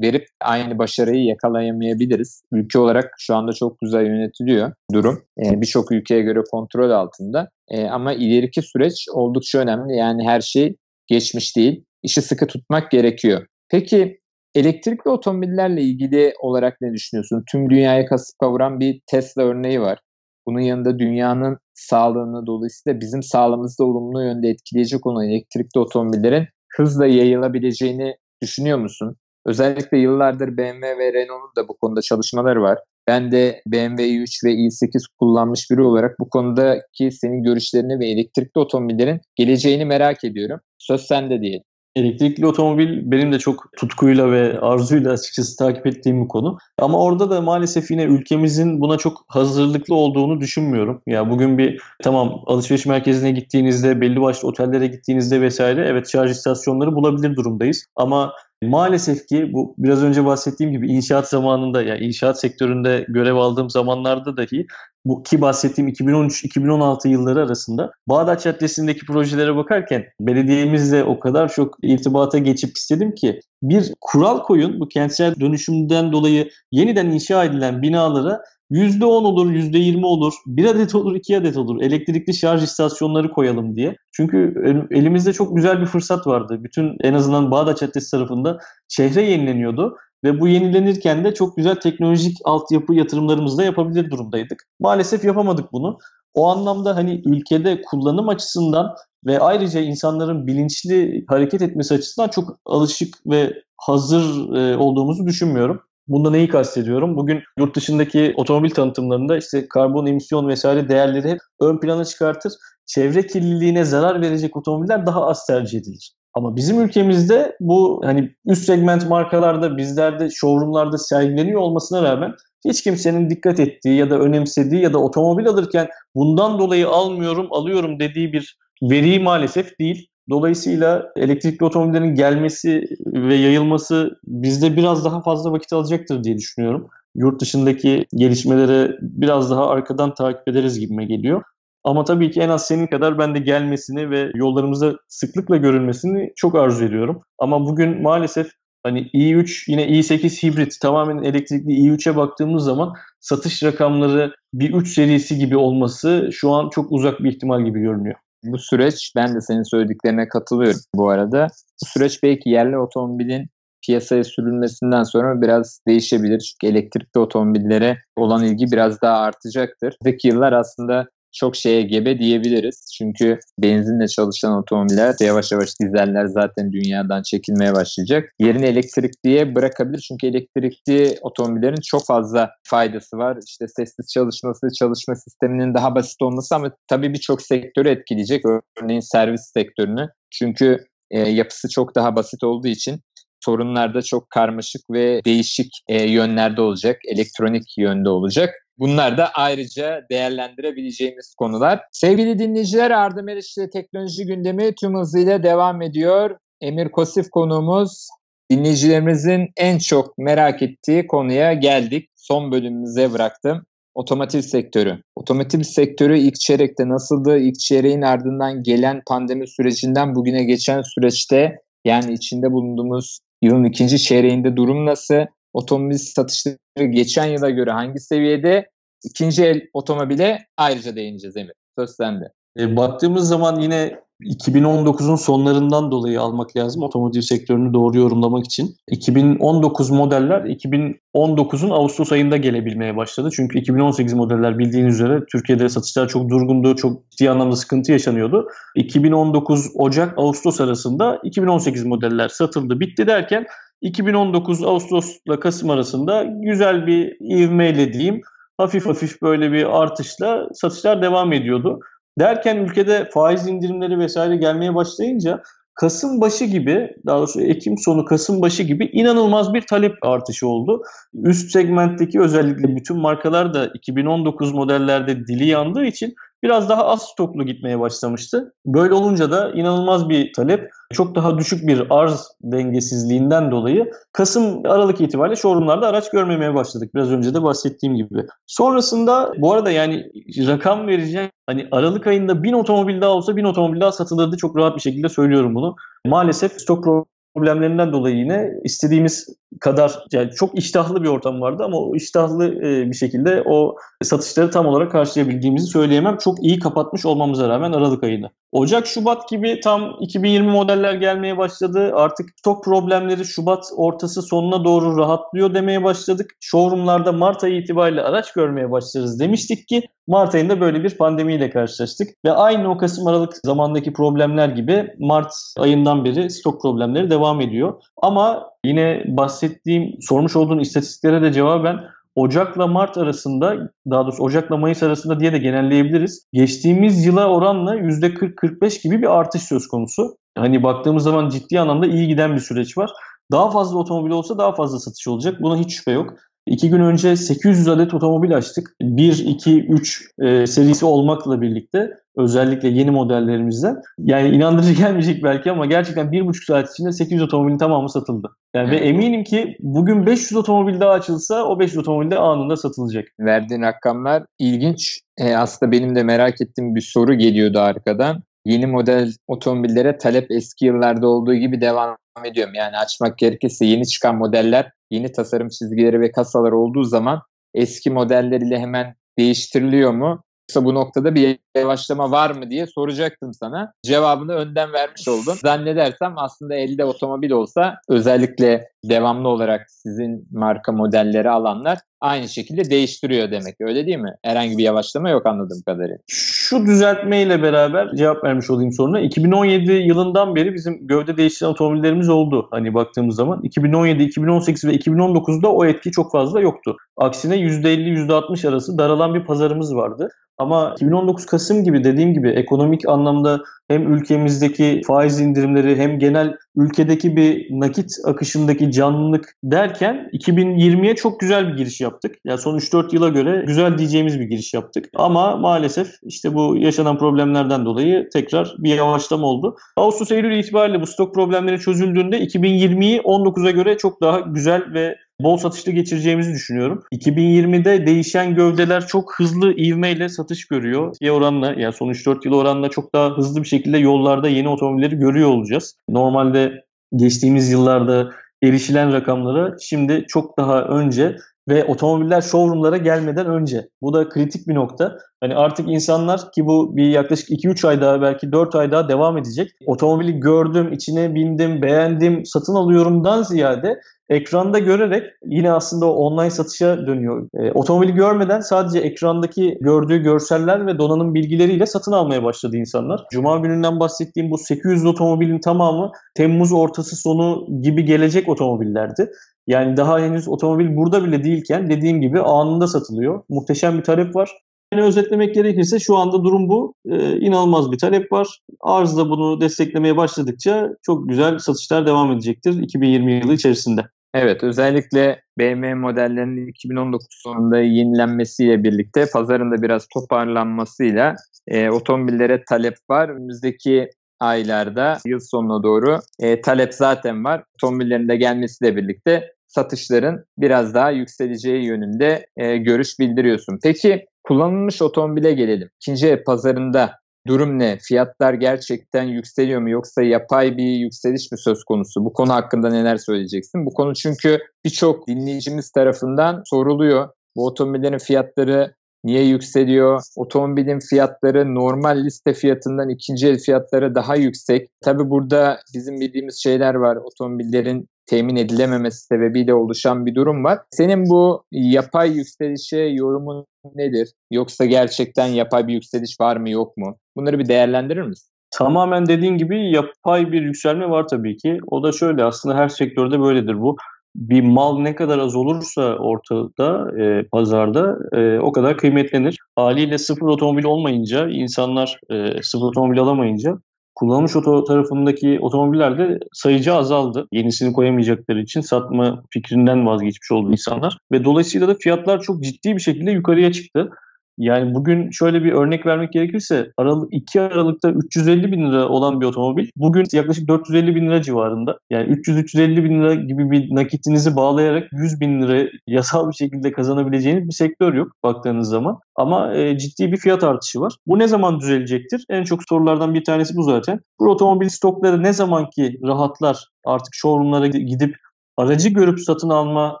verip 0.02 0.26
aynı 0.40 0.78
başarıyı 0.78 1.24
yakalayamayabiliriz. 1.24 2.42
Ülke 2.52 2.78
olarak 2.78 3.14
şu 3.18 3.34
anda 3.34 3.52
çok 3.52 3.80
güzel 3.80 4.06
yönetiliyor 4.06 4.72
durum. 4.92 5.24
E, 5.38 5.60
Birçok 5.60 5.92
ülkeye 5.92 6.22
göre 6.22 6.40
kontrol 6.50 6.90
altında. 6.90 7.48
E, 7.68 7.84
ama 7.84 8.12
ileriki 8.12 8.62
süreç 8.62 9.06
oldukça 9.12 9.58
önemli. 9.58 9.96
Yani 9.96 10.28
her 10.28 10.40
şey 10.40 10.76
geçmiş 11.06 11.56
değil. 11.56 11.84
İşi 12.02 12.22
sıkı 12.22 12.46
tutmak 12.46 12.90
gerekiyor. 12.90 13.46
Peki 13.68 14.20
elektrikli 14.54 15.08
otomobillerle 15.08 15.82
ilgili 15.82 16.34
olarak 16.40 16.80
ne 16.80 16.92
düşünüyorsun? 16.92 17.44
Tüm 17.52 17.70
dünyaya 17.70 18.06
kasıp 18.06 18.38
kavuran 18.38 18.80
bir 18.80 19.00
Tesla 19.06 19.42
örneği 19.42 19.80
var. 19.80 19.98
Bunun 20.46 20.60
yanında 20.60 20.98
dünyanın 20.98 21.58
sağlığını 21.74 22.46
dolayısıyla 22.46 23.00
bizim 23.00 23.22
sağlığımızı 23.22 23.78
da 23.78 23.84
olumlu 23.84 24.22
yönde 24.22 24.48
etkileyecek 24.48 25.06
olan 25.06 25.28
elektrikli 25.28 25.78
otomobillerin 25.78 26.46
hızla 26.76 27.06
yayılabileceğini 27.06 28.16
düşünüyor 28.42 28.78
musun? 28.78 29.16
Özellikle 29.46 29.98
yıllardır 29.98 30.56
BMW 30.56 30.98
ve 30.98 31.12
Renault'un 31.12 31.62
da 31.62 31.68
bu 31.68 31.76
konuda 31.76 32.02
çalışmaları 32.02 32.62
var. 32.62 32.78
Ben 33.06 33.32
de 33.32 33.62
BMW 33.66 34.08
i3 34.08 34.44
ve 34.44 34.52
i8 34.54 35.02
kullanmış 35.18 35.70
biri 35.70 35.82
olarak 35.82 36.20
bu 36.20 36.28
konudaki 36.30 37.12
senin 37.12 37.42
görüşlerini 37.42 37.98
ve 37.98 38.06
elektrikli 38.06 38.58
otomobillerin 38.58 39.20
geleceğini 39.36 39.84
merak 39.84 40.24
ediyorum. 40.24 40.60
Söz 40.78 41.00
sende 41.00 41.40
diyelim. 41.40 41.62
Elektrikli 41.96 42.46
otomobil 42.46 43.10
benim 43.10 43.32
de 43.32 43.38
çok 43.38 43.72
tutkuyla 43.76 44.32
ve 44.32 44.60
arzuyla 44.60 45.12
açıkçası 45.12 45.56
takip 45.56 45.86
ettiğim 45.86 46.24
bir 46.24 46.28
konu. 46.28 46.58
Ama 46.78 47.02
orada 47.04 47.30
da 47.30 47.40
maalesef 47.40 47.90
yine 47.90 48.02
ülkemizin 48.02 48.80
buna 48.80 48.98
çok 48.98 49.24
hazırlıklı 49.28 49.94
olduğunu 49.94 50.40
düşünmüyorum. 50.40 51.02
Ya 51.06 51.30
bugün 51.30 51.58
bir 51.58 51.82
tamam 52.02 52.42
alışveriş 52.46 52.86
merkezine 52.86 53.30
gittiğinizde, 53.30 54.00
belli 54.00 54.20
başlı 54.20 54.48
otellere 54.48 54.86
gittiğinizde 54.86 55.40
vesaire 55.40 55.86
evet 55.86 56.10
şarj 56.10 56.30
istasyonları 56.30 56.94
bulabilir 56.94 57.36
durumdayız. 57.36 57.86
Ama 57.96 58.32
Maalesef 58.62 59.26
ki 59.26 59.52
bu 59.52 59.74
biraz 59.78 60.02
önce 60.02 60.24
bahsettiğim 60.24 60.72
gibi 60.72 60.88
inşaat 60.88 61.28
zamanında 61.28 61.82
ya 61.82 61.88
yani 61.88 62.04
inşaat 62.04 62.40
sektöründe 62.40 63.06
görev 63.08 63.34
aldığım 63.34 63.70
zamanlarda 63.70 64.36
dahi 64.36 64.66
bu 65.04 65.22
ki 65.22 65.40
bahsettiğim 65.40 65.90
2013-2016 65.90 67.08
yılları 67.08 67.42
arasında 67.42 67.92
Bağdat 68.08 68.42
Caddesi'ndeki 68.42 69.06
projelere 69.06 69.56
bakarken 69.56 70.04
belediyemizle 70.20 71.04
o 71.04 71.20
kadar 71.20 71.48
çok 71.48 71.76
irtibata 71.82 72.38
geçip 72.38 72.76
istedim 72.76 73.14
ki 73.14 73.40
bir 73.62 73.92
kural 74.00 74.42
koyun 74.42 74.80
bu 74.80 74.88
kentsel 74.88 75.34
dönüşümden 75.40 76.12
dolayı 76.12 76.50
yeniden 76.72 77.06
inşa 77.06 77.44
edilen 77.44 77.82
binalara 77.82 78.42
%10 78.72 79.04
olur, 79.04 79.50
%20 79.50 80.06
olur, 80.06 80.34
bir 80.46 80.64
adet 80.64 80.94
olur, 80.94 81.16
iki 81.16 81.36
adet 81.36 81.56
olur. 81.56 81.82
Elektrikli 81.82 82.34
şarj 82.34 82.62
istasyonları 82.62 83.30
koyalım 83.30 83.76
diye. 83.76 83.96
Çünkü 84.12 84.54
elimizde 84.90 85.32
çok 85.32 85.56
güzel 85.56 85.80
bir 85.80 85.86
fırsat 85.86 86.26
vardı. 86.26 86.60
Bütün 86.64 86.96
en 87.00 87.14
azından 87.14 87.50
Bağdat 87.50 87.78
Caddesi 87.78 88.10
tarafında 88.10 88.58
şehre 88.88 89.22
yenileniyordu. 89.22 89.96
Ve 90.24 90.40
bu 90.40 90.48
yenilenirken 90.48 91.24
de 91.24 91.34
çok 91.34 91.56
güzel 91.56 91.74
teknolojik 91.74 92.38
altyapı 92.44 92.94
yatırımlarımızı 92.94 93.58
da 93.58 93.62
yapabilir 93.62 94.10
durumdaydık. 94.10 94.66
Maalesef 94.80 95.24
yapamadık 95.24 95.72
bunu. 95.72 95.98
O 96.34 96.48
anlamda 96.48 96.96
hani 96.96 97.22
ülkede 97.24 97.82
kullanım 97.82 98.28
açısından 98.28 98.94
ve 99.26 99.38
ayrıca 99.40 99.80
insanların 99.80 100.46
bilinçli 100.46 101.24
hareket 101.28 101.62
etmesi 101.62 101.94
açısından 101.94 102.28
çok 102.28 102.58
alışık 102.66 103.26
ve 103.26 103.62
hazır 103.76 104.54
e, 104.56 104.76
olduğumuzu 104.76 105.26
düşünmüyorum. 105.26 105.82
Bunda 106.08 106.30
neyi 106.30 106.48
kastediyorum? 106.48 107.16
Bugün 107.16 107.42
yurt 107.58 107.76
dışındaki 107.76 108.34
otomobil 108.36 108.70
tanıtımlarında 108.70 109.36
işte 109.36 109.68
karbon 109.68 110.06
emisyon 110.06 110.48
vesaire 110.48 110.88
değerleri 110.88 111.30
hep 111.30 111.38
ön 111.60 111.80
plana 111.80 112.04
çıkartır. 112.04 112.52
Çevre 112.86 113.26
kirliliğine 113.26 113.84
zarar 113.84 114.20
verecek 114.20 114.56
otomobiller 114.56 115.06
daha 115.06 115.26
az 115.26 115.46
tercih 115.46 115.78
edilir. 115.78 116.12
Ama 116.34 116.56
bizim 116.56 116.80
ülkemizde 116.80 117.56
bu 117.60 118.00
hani 118.04 118.34
üst 118.46 118.64
segment 118.64 119.08
markalarda 119.08 119.76
bizlerde 119.76 120.30
showroomlarda 120.30 120.98
sergileniyor 120.98 121.60
olmasına 121.60 122.02
rağmen 122.02 122.34
hiç 122.68 122.82
kimsenin 122.82 123.30
dikkat 123.30 123.60
ettiği 123.60 123.96
ya 123.96 124.10
da 124.10 124.18
önemsediği 124.18 124.82
ya 124.82 124.92
da 124.92 124.98
otomobil 124.98 125.48
alırken 125.48 125.88
bundan 126.14 126.58
dolayı 126.58 126.88
almıyorum 126.88 127.48
alıyorum 127.50 128.00
dediği 128.00 128.32
bir 128.32 128.56
veri 128.82 129.20
maalesef 129.20 129.78
değil. 129.78 130.08
Dolayısıyla 130.30 131.12
elektrikli 131.16 131.64
otomobillerin 131.64 132.14
gelmesi 132.14 132.84
ve 133.06 133.34
yayılması 133.34 134.10
bizde 134.24 134.76
biraz 134.76 135.04
daha 135.04 135.22
fazla 135.22 135.52
vakit 135.52 135.72
alacaktır 135.72 136.24
diye 136.24 136.38
düşünüyorum. 136.38 136.88
Yurt 137.14 137.40
dışındaki 137.40 138.06
gelişmelere 138.14 138.96
biraz 139.00 139.50
daha 139.50 139.68
arkadan 139.68 140.14
takip 140.14 140.48
ederiz 140.48 140.80
gibime 140.80 141.04
geliyor. 141.04 141.42
Ama 141.84 142.04
tabii 142.04 142.30
ki 142.30 142.40
en 142.40 142.48
az 142.48 142.66
senin 142.66 142.86
kadar 142.86 143.18
ben 143.18 143.34
de 143.34 143.38
gelmesini 143.38 144.10
ve 144.10 144.30
yollarımızda 144.34 144.96
sıklıkla 145.08 145.56
görülmesini 145.56 146.32
çok 146.36 146.54
arzu 146.54 146.84
ediyorum. 146.84 147.22
Ama 147.38 147.66
bugün 147.66 148.02
maalesef 148.02 148.50
hani 148.82 149.00
i3 149.00 149.70
yine 149.70 149.88
i8 149.88 150.42
hibrit 150.42 150.80
tamamen 150.80 151.22
elektrikli 151.22 151.72
i3'e 151.72 152.16
baktığımız 152.16 152.64
zaman 152.64 152.94
satış 153.20 153.62
rakamları 153.62 154.34
bir 154.54 154.74
3 154.74 154.94
serisi 154.94 155.38
gibi 155.38 155.56
olması 155.56 156.28
şu 156.32 156.50
an 156.50 156.70
çok 156.70 156.92
uzak 156.92 157.20
bir 157.20 157.32
ihtimal 157.32 157.64
gibi 157.64 157.80
görünüyor. 157.80 158.16
Bu 158.44 158.58
süreç 158.58 159.12
ben 159.16 159.34
de 159.34 159.40
senin 159.40 159.62
söylediklerine 159.62 160.28
katılıyorum 160.28 160.80
bu 160.94 161.08
arada. 161.08 161.46
Bu 161.82 161.86
süreç 161.86 162.22
belki 162.22 162.50
yerli 162.50 162.78
otomobilin 162.78 163.48
piyasaya 163.86 164.24
sürülmesinden 164.24 165.02
sonra 165.02 165.42
biraz 165.42 165.80
değişebilir. 165.88 166.38
Çünkü 166.40 166.72
elektrikli 166.72 167.18
otomobillere 167.18 167.98
olan 168.16 168.44
ilgi 168.44 168.66
biraz 168.72 169.02
daha 169.02 169.18
artacaktır. 169.18 169.96
Öteki 170.02 170.28
yıllar 170.28 170.52
aslında 170.52 171.08
çok 171.32 171.56
şeye 171.56 171.82
gebe 171.82 172.18
diyebiliriz. 172.18 172.92
Çünkü 172.98 173.38
benzinle 173.58 174.08
çalışan 174.08 174.58
otomobiller 174.58 175.14
yavaş 175.20 175.52
yavaş 175.52 175.80
dizeller 175.80 176.26
zaten 176.26 176.72
dünyadan 176.72 177.22
çekilmeye 177.22 177.74
başlayacak. 177.74 178.34
Yerini 178.40 178.66
elektrikliye 178.66 179.54
bırakabilir. 179.54 179.98
Çünkü 180.08 180.26
elektrikli 180.26 181.18
otomobillerin 181.22 181.80
çok 181.84 182.06
fazla 182.06 182.50
faydası 182.64 183.18
var. 183.18 183.38
İşte 183.46 183.68
sessiz 183.68 184.12
çalışması, 184.14 184.68
çalışma 184.78 185.14
sisteminin 185.14 185.74
daha 185.74 185.94
basit 185.94 186.22
olması 186.22 186.54
ama 186.54 186.72
tabii 186.88 187.12
birçok 187.12 187.42
sektörü 187.42 187.88
etkileyecek. 187.88 188.44
Örneğin 188.82 189.00
servis 189.00 189.52
sektörünü. 189.54 190.08
Çünkü 190.30 190.86
e, 191.10 191.18
yapısı 191.18 191.68
çok 191.68 191.94
daha 191.94 192.16
basit 192.16 192.44
olduğu 192.44 192.68
için 192.68 193.00
sorunlar 193.44 193.94
da 193.94 194.02
çok 194.02 194.30
karmaşık 194.30 194.82
ve 194.90 195.24
değişik 195.24 195.72
e, 195.88 196.10
yönlerde 196.10 196.60
olacak. 196.60 197.00
Elektronik 197.08 197.78
yönde 197.78 198.08
olacak. 198.08 198.54
Bunlar 198.78 199.18
da 199.18 199.30
ayrıca 199.34 200.06
değerlendirebileceğimiz 200.10 201.34
konular. 201.34 201.80
Sevgili 201.92 202.38
dinleyiciler 202.38 202.90
Arda 202.90 203.22
Meriç 203.22 203.58
ile 203.58 203.70
teknoloji 203.70 204.26
gündemi 204.26 204.74
tüm 204.74 204.98
hızıyla 204.98 205.42
devam 205.42 205.82
ediyor. 205.82 206.36
Emir 206.60 206.88
Kosif 206.88 207.30
konuğumuz 207.30 208.08
dinleyicilerimizin 208.50 209.48
en 209.56 209.78
çok 209.78 210.18
merak 210.18 210.62
ettiği 210.62 211.06
konuya 211.06 211.52
geldik. 211.52 212.08
Son 212.16 212.52
bölümümüze 212.52 213.12
bıraktım. 213.12 213.62
Otomotiv 213.94 214.40
sektörü. 214.40 215.02
Otomotiv 215.16 215.62
sektörü 215.62 216.18
ilk 216.18 216.40
çeyrekte 216.40 216.88
nasıldı? 216.88 217.38
İlk 217.38 217.58
çeyreğin 217.58 218.02
ardından 218.02 218.62
gelen 218.62 219.02
pandemi 219.06 219.48
sürecinden 219.48 220.14
bugüne 220.14 220.44
geçen 220.44 220.82
süreçte 220.82 221.58
yani 221.84 222.12
içinde 222.12 222.52
bulunduğumuz 222.52 223.18
yılın 223.42 223.64
ikinci 223.64 223.98
çeyreğinde 223.98 224.56
durum 224.56 224.86
nasıl? 224.86 225.26
Otomobil 225.52 225.98
satışları 225.98 226.84
geçen 226.90 227.26
yıla 227.26 227.50
göre 227.50 227.70
hangi 227.70 228.00
seviyede? 228.00 228.70
İkinci 229.04 229.44
el 229.44 229.62
otomobile 229.72 230.38
ayrıca 230.56 230.96
değineceğiz 230.96 231.36
Emir. 231.36 231.54
Söz 231.78 231.90
sende. 231.90 232.32
E, 232.58 232.76
baktığımız 232.76 233.28
zaman 233.28 233.60
yine 233.60 233.98
2019'un 234.22 235.16
sonlarından 235.16 235.90
dolayı 235.90 236.20
almak 236.20 236.56
lazım 236.56 236.82
otomotiv 236.82 237.20
sektörünü 237.20 237.74
doğru 237.74 237.98
yorumlamak 237.98 238.44
için. 238.44 238.76
2019 238.88 239.90
modeller 239.90 240.40
2019'un 240.40 241.70
Ağustos 241.70 242.12
ayında 242.12 242.36
gelebilmeye 242.36 242.96
başladı. 242.96 243.28
Çünkü 243.36 243.58
2018 243.58 244.14
modeller 244.14 244.58
bildiğiniz 244.58 244.94
üzere 244.94 245.20
Türkiye'de 245.32 245.68
satışlar 245.68 246.08
çok 246.08 246.30
durgundu, 246.30 246.76
çok 246.76 247.10
ciddi 247.10 247.30
anlamda 247.30 247.56
sıkıntı 247.56 247.92
yaşanıyordu. 247.92 248.48
2019 248.76 249.70
Ocak 249.74 250.18
Ağustos 250.18 250.60
arasında 250.60 251.20
2018 251.24 251.84
modeller 251.84 252.28
satıldı, 252.28 252.80
bitti 252.80 253.06
derken 253.06 253.46
2019 253.82 254.62
Ağustos'la 254.62 255.40
Kasım 255.40 255.70
arasında 255.70 256.24
güzel 256.28 256.86
bir 256.86 257.16
ivmeyle 257.20 257.92
diyeyim 257.92 258.20
hafif 258.56 258.86
hafif 258.86 259.22
böyle 259.22 259.52
bir 259.52 259.82
artışla 259.82 260.48
satışlar 260.54 261.02
devam 261.02 261.32
ediyordu. 261.32 261.80
Derken 262.18 262.56
ülkede 262.56 263.08
faiz 263.14 263.46
indirimleri 263.48 263.98
vesaire 263.98 264.36
gelmeye 264.36 264.74
başlayınca 264.74 265.42
Kasım 265.74 266.20
başı 266.20 266.44
gibi, 266.44 266.90
daha 267.06 267.18
doğrusu 267.18 267.40
Ekim 267.40 267.78
sonu 267.78 268.04
Kasım 268.04 268.42
başı 268.42 268.62
gibi 268.62 268.90
inanılmaz 268.92 269.54
bir 269.54 269.60
talep 269.66 269.94
artışı 270.02 270.48
oldu. 270.48 270.82
Üst 271.14 271.50
segmentteki 271.50 272.20
özellikle 272.20 272.76
bütün 272.76 272.96
markalar 272.96 273.54
da 273.54 273.66
2019 273.74 274.52
modellerde 274.52 275.26
dili 275.26 275.46
yandığı 275.46 275.84
için 275.84 276.14
biraz 276.42 276.68
daha 276.68 276.84
az 276.86 277.02
stoklu 277.02 277.46
gitmeye 277.46 277.80
başlamıştı. 277.80 278.54
Böyle 278.66 278.94
olunca 278.94 279.30
da 279.30 279.52
inanılmaz 279.52 280.08
bir 280.08 280.32
talep, 280.32 280.70
çok 280.92 281.14
daha 281.14 281.38
düşük 281.38 281.66
bir 281.68 281.86
arz 281.90 282.28
dengesizliğinden 282.42 283.50
dolayı 283.50 283.90
Kasım 284.12 284.66
Aralık 284.66 285.00
itibariyle 285.00 285.36
showroomlarda 285.36 285.88
araç 285.88 286.10
görmemeye 286.10 286.54
başladık. 286.54 286.94
Biraz 286.94 287.10
önce 287.10 287.34
de 287.34 287.42
bahsettiğim 287.42 287.96
gibi. 287.96 288.26
Sonrasında 288.46 289.32
bu 289.38 289.52
arada 289.52 289.70
yani 289.70 290.06
rakam 290.46 290.86
vereceğim. 290.86 291.30
Hani 291.46 291.68
Aralık 291.70 292.06
ayında 292.06 292.42
bin 292.42 292.52
otomobil 292.52 293.00
daha 293.00 293.10
olsa 293.10 293.36
bin 293.36 293.44
otomobil 293.44 293.80
daha 293.80 293.92
satılırdı. 293.92 294.36
Çok 294.36 294.56
rahat 294.56 294.76
bir 294.76 294.80
şekilde 294.80 295.08
söylüyorum 295.08 295.54
bunu. 295.54 295.76
Maalesef 296.06 296.52
stok 296.52 297.08
problemlerinden 297.34 297.92
dolayı 297.92 298.16
yine 298.16 298.50
istediğimiz 298.64 299.41
kadar 299.60 300.04
yani 300.12 300.30
çok 300.30 300.58
iştahlı 300.58 301.02
bir 301.02 301.08
ortam 301.08 301.40
vardı 301.40 301.62
ama 301.64 301.76
o 301.76 301.94
iştahlı 301.94 302.46
e, 302.46 302.90
bir 302.90 302.96
şekilde 302.96 303.42
o 303.46 303.76
satışları 304.02 304.50
tam 304.50 304.66
olarak 304.66 304.92
karşılayabildiğimizi 304.92 305.66
söyleyemem. 305.66 306.16
Çok 306.18 306.44
iyi 306.44 306.58
kapatmış 306.58 307.06
olmamıza 307.06 307.48
rağmen 307.48 307.72
Aralık 307.72 308.04
ayını. 308.04 308.30
Ocak, 308.52 308.86
Şubat 308.86 309.28
gibi 309.28 309.60
tam 309.60 309.96
2020 310.00 310.50
modeller 310.50 310.94
gelmeye 310.94 311.38
başladı. 311.38 311.92
Artık 311.94 312.30
stok 312.38 312.64
problemleri 312.64 313.24
Şubat 313.24 313.70
ortası 313.76 314.22
sonuna 314.22 314.64
doğru 314.64 314.98
rahatlıyor 314.98 315.54
demeye 315.54 315.84
başladık. 315.84 316.30
Showroomlarda 316.40 317.12
Mart 317.12 317.44
ayı 317.44 317.56
itibariyle 317.56 318.02
araç 318.02 318.32
görmeye 318.32 318.70
başlarız 318.70 319.20
demiştik 319.20 319.68
ki 319.68 319.82
Mart 320.06 320.34
ayında 320.34 320.60
böyle 320.60 320.84
bir 320.84 320.96
pandemiyle 320.96 321.50
karşılaştık. 321.50 322.08
Ve 322.24 322.32
aynı 322.32 322.70
o 322.70 322.76
Kasım 322.76 323.06
Aralık 323.06 323.36
zamandaki 323.44 323.92
problemler 323.92 324.48
gibi 324.48 324.94
Mart 324.98 325.32
ayından 325.58 326.04
beri 326.04 326.30
stok 326.30 326.62
problemleri 326.62 327.10
devam 327.10 327.40
ediyor. 327.40 327.82
Ama 328.02 328.51
yine 328.64 329.04
bahsettiğim, 329.06 330.02
sormuş 330.02 330.36
olduğun 330.36 330.58
istatistiklere 330.58 331.22
de 331.22 331.32
cevaben 331.32 331.80
Ocak'la 332.14 332.66
Mart 332.66 332.98
arasında, 332.98 333.70
daha 333.90 334.04
doğrusu 334.04 334.22
Ocak'la 334.22 334.56
Mayıs 334.56 334.82
arasında 334.82 335.20
diye 335.20 335.32
de 335.32 335.38
genelleyebiliriz. 335.38 336.26
Geçtiğimiz 336.32 337.06
yıla 337.06 337.28
oranla 337.28 337.76
%40-45 337.76 338.82
gibi 338.82 339.02
bir 339.02 339.18
artış 339.18 339.42
söz 339.42 339.68
konusu. 339.68 340.16
Hani 340.38 340.62
baktığımız 340.62 341.02
zaman 341.02 341.28
ciddi 341.28 341.60
anlamda 341.60 341.86
iyi 341.86 342.08
giden 342.08 342.34
bir 342.34 342.40
süreç 342.40 342.78
var. 342.78 342.90
Daha 343.32 343.50
fazla 343.50 343.78
otomobil 343.78 344.10
olsa 344.10 344.38
daha 344.38 344.54
fazla 344.54 344.78
satış 344.78 345.08
olacak. 345.08 345.42
Buna 345.42 345.56
hiç 345.56 345.76
şüphe 345.76 345.90
yok. 345.90 346.14
İki 346.46 346.70
gün 346.70 346.80
önce 346.80 347.16
800 347.16 347.68
adet 347.68 347.94
otomobil 347.94 348.36
açtık. 348.36 348.74
1, 348.82 349.18
2, 349.26 349.64
3 349.64 350.10
e, 350.18 350.46
serisi 350.46 350.84
olmakla 350.84 351.40
birlikte 351.40 351.90
özellikle 352.16 352.68
yeni 352.68 352.90
modellerimizden. 352.90 353.76
Yani 353.98 354.28
inandırıcı 354.28 354.72
gelmeyecek 354.82 355.24
belki 355.24 355.50
ama 355.50 355.66
gerçekten 355.66 356.12
bir 356.12 356.26
buçuk 356.26 356.44
saat 356.44 356.70
içinde 356.70 356.92
800 356.92 357.22
otomobilin 357.22 357.58
tamamı 357.58 357.88
satıldı. 357.88 358.30
Yani 358.54 358.70
ve 358.70 358.76
eminim 358.76 359.24
ki 359.24 359.56
bugün 359.60 360.06
500 360.06 360.36
otomobil 360.36 360.80
daha 360.80 360.90
açılsa 360.90 361.44
o 361.44 361.58
500 361.58 361.78
otomobil 361.78 362.10
de 362.10 362.18
anında 362.18 362.56
satılacak. 362.56 363.08
Verdiğin 363.20 363.62
rakamlar 363.62 364.24
ilginç. 364.38 365.00
E, 365.18 365.36
aslında 365.36 365.72
benim 365.72 365.94
de 365.94 366.02
merak 366.02 366.40
ettiğim 366.40 366.74
bir 366.74 366.80
soru 366.80 367.14
geliyordu 367.14 367.58
arkadan. 367.58 368.22
Yeni 368.44 368.66
model 368.66 369.12
otomobillere 369.28 369.98
talep 369.98 370.30
eski 370.30 370.66
yıllarda 370.66 371.08
olduğu 371.08 371.34
gibi 371.34 371.60
devam 371.60 371.96
ediyorum. 372.24 372.54
Yani 372.54 372.76
açmak 372.76 373.18
gerekirse 373.18 373.66
yeni 373.66 373.86
çıkan 373.86 374.16
modeller, 374.16 374.70
yeni 374.92 375.12
tasarım 375.12 375.48
çizgileri 375.48 376.00
ve 376.00 376.12
kasalar 376.12 376.52
olduğu 376.52 376.84
zaman 376.84 377.22
eski 377.54 377.90
modelleriyle 377.90 378.58
hemen 378.58 378.94
değiştiriliyor 379.18 379.92
mu? 379.92 380.24
Yoksa 380.50 380.64
bu 380.64 380.74
noktada 380.74 381.14
bir 381.14 381.38
yavaşlama 381.56 382.10
var 382.10 382.30
mı 382.30 382.50
diye 382.50 382.66
soracaktım 382.66 383.34
sana. 383.34 383.72
Cevabını 383.86 384.34
önden 384.34 384.72
vermiş 384.72 385.08
oldun. 385.08 385.34
Zannedersem 385.42 386.18
aslında 386.18 386.54
elde 386.54 386.84
otomobil 386.84 387.30
olsa 387.30 387.74
özellikle 387.88 388.71
devamlı 388.84 389.28
olarak 389.28 389.70
sizin 389.70 390.28
marka 390.32 390.72
modelleri 390.72 391.30
alanlar 391.30 391.78
aynı 392.00 392.28
şekilde 392.28 392.70
değiştiriyor 392.70 393.30
demek. 393.30 393.60
Öyle 393.60 393.86
değil 393.86 393.98
mi? 393.98 394.14
Herhangi 394.24 394.58
bir 394.58 394.62
yavaşlama 394.62 395.10
yok 395.10 395.26
anladığım 395.26 395.62
kadarıyla. 395.66 395.98
Şu 396.08 396.66
düzeltmeyle 396.66 397.42
beraber 397.42 397.96
cevap 397.96 398.24
vermiş 398.24 398.50
olayım 398.50 398.72
soruna. 398.72 399.00
2017 399.00 399.72
yılından 399.72 400.36
beri 400.36 400.54
bizim 400.54 400.86
gövde 400.86 401.16
değiştiren 401.16 401.50
otomobillerimiz 401.50 402.08
oldu. 402.08 402.48
Hani 402.50 402.74
baktığımız 402.74 403.16
zaman 403.16 403.40
2017, 403.42 404.02
2018 404.02 404.64
ve 404.64 404.74
2019'da 404.74 405.52
o 405.52 405.64
etki 405.64 405.90
çok 405.90 406.12
fazla 406.12 406.40
yoktu. 406.40 406.76
Aksine 406.96 407.36
%50, 407.36 408.06
%60 408.06 408.48
arası 408.48 408.78
daralan 408.78 409.14
bir 409.14 409.24
pazarımız 409.24 409.74
vardı. 409.76 410.08
Ama 410.38 410.72
2019 410.76 411.26
Kasım 411.26 411.64
gibi 411.64 411.84
dediğim 411.84 412.14
gibi 412.14 412.30
ekonomik 412.30 412.88
anlamda 412.88 413.40
hem 413.72 413.94
ülkemizdeki 413.94 414.80
faiz 414.86 415.20
indirimleri 415.20 415.76
hem 415.76 415.98
genel 415.98 416.36
ülkedeki 416.56 417.16
bir 417.16 417.46
nakit 417.50 417.90
akışındaki 418.04 418.72
canlılık 418.72 419.36
derken 419.44 420.10
2020'ye 420.12 420.94
çok 420.94 421.20
güzel 421.20 421.48
bir 421.48 421.56
giriş 421.56 421.80
yaptık. 421.80 422.14
Yani 422.24 422.38
son 422.38 422.58
3-4 422.58 422.94
yıla 422.94 423.08
göre 423.08 423.44
güzel 423.46 423.78
diyeceğimiz 423.78 424.20
bir 424.20 424.24
giriş 424.24 424.54
yaptık. 424.54 424.84
Ama 424.94 425.36
maalesef 425.36 425.88
işte 426.02 426.34
bu 426.34 426.56
yaşanan 426.56 426.98
problemlerden 426.98 427.64
dolayı 427.64 428.08
tekrar 428.12 428.54
bir 428.58 428.74
yavaşlama 428.74 429.26
oldu. 429.26 429.56
Ağustos 429.76 430.10
Eylül 430.10 430.38
itibariyle 430.38 430.80
bu 430.80 430.86
stok 430.86 431.14
problemleri 431.14 431.60
çözüldüğünde 431.60 432.18
2020'yi 432.18 433.00
19'a 433.00 433.50
göre 433.50 433.76
çok 433.76 434.00
daha 434.00 434.20
güzel 434.20 434.62
ve 434.74 434.96
bol 435.22 435.36
satışlı 435.36 435.72
geçireceğimizi 435.72 436.32
düşünüyorum. 436.32 436.82
2020'de 436.92 437.86
değişen 437.86 438.34
gövdeler 438.34 438.86
çok 438.86 439.18
hızlı 439.18 439.54
ivmeyle 439.56 440.08
satış 440.08 440.44
görüyor. 440.48 440.96
Ya 441.00 441.12
oranla 441.12 441.54
yani 441.56 441.72
son 441.72 441.88
3-4 441.88 442.28
yıl 442.28 442.32
oranla 442.32 442.68
çok 442.70 442.94
daha 442.94 443.16
hızlı 443.16 443.42
bir 443.42 443.48
şekilde 443.48 443.78
yollarda 443.78 444.28
yeni 444.28 444.48
otomobilleri 444.48 444.96
görüyor 444.96 445.28
olacağız. 445.28 445.76
Normalde 445.88 446.64
geçtiğimiz 446.96 447.50
yıllarda 447.50 448.10
erişilen 448.42 448.92
rakamlara 448.92 449.56
şimdi 449.60 450.04
çok 450.08 450.38
daha 450.38 450.62
önce 450.62 451.16
ve 451.48 451.64
otomobiller 451.64 452.20
showroomlara 452.20 452.76
gelmeden 452.76 453.26
önce. 453.26 453.68
Bu 453.82 453.92
da 453.94 454.08
kritik 454.08 454.48
bir 454.48 454.54
nokta. 454.54 454.98
Hani 455.20 455.34
artık 455.34 455.68
insanlar 455.68 456.32
ki 456.32 456.46
bu 456.46 456.76
bir 456.76 456.88
yaklaşık 456.88 457.30
2-3 457.30 457.68
ay 457.68 457.80
daha 457.80 458.02
belki 458.02 458.32
4 458.32 458.54
ay 458.54 458.70
daha 458.70 458.88
devam 458.88 459.18
edecek. 459.18 459.50
Otomobili 459.66 460.20
gördüm, 460.20 460.72
içine 460.72 461.14
bindim, 461.14 461.62
beğendim, 461.62 462.26
satın 462.26 462.54
alıyorumdan 462.54 463.22
ziyade 463.22 463.80
ekranda 464.12 464.58
görerek 464.58 465.04
yine 465.26 465.52
aslında 465.52 465.86
o 465.86 465.92
online 465.92 466.30
satışa 466.30 466.86
dönüyor. 466.86 467.28
E, 467.34 467.52
otomobili 467.52 467.92
görmeden 467.92 468.40
sadece 468.40 468.78
ekrandaki 468.78 469.58
gördüğü 469.60 469.98
görseller 469.98 470.66
ve 470.66 470.78
donanım 470.78 471.14
bilgileriyle 471.14 471.66
satın 471.66 471.92
almaya 471.92 472.24
başladı 472.24 472.56
insanlar. 472.56 473.04
Cuma 473.12 473.38
gününden 473.38 473.80
bahsettiğim 473.80 474.30
bu 474.30 474.38
800 474.38 474.84
otomobilin 474.86 475.38
tamamı 475.38 475.92
Temmuz 476.14 476.52
ortası 476.52 476.96
sonu 476.96 477.46
gibi 477.62 477.84
gelecek 477.84 478.28
otomobillerdi. 478.28 479.10
Yani 479.46 479.76
daha 479.76 480.00
henüz 480.00 480.28
otomobil 480.28 480.76
burada 480.76 481.04
bile 481.04 481.24
değilken 481.24 481.70
dediğim 481.70 482.00
gibi 482.00 482.20
anında 482.20 482.66
satılıyor. 482.66 483.22
Muhteşem 483.28 483.78
bir 483.78 483.84
talep 483.84 484.16
var. 484.16 484.30
Yani 484.72 484.82
özetlemek 484.82 485.34
gerekirse 485.34 485.78
şu 485.78 485.96
anda 485.96 486.24
durum 486.24 486.48
bu. 486.48 486.74
Ee, 486.86 487.16
inanılmaz 487.20 487.72
bir 487.72 487.78
talep 487.78 488.12
var. 488.12 488.38
Arz 488.60 488.96
da 488.96 489.10
bunu 489.10 489.40
desteklemeye 489.40 489.96
başladıkça 489.96 490.70
çok 490.82 491.08
güzel 491.08 491.38
satışlar 491.38 491.86
devam 491.86 492.12
edecektir 492.12 492.62
2020 492.62 493.12
yılı 493.12 493.34
içerisinde. 493.34 493.82
Evet 494.14 494.44
özellikle 494.44 495.22
BMW 495.38 495.74
modellerinin 495.74 496.46
2019 496.46 497.06
sonunda 497.10 497.58
yenilenmesiyle 497.60 498.64
birlikte 498.64 499.06
pazarında 499.12 499.62
biraz 499.62 499.86
toparlanmasıyla 499.94 501.14
e, 501.48 501.70
otomobillere 501.70 502.44
talep 502.48 502.74
var. 502.90 503.08
Önümüzdeki 503.08 503.90
aylarda 504.20 504.98
yıl 505.06 505.20
sonuna 505.20 505.62
doğru 505.62 506.00
e, 506.20 506.40
talep 506.40 506.74
zaten 506.74 507.24
var. 507.24 507.44
Otomobillerin 507.54 508.08
de 508.08 508.16
gelmesiyle 508.16 508.76
birlikte 508.76 509.32
satışların 509.46 510.24
biraz 510.38 510.74
daha 510.74 510.90
yükseleceği 510.90 511.64
yönünde 511.64 512.26
e, 512.36 512.56
görüş 512.56 512.98
bildiriyorsun. 512.98 513.58
Peki 513.62 514.06
kullanılmış 514.24 514.82
otomobile 514.82 515.32
gelelim. 515.32 515.70
İkinci 515.76 516.22
pazarında 516.26 517.01
durum 517.26 517.58
ne? 517.58 517.78
Fiyatlar 517.78 518.34
gerçekten 518.34 519.02
yükseliyor 519.02 519.60
mu 519.60 519.70
yoksa 519.70 520.02
yapay 520.02 520.56
bir 520.56 520.64
yükseliş 520.64 521.32
mi 521.32 521.38
söz 521.38 521.64
konusu? 521.64 522.04
Bu 522.04 522.12
konu 522.12 522.32
hakkında 522.32 522.70
neler 522.70 522.96
söyleyeceksin? 522.96 523.66
Bu 523.66 523.70
konu 523.70 523.94
çünkü 523.94 524.38
birçok 524.64 525.08
dinleyicimiz 525.08 525.70
tarafından 525.70 526.42
soruluyor. 526.44 527.08
Bu 527.36 527.46
otomobillerin 527.46 527.98
fiyatları 527.98 528.74
niye 529.04 529.24
yükseliyor? 529.24 530.02
Otomobilin 530.16 530.80
fiyatları 530.90 531.54
normal 531.54 532.04
liste 532.04 532.32
fiyatından 532.34 532.88
ikinci 532.88 533.28
el 533.28 533.38
fiyatları 533.38 533.94
daha 533.94 534.16
yüksek. 534.16 534.70
Tabi 534.80 535.10
burada 535.10 535.58
bizim 535.74 536.00
bildiğimiz 536.00 536.42
şeyler 536.42 536.74
var. 536.74 536.96
Otomobillerin 536.96 537.88
temin 538.06 538.36
edilememesi 538.36 539.06
sebebiyle 539.06 539.54
oluşan 539.54 540.06
bir 540.06 540.14
durum 540.14 540.44
var. 540.44 540.58
Senin 540.70 541.10
bu 541.10 541.44
yapay 541.52 542.16
yükselişe 542.16 542.78
yorumun 542.78 543.46
nedir? 543.74 544.08
Yoksa 544.30 544.64
gerçekten 544.64 545.26
yapay 545.26 545.68
bir 545.68 545.74
yükseliş 545.74 546.20
var 546.20 546.36
mı 546.36 546.50
yok 546.50 546.76
mu? 546.76 546.96
Bunları 547.16 547.38
bir 547.38 547.48
değerlendirir 547.48 548.02
misin? 548.02 548.28
Tamamen 548.58 549.06
dediğin 549.06 549.36
gibi 549.36 549.70
yapay 549.70 550.32
bir 550.32 550.42
yükselme 550.42 550.90
var 550.90 551.08
tabii 551.08 551.36
ki. 551.36 551.58
O 551.70 551.82
da 551.82 551.92
şöyle 551.92 552.24
aslında 552.24 552.56
her 552.56 552.68
sektörde 552.68 553.20
böyledir 553.20 553.60
bu. 553.60 553.76
Bir 554.16 554.42
mal 554.42 554.78
ne 554.78 554.94
kadar 554.94 555.18
az 555.18 555.36
olursa 555.36 555.96
ortada, 555.96 557.02
e, 557.02 557.24
pazarda 557.32 557.98
e, 558.12 558.38
o 558.38 558.52
kadar 558.52 558.76
kıymetlenir. 558.76 559.38
Haliyle 559.56 559.98
sıfır 559.98 560.26
otomobil 560.26 560.64
olmayınca, 560.64 561.28
insanlar 561.28 562.00
e, 562.10 562.42
sıfır 562.42 562.66
otomobil 562.66 563.00
alamayınca 563.00 563.58
kullanılmış 563.94 564.36
oto 564.36 564.64
tarafındaki 564.64 565.38
otomobiller 565.40 565.98
de 565.98 566.18
sayıcı 566.32 566.74
azaldı. 566.74 567.26
Yenisini 567.32 567.72
koyamayacakları 567.72 568.40
için 568.40 568.60
satma 568.60 569.22
fikrinden 569.30 569.86
vazgeçmiş 569.86 570.32
oldu 570.32 570.52
insanlar. 570.52 570.98
Ve 571.12 571.24
dolayısıyla 571.24 571.68
da 571.68 571.74
fiyatlar 571.74 572.20
çok 572.20 572.42
ciddi 572.42 572.76
bir 572.76 572.80
şekilde 572.80 573.10
yukarıya 573.10 573.52
çıktı. 573.52 573.90
Yani 574.38 574.74
bugün 574.74 575.10
şöyle 575.10 575.44
bir 575.44 575.52
örnek 575.52 575.86
vermek 575.86 576.12
gerekirse 576.12 576.72
Aralık, 576.76 577.08
2 577.14 577.40
Aralık'ta 577.40 577.90
350 577.90 578.52
bin 578.52 578.70
lira 578.70 578.88
olan 578.88 579.20
bir 579.20 579.26
otomobil 579.26 579.68
bugün 579.76 580.04
yaklaşık 580.12 580.48
450 580.48 580.94
bin 580.94 581.06
lira 581.06 581.22
civarında. 581.22 581.78
Yani 581.90 582.10
300-350 582.10 582.84
bin 582.84 583.02
lira 583.02 583.14
gibi 583.14 583.50
bir 583.50 583.74
nakitinizi 583.74 584.36
bağlayarak 584.36 584.88
100 584.92 585.20
bin 585.20 585.42
lira 585.42 585.68
yasal 585.86 586.28
bir 586.28 586.34
şekilde 586.34 586.72
kazanabileceğiniz 586.72 587.48
bir 587.48 587.52
sektör 587.52 587.94
yok 587.94 588.12
baktığınız 588.22 588.68
zaman. 588.68 588.98
Ama 589.16 589.54
e, 589.54 589.78
ciddi 589.78 590.12
bir 590.12 590.16
fiyat 590.16 590.44
artışı 590.44 590.80
var. 590.80 590.92
Bu 591.06 591.18
ne 591.18 591.28
zaman 591.28 591.60
düzelecektir? 591.60 592.24
En 592.30 592.44
çok 592.44 592.60
sorulardan 592.68 593.14
bir 593.14 593.24
tanesi 593.24 593.56
bu 593.56 593.62
zaten. 593.62 594.00
Bu 594.20 594.30
otomobil 594.30 594.68
stokları 594.68 595.22
ne 595.22 595.32
zamanki 595.32 595.98
rahatlar 596.04 596.68
artık 596.84 597.14
showroomlara 597.14 597.66
gidip 597.66 598.16
aracı 598.62 598.88
görüp 598.88 599.20
satın 599.20 599.48
alma 599.48 600.00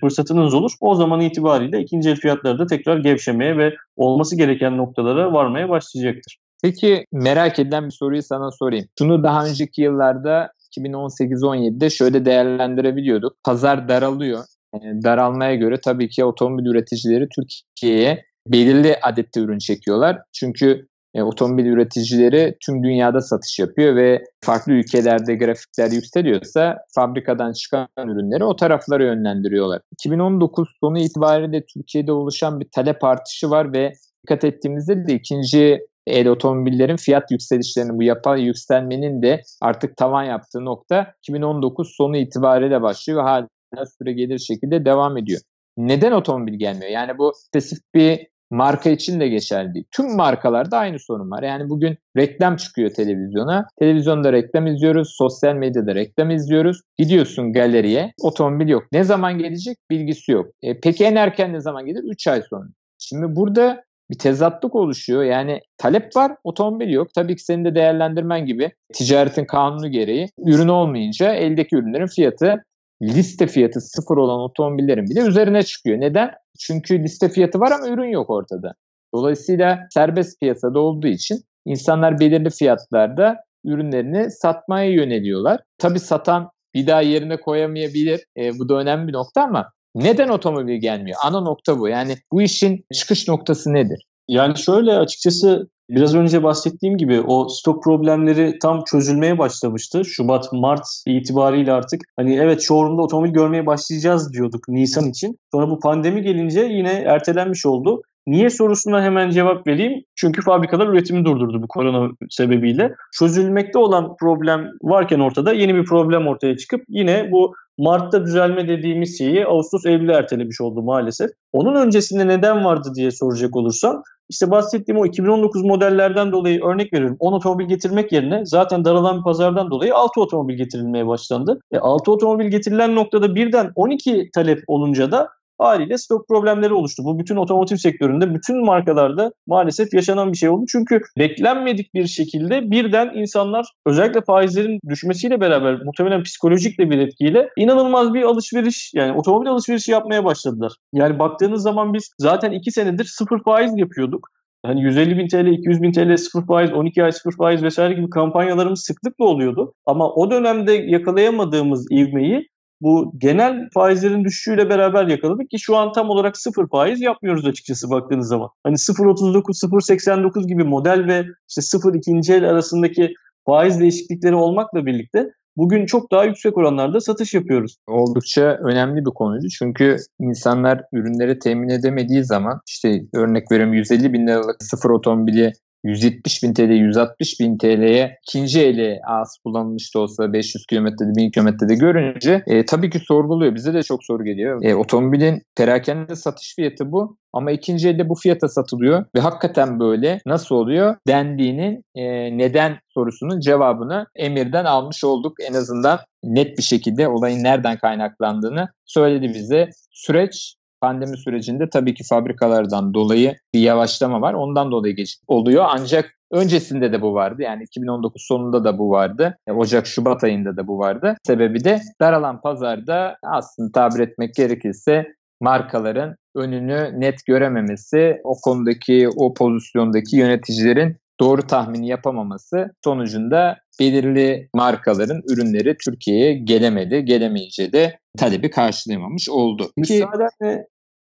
fırsatınız 0.00 0.54
olur. 0.54 0.72
O 0.80 0.94
zaman 0.94 1.20
itibariyle 1.20 1.80
ikinci 1.80 2.10
el 2.10 2.16
fiyatları 2.16 2.58
da 2.58 2.66
tekrar 2.66 2.98
gevşemeye 2.98 3.58
ve 3.58 3.74
olması 3.96 4.36
gereken 4.36 4.76
noktalara 4.76 5.32
varmaya 5.32 5.68
başlayacaktır. 5.68 6.36
Peki 6.62 7.04
merak 7.12 7.58
edilen 7.58 7.86
bir 7.86 7.90
soruyu 7.90 8.22
sana 8.22 8.50
sorayım. 8.50 8.86
Şunu 8.98 9.22
daha 9.22 9.46
önceki 9.46 9.82
yıllarda 9.82 10.52
2018-17'de 10.78 11.90
şöyle 11.90 12.24
değerlendirebiliyorduk. 12.24 13.36
Pazar 13.44 13.88
daralıyor. 13.88 14.44
Yani 14.74 15.02
daralmaya 15.02 15.54
göre 15.54 15.80
tabii 15.80 16.08
ki 16.08 16.24
otomobil 16.24 16.66
üreticileri 16.66 17.28
Türkiye'ye 17.28 18.24
belirli 18.46 18.96
adette 19.02 19.40
ürün 19.40 19.58
çekiyorlar. 19.58 20.18
Çünkü 20.32 20.86
e, 21.14 21.22
otomobil 21.22 21.66
üreticileri 21.66 22.56
tüm 22.66 22.84
dünyada 22.84 23.20
satış 23.20 23.58
yapıyor 23.58 23.96
ve 23.96 24.24
farklı 24.40 24.72
ülkelerde 24.72 25.36
grafikler 25.36 25.90
yükseliyorsa 25.90 26.78
fabrikadan 26.94 27.52
çıkan 27.52 27.88
ürünleri 27.98 28.44
o 28.44 28.56
taraflara 28.56 29.04
yönlendiriyorlar. 29.04 29.80
2019 29.92 30.68
sonu 30.80 30.98
itibariyle 30.98 31.64
Türkiye'de 31.66 32.12
oluşan 32.12 32.60
bir 32.60 32.68
talep 32.72 33.04
artışı 33.04 33.50
var 33.50 33.72
ve 33.72 33.92
dikkat 34.22 34.44
ettiğimizde 34.44 35.08
de 35.08 35.14
ikinci 35.14 35.80
el 36.06 36.28
otomobillerin 36.28 36.96
fiyat 36.96 37.30
yükselişlerinin 37.30 37.98
bu 37.98 38.02
yapay 38.02 38.42
yükselmenin 38.42 39.22
de 39.22 39.42
artık 39.60 39.96
tavan 39.96 40.24
yaptığı 40.24 40.64
nokta 40.64 41.14
2019 41.18 41.94
sonu 41.96 42.16
itibariyle 42.16 42.82
başlıyor 42.82 43.18
ve 43.18 43.22
hala 43.22 43.86
süre 43.98 44.12
gelir 44.12 44.38
şekilde 44.38 44.84
devam 44.84 45.16
ediyor. 45.16 45.40
Neden 45.76 46.12
otomobil 46.12 46.54
gelmiyor? 46.54 46.90
Yani 46.90 47.18
bu 47.18 47.32
spesifik 47.36 47.94
bir 47.94 48.26
marka 48.50 48.90
için 48.90 49.20
de 49.20 49.28
geçerli 49.28 49.74
değil. 49.74 49.84
Tüm 49.90 50.16
markalarda 50.16 50.78
aynı 50.78 50.98
sorun 50.98 51.30
var. 51.30 51.42
Yani 51.42 51.68
bugün 51.68 51.98
reklam 52.16 52.56
çıkıyor 52.56 52.90
televizyona. 52.90 53.66
Televizyonda 53.78 54.32
reklam 54.32 54.66
izliyoruz, 54.66 55.14
sosyal 55.16 55.54
medyada 55.54 55.94
reklam 55.94 56.30
izliyoruz. 56.30 56.80
Gidiyorsun 56.98 57.52
galeriye, 57.52 58.12
otomobil 58.22 58.68
yok. 58.68 58.84
Ne 58.92 59.04
zaman 59.04 59.38
gelecek 59.38 59.78
bilgisi 59.90 60.32
yok. 60.32 60.46
E, 60.62 60.80
peki 60.80 61.04
en 61.04 61.16
erken 61.16 61.52
ne 61.52 61.60
zaman 61.60 61.86
gelir? 61.86 62.02
3 62.04 62.26
ay 62.26 62.42
sonra. 62.50 62.68
Şimdi 62.98 63.36
burada 63.36 63.84
bir 64.10 64.18
tezatlık 64.18 64.74
oluşuyor. 64.74 65.22
Yani 65.22 65.60
talep 65.78 66.16
var, 66.16 66.32
otomobil 66.44 66.88
yok. 66.90 67.14
Tabii 67.14 67.36
ki 67.36 67.44
senin 67.44 67.64
de 67.64 67.74
değerlendirmen 67.74 68.46
gibi 68.46 68.72
ticaretin 68.92 69.44
kanunu 69.44 69.90
gereği 69.90 70.28
ürün 70.38 70.68
olmayınca 70.68 71.34
eldeki 71.34 71.76
ürünlerin 71.76 72.06
fiyatı 72.06 72.64
liste 73.02 73.46
fiyatı 73.46 73.80
sıfır 73.80 74.16
olan 74.16 74.40
otomobillerin 74.40 75.06
bile 75.06 75.20
üzerine 75.20 75.62
çıkıyor. 75.62 76.00
Neden? 76.00 76.30
Çünkü 76.58 77.02
liste 77.02 77.28
fiyatı 77.28 77.60
var 77.60 77.70
ama 77.70 77.88
ürün 77.88 78.08
yok 78.08 78.30
ortada. 78.30 78.74
Dolayısıyla 79.14 79.86
serbest 79.94 80.40
piyasada 80.40 80.80
olduğu 80.80 81.06
için 81.06 81.40
insanlar 81.66 82.20
belirli 82.20 82.50
fiyatlarda 82.50 83.36
ürünlerini 83.64 84.30
satmaya 84.30 84.90
yöneliyorlar. 84.90 85.60
Tabii 85.78 86.00
satan 86.00 86.50
bir 86.74 86.86
daha 86.86 87.00
yerine 87.00 87.40
koyamayabilir. 87.40 88.24
E, 88.36 88.58
bu 88.58 88.68
da 88.68 88.74
önemli 88.74 89.08
bir 89.08 89.12
nokta 89.12 89.42
ama 89.42 89.72
neden 89.94 90.28
otomobil 90.28 90.80
gelmiyor? 90.80 91.18
Ana 91.24 91.40
nokta 91.40 91.78
bu. 91.78 91.88
Yani 91.88 92.16
bu 92.32 92.42
işin 92.42 92.84
çıkış 92.94 93.28
noktası 93.28 93.72
nedir? 93.72 94.06
Yani 94.28 94.58
şöyle 94.58 94.92
açıkçası 94.92 95.68
Biraz 95.90 96.14
önce 96.14 96.42
bahsettiğim 96.42 96.96
gibi 96.96 97.20
o 97.20 97.48
stok 97.48 97.84
problemleri 97.84 98.58
tam 98.62 98.84
çözülmeye 98.84 99.38
başlamıştı. 99.38 100.04
Şubat, 100.04 100.52
Mart 100.52 100.86
itibariyle 101.06 101.72
artık 101.72 102.00
hani 102.16 102.36
evet 102.36 102.60
showroom'da 102.60 103.02
otomobil 103.02 103.30
görmeye 103.30 103.66
başlayacağız 103.66 104.32
diyorduk 104.32 104.68
Nisan 104.68 105.08
için. 105.08 105.38
Sonra 105.52 105.70
bu 105.70 105.80
pandemi 105.80 106.22
gelince 106.22 106.60
yine 106.60 106.92
ertelenmiş 106.92 107.66
oldu. 107.66 108.02
Niye 108.26 108.50
sorusuna 108.50 109.02
hemen 109.02 109.30
cevap 109.30 109.66
vereyim. 109.66 110.02
Çünkü 110.16 110.42
fabrikalar 110.42 110.88
üretimi 110.88 111.24
durdurdu 111.24 111.62
bu 111.62 111.68
korona 111.68 112.10
sebebiyle. 112.30 112.94
Çözülmekte 113.18 113.78
olan 113.78 114.16
problem 114.20 114.68
varken 114.82 115.20
ortada 115.20 115.52
yeni 115.52 115.74
bir 115.74 115.84
problem 115.84 116.26
ortaya 116.26 116.56
çıkıp 116.56 116.80
yine 116.88 117.28
bu 117.32 117.54
Mart'ta 117.78 118.24
düzelme 118.24 118.68
dediğimiz 118.68 119.18
şeyi 119.18 119.46
Ağustos 119.46 119.86
Eylül'e 119.86 120.12
ertelemiş 120.12 120.60
oldu 120.60 120.82
maalesef. 120.82 121.30
Onun 121.52 121.74
öncesinde 121.86 122.28
neden 122.28 122.64
vardı 122.64 122.92
diye 122.94 123.10
soracak 123.10 123.56
olursam 123.56 124.02
işte 124.30 124.50
bahsettiğim 124.50 125.00
o 125.00 125.06
2019 125.06 125.64
modellerden 125.64 126.32
dolayı 126.32 126.64
örnek 126.64 126.92
veriyorum. 126.92 127.16
10 127.20 127.32
otomobil 127.32 127.64
getirmek 127.64 128.12
yerine 128.12 128.46
zaten 128.46 128.84
daralan 128.84 129.18
bir 129.18 129.22
pazardan 129.22 129.70
dolayı 129.70 129.94
6 129.94 130.20
otomobil 130.20 130.54
getirilmeye 130.54 131.06
başlandı. 131.06 131.60
E 131.72 131.78
6 131.78 132.12
otomobil 132.12 132.46
getirilen 132.46 132.94
noktada 132.94 133.34
birden 133.34 133.72
12 133.74 134.30
talep 134.34 134.64
olunca 134.66 135.12
da 135.12 135.28
haliyle 135.60 135.98
stok 135.98 136.28
problemleri 136.28 136.74
oluştu. 136.74 137.04
Bu 137.04 137.18
bütün 137.18 137.36
otomotiv 137.36 137.76
sektöründe, 137.76 138.34
bütün 138.34 138.64
markalarda 138.64 139.32
maalesef 139.46 139.94
yaşanan 139.94 140.32
bir 140.32 140.36
şey 140.36 140.48
oldu. 140.48 140.64
Çünkü 140.72 141.00
beklenmedik 141.18 141.94
bir 141.94 142.06
şekilde 142.06 142.70
birden 142.70 143.12
insanlar 143.14 143.66
özellikle 143.86 144.20
faizlerin 144.20 144.80
düşmesiyle 144.88 145.40
beraber 145.40 145.82
muhtemelen 145.84 146.22
psikolojik 146.22 146.78
de 146.78 146.90
bir 146.90 146.98
etkiyle 146.98 147.48
inanılmaz 147.56 148.14
bir 148.14 148.22
alışveriş 148.22 148.92
yani 148.94 149.12
otomobil 149.12 149.48
alışverişi 149.48 149.92
yapmaya 149.92 150.24
başladılar. 150.24 150.72
Yani 150.92 151.18
baktığınız 151.18 151.62
zaman 151.62 151.94
biz 151.94 152.10
zaten 152.18 152.52
2 152.52 152.70
senedir 152.70 153.04
sıfır 153.04 153.42
faiz 153.44 153.78
yapıyorduk. 153.78 154.28
Hani 154.66 154.82
150 154.82 155.18
bin 155.18 155.28
TL, 155.28 155.46
200 155.46 155.82
bin 155.82 155.92
TL 155.92 156.16
sıfır 156.16 156.46
faiz, 156.46 156.72
12 156.72 157.04
ay 157.04 157.12
sıfır 157.12 157.36
faiz 157.36 157.62
vesaire 157.62 157.94
gibi 157.94 158.10
kampanyalarımız 158.10 158.80
sıklıkla 158.80 159.24
oluyordu. 159.24 159.74
Ama 159.86 160.12
o 160.12 160.30
dönemde 160.30 160.72
yakalayamadığımız 160.72 161.86
ivmeyi 161.92 162.48
bu 162.80 163.12
genel 163.18 163.68
faizlerin 163.74 164.24
düşüşüyle 164.24 164.68
beraber 164.68 165.06
yakaladık 165.06 165.50
ki 165.50 165.58
şu 165.58 165.76
an 165.76 165.92
tam 165.92 166.10
olarak 166.10 166.36
sıfır 166.36 166.68
faiz 166.68 167.00
yapmıyoruz 167.00 167.46
açıkçası 167.46 167.90
baktığınız 167.90 168.28
zaman. 168.28 168.48
Hani 168.64 168.74
0.39, 168.74 169.42
0.89 169.66 170.46
gibi 170.46 170.64
model 170.64 171.06
ve 171.06 171.24
işte 171.48 171.62
0 171.62 171.94
ikinci 171.94 172.34
el 172.34 172.44
arasındaki 172.44 173.14
faiz 173.46 173.80
değişiklikleri 173.80 174.34
olmakla 174.34 174.86
birlikte 174.86 175.26
bugün 175.56 175.86
çok 175.86 176.12
daha 176.12 176.24
yüksek 176.24 176.58
oranlarda 176.58 177.00
satış 177.00 177.34
yapıyoruz. 177.34 177.76
Oldukça 177.86 178.58
önemli 178.64 179.00
bir 179.00 179.10
konuydu. 179.10 179.46
Çünkü 179.58 179.96
insanlar 180.20 180.82
ürünleri 180.92 181.38
temin 181.38 181.68
edemediği 181.68 182.24
zaman 182.24 182.60
işte 182.68 183.02
örnek 183.14 183.52
veriyorum 183.52 183.74
150 183.74 184.12
bin 184.12 184.26
liralık 184.26 184.62
sıfır 184.62 184.90
otomobili 184.90 185.52
170 185.84 186.42
bin 186.42 186.54
TL, 186.54 186.70
160 186.70 187.40
bin 187.40 187.58
TL'ye 187.58 188.18
ikinci 188.28 188.60
eli 188.60 189.00
az 189.06 189.38
kullanılmış 189.44 189.94
da 189.94 189.98
olsa 189.98 190.32
500 190.32 190.66
kilometrede, 190.66 191.16
1000 191.16 191.30
kilometrede 191.30 191.74
görünce 191.74 192.42
e, 192.46 192.64
tabii 192.64 192.90
ki 192.90 192.98
sorguluyor. 192.98 193.54
Bize 193.54 193.74
de 193.74 193.82
çok 193.82 194.04
soru 194.04 194.24
geliyor. 194.24 194.64
E, 194.64 194.74
otomobilin 194.74 195.42
perakende 195.56 196.16
satış 196.16 196.54
fiyatı 196.54 196.92
bu 196.92 197.16
ama 197.32 197.50
ikinci 197.50 197.88
elde 197.88 198.08
bu 198.08 198.14
fiyata 198.14 198.48
satılıyor 198.48 199.04
ve 199.16 199.20
hakikaten 199.20 199.80
böyle 199.80 200.20
nasıl 200.26 200.54
oluyor 200.54 200.96
dendiğinin 201.08 201.84
e, 201.94 202.02
neden 202.38 202.78
sorusunun 202.88 203.40
cevabını 203.40 204.06
Emir'den 204.16 204.64
almış 204.64 205.04
olduk. 205.04 205.36
En 205.50 205.54
azından 205.54 205.98
net 206.24 206.58
bir 206.58 206.62
şekilde 206.62 207.08
olayın 207.08 207.44
nereden 207.44 207.78
kaynaklandığını 207.78 208.68
söyledi 208.84 209.34
bize. 209.34 209.70
Süreç 209.90 210.54
pandemi 210.80 211.16
sürecinde 211.16 211.70
tabii 211.70 211.94
ki 211.94 212.04
fabrikalardan 212.04 212.94
dolayı 212.94 213.36
bir 213.54 213.60
yavaşlama 213.60 214.20
var. 214.20 214.34
Ondan 214.34 214.70
dolayı 214.70 214.96
geç 214.96 215.18
oluyor. 215.26 215.64
Ancak 215.68 216.14
öncesinde 216.30 216.92
de 216.92 217.02
bu 217.02 217.14
vardı. 217.14 217.42
Yani 217.42 217.62
2019 217.62 218.22
sonunda 218.22 218.64
da 218.64 218.78
bu 218.78 218.90
vardı. 218.90 219.38
Ocak, 219.50 219.86
Şubat 219.86 220.24
ayında 220.24 220.56
da 220.56 220.66
bu 220.66 220.78
vardı. 220.78 221.16
Sebebi 221.26 221.64
de 221.64 221.80
daralan 222.00 222.40
pazarda 222.40 223.16
aslında 223.22 223.72
tabir 223.72 224.00
etmek 224.00 224.34
gerekirse 224.34 225.06
markaların 225.40 226.16
önünü 226.34 227.00
net 227.00 227.26
görememesi, 227.26 228.20
o 228.24 228.34
konudaki, 228.44 229.08
o 229.16 229.34
pozisyondaki 229.34 230.16
yöneticilerin 230.16 230.96
doğru 231.20 231.46
tahmini 231.46 231.88
yapamaması 231.88 232.70
sonucunda 232.84 233.58
belirli 233.80 234.48
markaların 234.54 235.22
ürünleri 235.32 235.76
Türkiye'ye 235.84 236.34
gelemedi. 236.34 237.04
Gelemeyince 237.04 237.72
de 237.72 237.98
talebi 238.18 238.50
karşılayamamış 238.50 239.28
oldu. 239.28 239.70
Müsaadenle 239.76 240.66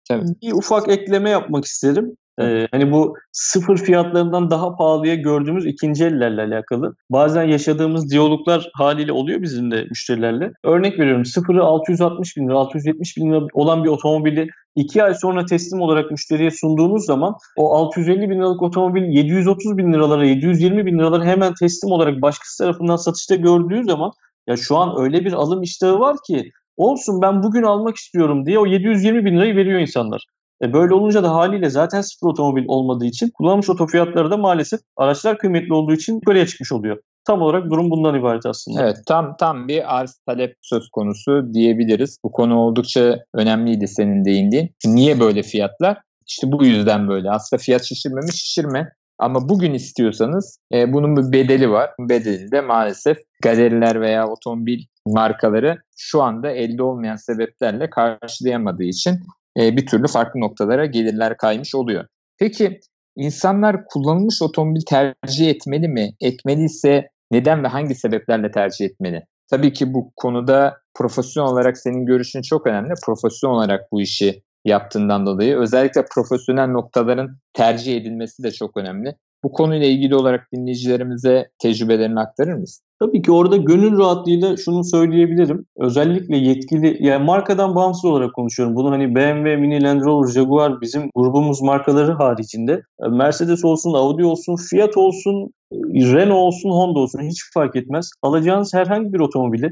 Tabii. 0.08 0.26
bir 0.42 0.52
ufak 0.52 0.88
ekleme 0.88 1.30
yapmak 1.30 1.64
isterim. 1.64 2.16
Ee, 2.40 2.68
hani 2.70 2.92
bu 2.92 3.14
sıfır 3.32 3.76
fiyatlarından 3.76 4.50
daha 4.50 4.76
pahalıya 4.76 5.14
gördüğümüz 5.14 5.66
ikinci 5.66 6.04
ellerle 6.04 6.42
alakalı. 6.42 6.94
Bazen 7.10 7.42
yaşadığımız 7.42 8.10
diyaloglar 8.10 8.70
haliyle 8.74 9.12
oluyor 9.12 9.42
bizim 9.42 9.70
de 9.70 9.84
müşterilerle. 9.90 10.52
Örnek 10.64 10.98
veriyorum 10.98 11.24
sıfırı 11.24 11.62
660 11.62 12.36
bin 12.36 12.48
lira, 12.48 12.58
670 12.58 13.16
bin 13.16 13.32
lira 13.32 13.46
olan 13.52 13.84
bir 13.84 13.88
otomobili 13.88 14.48
2 14.76 15.02
ay 15.02 15.14
sonra 15.14 15.46
teslim 15.46 15.80
olarak 15.80 16.10
müşteriye 16.10 16.50
sunduğunuz 16.50 17.06
zaman 17.06 17.34
o 17.56 17.74
650 17.74 18.30
bin 18.30 18.38
liralık 18.38 18.62
otomobil 18.62 19.02
730 19.02 19.78
bin 19.78 19.92
liralara, 19.92 20.24
720 20.24 20.86
bin 20.86 20.98
liralara 20.98 21.24
hemen 21.24 21.54
teslim 21.54 21.92
olarak 21.92 22.22
başkası 22.22 22.64
tarafından 22.64 22.96
satışta 22.96 23.34
gördüğü 23.34 23.84
zaman 23.84 24.12
ya 24.46 24.56
şu 24.56 24.76
an 24.76 24.94
öyle 24.98 25.24
bir 25.24 25.32
alım 25.32 25.62
iştahı 25.62 26.00
var 26.00 26.16
ki 26.26 26.50
olsun 26.76 27.22
ben 27.22 27.42
bugün 27.42 27.62
almak 27.62 27.96
istiyorum 27.96 28.46
diye 28.46 28.58
o 28.58 28.66
720 28.66 29.24
bin 29.24 29.36
lirayı 29.36 29.56
veriyor 29.56 29.80
insanlar. 29.80 30.26
E 30.62 30.72
böyle 30.72 30.94
olunca 30.94 31.22
da 31.22 31.34
haliyle 31.34 31.70
zaten 31.70 32.00
sıfır 32.00 32.26
otomobil 32.26 32.64
olmadığı 32.68 33.04
için 33.04 33.30
kullanılmış 33.34 33.70
oto 33.70 33.86
fiyatları 33.86 34.30
da 34.30 34.36
maalesef 34.36 34.80
araçlar 34.96 35.38
kıymetli 35.38 35.74
olduğu 35.74 35.92
için 35.92 36.14
yukarıya 36.14 36.46
çıkmış 36.46 36.72
oluyor. 36.72 36.98
Tam 37.26 37.42
olarak 37.42 37.70
durum 37.70 37.90
bundan 37.90 38.18
ibaret 38.18 38.46
aslında. 38.46 38.82
Evet 38.82 38.96
tam 39.06 39.36
tam 39.36 39.68
bir 39.68 39.96
arz 39.98 40.20
talep 40.26 40.56
söz 40.62 40.88
konusu 40.88 41.54
diyebiliriz. 41.54 42.18
Bu 42.24 42.32
konu 42.32 42.58
oldukça 42.58 43.18
önemliydi 43.34 43.88
senin 43.88 44.24
değindiğin. 44.24 44.70
Niye 44.86 45.20
böyle 45.20 45.42
fiyatlar? 45.42 45.98
İşte 46.26 46.52
bu 46.52 46.64
yüzden 46.64 47.08
böyle. 47.08 47.30
Aslında 47.30 47.62
fiyat 47.62 47.84
şişirme 47.84 48.20
mi 48.20 48.32
şişirme. 48.32 48.92
Ama 49.18 49.48
bugün 49.48 49.74
istiyorsanız 49.74 50.58
e, 50.72 50.92
bunun 50.92 51.16
bir 51.16 51.32
bedeli 51.32 51.70
var. 51.70 51.90
Bedeli 52.00 52.52
de 52.52 52.60
maalesef 52.60 53.18
galeriler 53.42 54.00
veya 54.00 54.28
otomobil 54.28 54.82
markaları 55.06 55.78
şu 55.96 56.22
anda 56.22 56.50
elde 56.50 56.82
olmayan 56.82 57.16
sebeplerle 57.16 57.90
karşılayamadığı 57.90 58.84
için 58.84 59.20
e, 59.56 59.76
bir 59.76 59.86
türlü 59.86 60.08
farklı 60.08 60.40
noktalara 60.40 60.86
gelirler 60.86 61.36
kaymış 61.36 61.74
oluyor. 61.74 62.04
Peki 62.38 62.80
insanlar 63.16 63.84
kullanılmış 63.84 64.42
otomobil 64.42 64.80
tercih 64.88 65.50
etmeli 65.50 65.88
mi? 65.88 66.10
Etmeliyse 66.20 67.08
neden 67.30 67.64
ve 67.64 67.68
hangi 67.68 67.94
sebeplerle 67.94 68.50
tercih 68.50 68.84
etmeli? 68.84 69.22
Tabii 69.50 69.72
ki 69.72 69.94
bu 69.94 70.12
konuda 70.16 70.76
profesyonel 70.94 71.52
olarak 71.52 71.78
senin 71.78 72.06
görüşün 72.06 72.42
çok 72.42 72.66
önemli. 72.66 72.94
Profesyonel 73.06 73.56
olarak 73.56 73.92
bu 73.92 74.00
işi 74.00 74.42
yaptığından 74.64 75.26
dolayı 75.26 75.56
özellikle 75.56 76.04
profesyonel 76.14 76.66
noktaların 76.66 77.38
tercih 77.52 77.96
edilmesi 77.96 78.42
de 78.42 78.52
çok 78.52 78.76
önemli. 78.76 79.16
Bu 79.46 79.52
konuyla 79.52 79.86
ilgili 79.86 80.16
olarak 80.16 80.48
dinleyicilerimize 80.52 81.48
tecrübelerini 81.58 82.20
aktarır 82.20 82.52
mısın? 82.52 82.84
Tabii 83.00 83.22
ki 83.22 83.32
orada 83.32 83.56
gönül 83.56 83.98
rahatlığıyla 83.98 84.56
şunu 84.56 84.84
söyleyebilirim. 84.84 85.66
Özellikle 85.76 86.36
yetkili, 86.36 86.96
yani 87.00 87.24
markadan 87.24 87.74
bağımsız 87.74 88.04
olarak 88.04 88.34
konuşuyorum. 88.34 88.76
Bunu 88.76 88.90
hani 88.90 89.14
BMW, 89.14 89.56
Mini, 89.56 89.82
Land 89.82 90.00
Rover, 90.00 90.32
Jaguar 90.32 90.80
bizim 90.80 91.10
grubumuz 91.14 91.62
markaları 91.62 92.12
haricinde 92.12 92.82
Mercedes 93.10 93.64
olsun, 93.64 93.94
Audi 93.94 94.24
olsun, 94.24 94.56
Fiat 94.70 94.96
olsun, 94.96 95.50
Renault 95.94 96.46
olsun, 96.46 96.70
Honda 96.70 96.98
olsun 96.98 97.20
hiç 97.20 97.52
fark 97.54 97.76
etmez. 97.76 98.10
Alacağınız 98.22 98.74
herhangi 98.74 99.12
bir 99.12 99.20
otomobili 99.20 99.70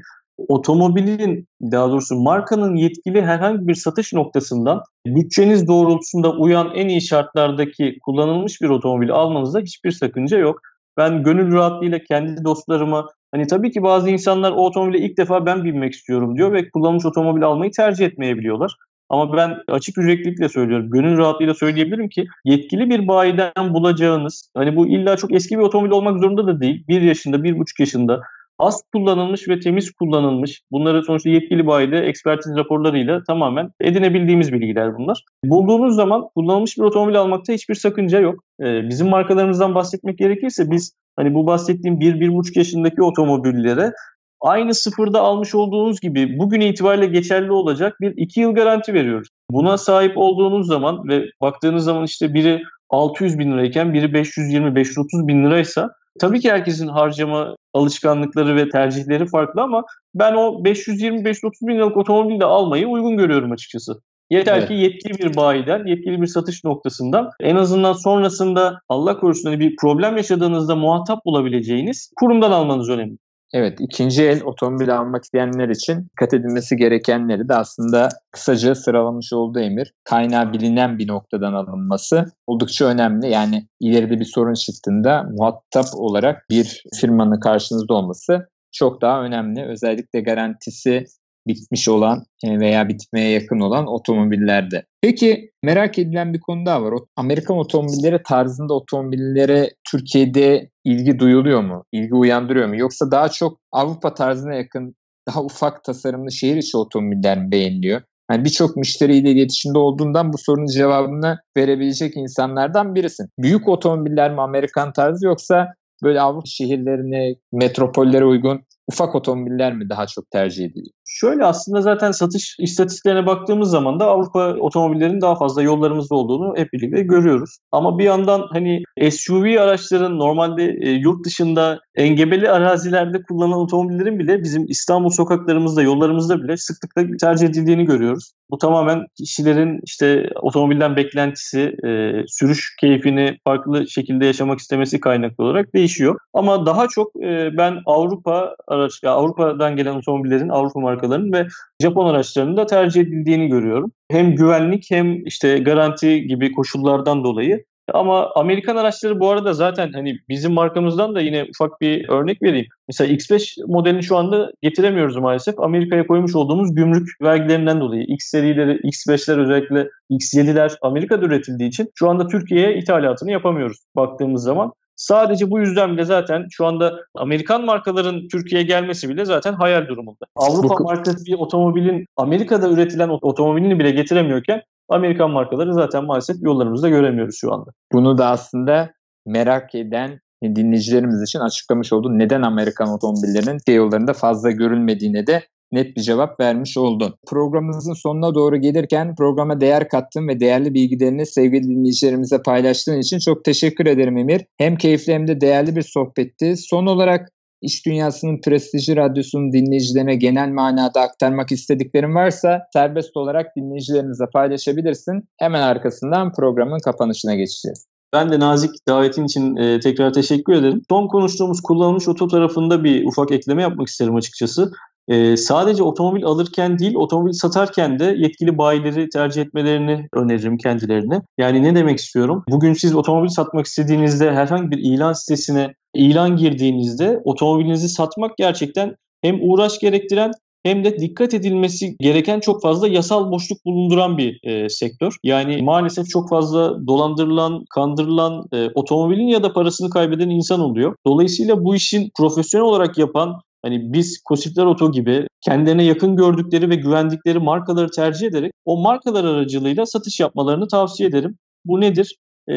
otomobilin 0.49 1.49
daha 1.63 1.91
doğrusu 1.91 2.17
markanın 2.17 2.77
yetkili 2.77 3.23
herhangi 3.23 3.69
bir 3.69 3.75
satış 3.75 4.13
noktasından 4.13 4.83
bütçeniz 5.07 5.69
doğrultusunda 5.69 6.33
uyan 6.33 6.71
en 6.75 6.89
iyi 6.89 7.01
şartlardaki 7.03 7.99
kullanılmış 8.03 8.61
bir 8.61 8.69
otomobil 8.69 9.13
almanızda 9.13 9.61
hiçbir 9.61 9.91
sakınca 9.91 10.39
yok. 10.39 10.61
Ben 10.97 11.23
gönül 11.23 11.53
rahatlığıyla 11.53 11.99
kendi 11.99 12.45
dostlarıma 12.45 13.09
hani 13.35 13.47
tabii 13.47 13.71
ki 13.71 13.83
bazı 13.83 14.11
insanlar 14.11 14.53
o 14.53 14.67
otomobile 14.67 14.99
ilk 14.99 15.19
defa 15.19 15.47
ben 15.47 15.65
binmek 15.65 15.93
istiyorum 15.93 16.37
diyor 16.37 16.53
ve 16.53 16.71
kullanılmış 16.71 17.07
otomobil 17.07 17.43
almayı 17.43 17.71
tercih 17.71 18.07
etmeyebiliyorlar. 18.07 18.77
Ama 19.09 19.37
ben 19.37 19.59
açık 19.69 19.97
yüreklilikle 19.97 20.49
söylüyorum. 20.49 20.91
Gönül 20.91 21.19
rahatlığıyla 21.19 21.55
söyleyebilirim 21.55 22.09
ki 22.09 22.27
yetkili 22.45 22.91
bir 22.91 23.09
bayiden 23.09 23.75
bulacağınız, 23.75 24.51
hani 24.57 24.77
bu 24.77 24.87
illa 24.87 25.17
çok 25.17 25.35
eski 25.35 25.59
bir 25.59 25.63
otomobil 25.63 25.91
olmak 25.91 26.21
zorunda 26.21 26.47
da 26.47 26.61
değil. 26.61 26.85
Bir 26.89 27.03
yaşında, 27.03 27.43
bir 27.45 27.59
buçuk 27.59 27.81
yaşında 27.81 28.21
az 28.59 28.83
kullanılmış 28.93 29.49
ve 29.49 29.61
temiz 29.61 29.91
kullanılmış. 29.91 30.63
Bunları 30.71 31.03
sonuçta 31.05 31.31
yetkili 31.31 31.67
bayide 31.67 31.99
ekspertiz 31.99 32.57
raporlarıyla 32.57 33.23
tamamen 33.25 33.71
edinebildiğimiz 33.81 34.53
bilgiler 34.53 34.99
bunlar. 34.99 35.25
Bulduğunuz 35.45 35.97
zaman 35.97 36.29
kullanılmış 36.35 36.79
bir 36.79 36.83
otomobil 36.83 37.21
almakta 37.21 37.53
hiçbir 37.53 37.75
sakınca 37.75 38.21
yok. 38.21 38.45
Ee, 38.61 38.89
bizim 38.89 39.09
markalarımızdan 39.09 39.75
bahsetmek 39.75 40.19
gerekirse 40.19 40.71
biz 40.71 40.93
hani 41.17 41.35
bu 41.35 41.47
bahsettiğim 41.47 42.01
1-1,5 42.01 42.59
yaşındaki 42.59 43.03
otomobillere 43.03 43.93
aynı 44.41 44.75
sıfırda 44.75 45.21
almış 45.21 45.55
olduğunuz 45.55 46.01
gibi 46.01 46.39
bugün 46.39 46.61
itibariyle 46.61 47.07
geçerli 47.07 47.53
olacak 47.53 48.01
bir 48.01 48.15
2 48.17 48.41
yıl 48.41 48.55
garanti 48.55 48.95
veriyoruz. 48.95 49.29
Buna 49.51 49.79
sahip 49.79 50.13
olduğunuz 50.17 50.67
zaman 50.67 51.09
ve 51.09 51.25
baktığınız 51.41 51.85
zaman 51.85 52.05
işte 52.05 52.35
biri 52.35 52.63
600 52.91 53.39
bin 53.39 53.53
lirayken 53.53 53.95
biri 53.95 54.07
520-530 54.07 55.29
bin 55.29 55.45
liraysa 55.45 55.91
Tabii 56.21 56.41
ki 56.41 56.51
herkesin 56.51 56.89
harcama 56.89 57.57
alışkanlıkları 57.75 58.57
ve 58.57 58.69
tercihleri 58.69 59.27
farklı 59.27 59.63
ama 59.63 59.85
ben 60.15 60.35
o 60.35 60.65
520-530 60.65 61.67
bin 61.67 61.75
liralık 61.75 61.97
otomobil 61.97 62.41
de 62.41 62.45
almayı 62.45 62.89
uygun 62.89 63.17
görüyorum 63.17 63.53
açıkçası. 63.53 64.01
Yeter 64.31 64.59
evet. 64.59 64.69
ki 64.69 64.75
yetkili 64.75 65.19
bir 65.19 65.37
bayiden, 65.37 65.87
yetkili 65.87 66.23
bir 66.23 66.27
satış 66.27 66.65
noktasından 66.65 67.31
en 67.41 67.57
azından 67.57 67.93
sonrasında 67.93 68.81
Allah 68.89 69.21
korusun 69.21 69.49
hani 69.49 69.61
bir 69.61 69.77
problem 69.77 70.17
yaşadığınızda 70.17 70.77
muhatap 70.77 71.25
bulabileceğiniz 71.25 72.11
kurumdan 72.17 72.51
almanız 72.51 72.89
önemli. 72.89 73.17
Evet, 73.55 73.81
ikinci 73.81 74.23
el 74.23 74.43
otomobil 74.45 74.97
almak 74.97 75.25
isteyenler 75.25 75.69
için 75.69 76.05
dikkat 76.05 76.35
edilmesi 76.35 76.77
gerekenleri 76.77 77.49
de 77.49 77.55
aslında 77.55 78.09
kısaca 78.33 78.75
sıralamış 78.75 79.33
olduğu 79.33 79.61
emir. 79.61 79.95
Kaynağı 80.05 80.53
bilinen 80.53 80.99
bir 80.99 81.09
noktadan 81.09 81.53
alınması 81.53 82.25
oldukça 82.47 82.87
önemli. 82.87 83.31
Yani 83.31 83.69
ileride 83.81 84.21
bir 84.21 84.25
sorun 84.25 84.55
çıktığında 84.55 85.23
muhatap 85.23 85.87
olarak 85.95 86.47
bir 86.51 86.85
firmanın 87.01 87.41
karşınızda 87.41 87.95
olması 87.95 88.49
çok 88.73 89.03
daha 89.03 89.23
önemli. 89.23 89.65
Özellikle 89.65 90.21
garantisi 90.21 91.05
bitmiş 91.47 91.89
olan 91.89 92.25
e, 92.45 92.61
veya 92.61 92.89
bitmeye 92.89 93.31
yakın 93.31 93.61
olan 93.61 93.87
otomobillerde. 93.87 94.85
Peki 95.03 95.51
merak 95.63 95.99
edilen 95.99 96.35
bir 96.35 96.41
konu 96.41 96.67
daha 96.67 96.83
var. 96.83 96.95
Amerikan 97.17 97.57
otomobilleri 97.57 98.23
tarzında 98.23 98.75
otomobillere 98.75 99.71
Türkiye'de 99.91 100.71
ilgi 100.85 101.19
duyuluyor 101.19 101.61
mu? 101.61 101.85
İlgi 101.93 102.15
uyandırıyor 102.15 102.69
mu? 102.69 102.77
Yoksa 102.77 103.11
daha 103.11 103.29
çok 103.29 103.59
Avrupa 103.73 104.15
tarzına 104.15 104.55
yakın 104.55 104.95
daha 105.29 105.43
ufak 105.43 105.85
tasarımlı 105.85 106.33
şehir 106.33 106.57
içi 106.57 106.77
otomobiller 106.77 107.39
mi 107.39 107.51
beğeniliyor? 107.51 108.03
Yani 108.31 108.45
birçok 108.45 108.77
müşteriyle 108.77 109.31
iletişimde 109.31 109.79
olduğundan 109.79 110.33
bu 110.33 110.39
sorunun 110.39 110.67
cevabını 110.67 111.39
verebilecek 111.57 112.17
insanlardan 112.17 112.95
birisin. 112.95 113.29
Büyük 113.39 113.69
otomobiller 113.69 114.33
mi 114.33 114.41
Amerikan 114.41 114.93
tarzı 114.93 115.27
yoksa 115.27 115.75
böyle 116.03 116.21
Avrupa 116.21 116.47
şehirlerine, 116.47 117.35
metropollere 117.53 118.25
uygun 118.25 118.61
ufak 118.89 119.15
otomobiller 119.15 119.73
mi 119.75 119.89
daha 119.89 120.07
çok 120.07 120.31
tercih 120.31 120.65
ediliyor? 120.65 120.95
Şöyle 121.07 121.45
aslında 121.45 121.81
zaten 121.81 122.11
satış 122.11 122.57
istatistiklerine 122.59 123.27
baktığımız 123.27 123.71
zaman 123.71 124.01
da 124.01 124.07
Avrupa 124.07 124.55
otomobillerinin 124.55 125.21
daha 125.21 125.37
fazla 125.37 125.63
yollarımızda 125.63 126.15
olduğunu 126.15 126.57
hep 126.57 126.73
birlikte 126.73 127.03
görüyoruz. 127.03 127.59
Ama 127.73 127.99
bir 127.99 128.05
yandan 128.05 128.47
hani 128.53 128.83
SUV 129.11 129.61
araçların 129.61 130.19
normalde 130.19 130.77
e, 130.81 130.91
yurt 130.91 131.25
dışında 131.27 131.81
engebeli 131.95 132.51
arazilerde 132.51 133.23
kullanılan 133.23 133.61
otomobillerin 133.61 134.19
bile 134.19 134.43
bizim 134.43 134.65
İstanbul 134.69 135.11
sokaklarımızda, 135.11 135.83
yollarımızda 135.83 136.43
bile 136.43 136.57
sıklıkla 136.57 137.17
tercih 137.21 137.47
edildiğini 137.47 137.85
görüyoruz. 137.85 138.33
Bu 138.51 138.59
tamamen 138.59 139.07
kişilerin 139.17 139.81
işte 139.85 140.31
otomobilden 140.43 140.97
beklentisi, 140.97 141.77
e, 141.87 142.23
sürüş 142.27 142.77
keyfini 142.81 143.39
farklı 143.45 143.89
şekilde 143.89 144.27
yaşamak 144.27 144.59
istemesi 144.59 145.01
kaynaklı 145.01 145.45
olarak 145.45 145.75
değişiyor. 145.75 146.19
Ama 146.33 146.67
daha 146.67 146.89
çok 146.89 147.17
e, 147.23 147.57
ben 147.57 147.79
Avrupa 147.87 148.57
araç, 148.69 149.05
Avrupa'dan 149.05 149.77
gelen 149.77 149.95
otomobillerin, 149.95 150.49
Avrupa 150.49 150.81
markalarının 150.95 151.33
ve 151.33 151.47
Japon 151.83 152.07
araçlarının 152.07 152.57
da 152.57 152.67
tercih 152.67 153.01
edildiğini 153.01 153.49
görüyorum. 153.49 153.93
Hem 154.11 154.35
güvenlik 154.35 154.87
hem 154.91 155.27
işte 155.27 155.59
garanti 155.59 156.27
gibi 156.27 156.53
koşullardan 156.53 157.25
dolayı 157.25 157.65
ama 157.93 158.31
Amerikan 158.35 158.77
araçları 158.77 159.21
bu 159.21 159.31
arada 159.31 159.53
zaten 159.53 159.93
hani 159.93 160.19
bizim 160.29 160.53
markamızdan 160.53 161.15
da 161.15 161.21
yine 161.21 161.45
ufak 161.45 161.81
bir 161.81 162.09
örnek 162.09 162.43
vereyim. 162.43 162.67
Mesela 162.89 163.15
X5 163.15 163.67
modelini 163.67 164.03
şu 164.03 164.17
anda 164.17 164.53
getiremiyoruz 164.63 165.17
maalesef. 165.17 165.61
Amerika'ya 165.61 166.07
koymuş 166.07 166.35
olduğumuz 166.35 166.75
gümrük 166.75 167.09
vergilerinden 167.23 167.81
dolayı. 167.81 168.03
X 168.03 168.25
serileri, 168.27 168.73
X5'ler 168.73 169.41
özellikle 169.43 169.89
X7'ler 170.11 170.77
Amerika'da 170.83 171.27
üretildiği 171.27 171.69
için 171.69 171.91
şu 171.95 172.11
anda 172.11 172.27
Türkiye'ye 172.27 172.79
ithalatını 172.79 173.31
yapamıyoruz 173.31 173.79
baktığımız 173.97 174.43
zaman. 174.43 174.73
Sadece 174.97 175.51
bu 175.51 175.61
yüzden 175.61 175.93
bile 175.93 176.05
zaten 176.05 176.47
şu 176.51 176.67
anda 176.67 176.95
Amerikan 177.15 177.65
markaların 177.65 178.29
Türkiye'ye 178.29 178.67
gelmesi 178.67 179.09
bile 179.09 179.25
zaten 179.25 179.53
hayal 179.53 179.89
durumunda. 179.89 180.27
Avrupa 180.37 180.85
markası 180.85 181.27
bir 181.27 181.35
otomobilin 181.35 182.07
Amerika'da 182.17 182.71
üretilen 182.71 183.09
otomobilini 183.09 183.79
bile 183.79 183.91
getiremiyorken 183.91 184.63
Amerikan 184.89 185.31
markaları 185.31 185.75
zaten 185.75 186.05
maalesef 186.05 186.37
yollarımızda 186.43 186.89
göremiyoruz 186.89 187.37
şu 187.39 187.53
anda. 187.53 187.71
Bunu 187.93 188.19
da 188.19 188.27
aslında 188.27 188.93
merak 189.27 189.75
eden 189.75 190.21
dinleyicilerimiz 190.45 191.23
için 191.23 191.39
açıklamış 191.39 191.93
oldu. 191.93 192.19
Neden 192.19 192.43
Amerikan 192.43 192.89
otomobillerinin 192.89 193.73
yollarında 193.73 194.13
fazla 194.13 194.51
görülmediğine 194.51 195.27
de 195.27 195.43
net 195.75 195.97
bir 195.97 196.03
cevap 196.03 196.41
vermiş 196.41 196.77
oldun. 196.77 197.15
Programımızın 197.27 197.95
sonuna 197.95 198.35
doğru 198.35 198.57
gelirken 198.57 199.15
programa 199.15 199.61
değer 199.61 199.89
kattın 199.89 200.29
ve 200.29 200.41
değerli 200.41 200.75
bilgilerini 200.75 201.27
sevgili 201.27 201.63
dinleyicilerimize 201.63 202.43
paylaştığın 202.43 203.01
için 203.01 203.19
çok 203.19 203.45
teşekkür 203.45 203.87
ederim 203.87 204.17
Emir. 204.17 204.45
Hem 204.59 204.77
keyifli 204.77 205.13
hem 205.15 205.29
de 205.29 205.41
değerli 205.41 205.77
bir 205.77 205.83
sohbetti. 205.83 206.57
Son 206.57 206.87
olarak 206.87 207.29
İş 207.63 207.87
Dünyası'nın 207.87 208.41
prestijli 208.41 208.97
radyosunun 208.97 209.53
dinleyicilerine 209.53 210.17
genel 210.17 210.49
manada 210.49 211.01
aktarmak 211.01 211.53
istediklerin 211.53 212.15
varsa 212.15 212.63
serbest 212.73 213.17
olarak 213.17 213.57
dinleyicilerimize 213.57 214.25
paylaşabilirsin. 214.33 215.29
Hemen 215.39 215.63
arkasından 215.63 216.33
programın 216.33 216.79
kapanışına 216.79 217.35
geçeceğiz. 217.35 217.87
Ben 218.13 218.33
de 218.33 218.41
nazik 218.41 218.71
davetin 218.89 219.25
için 219.25 219.57
e, 219.57 219.81
tekrar 219.81 220.13
teşekkür 220.13 220.53
ederim. 220.53 220.83
Son 220.89 221.09
konuştuğumuz 221.09 221.61
kullanılmış 221.61 222.09
oto 222.09 222.29
tarafında 222.29 222.85
bir 222.85 223.07
ufak 223.07 223.33
ekleme 223.33 223.63
yapmak 223.63 223.89
isterim 223.89 224.15
açıkçası. 224.15 224.71
E, 225.09 225.37
sadece 225.37 225.83
otomobil 225.83 226.25
alırken 226.25 226.79
değil, 226.79 226.95
otomobil 226.95 227.33
satarken 227.33 227.99
de 227.99 228.15
yetkili 228.19 228.59
bayileri 228.59 229.09
tercih 229.09 229.43
etmelerini 229.43 230.09
öneririm 230.13 230.59
kendilerine. 230.59 231.23
Yani 231.39 231.63
ne 231.63 231.75
demek 231.75 231.99
istiyorum? 231.99 232.45
Bugün 232.51 232.73
siz 232.73 232.95
otomobil 232.95 233.29
satmak 233.29 233.67
istediğinizde 233.67 234.33
herhangi 234.33 234.71
bir 234.71 234.79
ilan 234.79 235.13
sitesine 235.13 235.75
ilan 235.95 236.37
girdiğinizde 236.37 237.21
otomobilinizi 237.25 237.89
satmak 237.89 238.37
gerçekten 238.37 238.97
hem 239.23 239.39
uğraş 239.41 239.79
gerektiren 239.79 240.33
hem 240.65 240.85
de 240.85 240.99
dikkat 240.99 241.35
edilmesi 241.35 241.97
gereken 242.01 242.41
çok 242.41 242.63
fazla 242.63 242.89
yasal 242.89 243.31
boşluk 243.31 243.65
bulunduran 243.65 244.19
bir 244.19 244.41
e, 244.43 244.69
sektör. 244.69 245.17
Yani 245.25 245.63
maalesef 245.63 246.09
çok 246.09 246.29
fazla 246.29 246.87
dolandırılan, 246.87 247.65
kandırılan, 247.75 248.45
e, 248.53 248.69
otomobilin 248.75 249.27
ya 249.27 249.43
da 249.43 249.53
parasını 249.53 249.91
kaybeden 249.91 250.31
insan 250.31 250.61
oluyor. 250.61 250.97
Dolayısıyla 251.07 251.65
bu 251.65 251.75
işin 251.75 252.11
profesyonel 252.19 252.67
olarak 252.67 252.99
yapan 252.99 253.41
Hani 253.65 253.93
biz 253.93 254.23
Kosifler 254.25 254.65
Oto 254.65 254.93
gibi 254.93 255.27
kendilerine 255.41 255.85
yakın 255.85 256.17
gördükleri 256.17 256.71
ve 256.71 256.75
güvendikleri 256.75 257.39
markaları 257.39 257.91
tercih 257.91 258.27
ederek 258.27 258.53
o 258.65 258.77
markalar 258.77 259.25
aracılığıyla 259.25 259.87
satış 259.87 260.21
yapmalarını 260.21 260.69
tavsiye 260.69 261.09
ederim. 261.09 261.39
Bu 261.65 261.81
nedir? 261.81 262.17
E, 262.51 262.55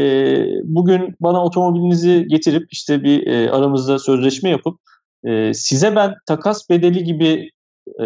bugün 0.64 1.16
bana 1.20 1.44
otomobilinizi 1.44 2.26
getirip 2.28 2.68
işte 2.72 3.04
bir 3.04 3.28
e, 3.28 3.52
aramızda 3.52 4.00
sözleşme 4.00 4.50
yapıp 4.50 4.80
e, 5.24 5.54
size 5.54 5.96
ben 5.96 6.14
takas 6.26 6.70
bedeli 6.70 7.04
gibi 7.04 7.50
e, 8.02 8.06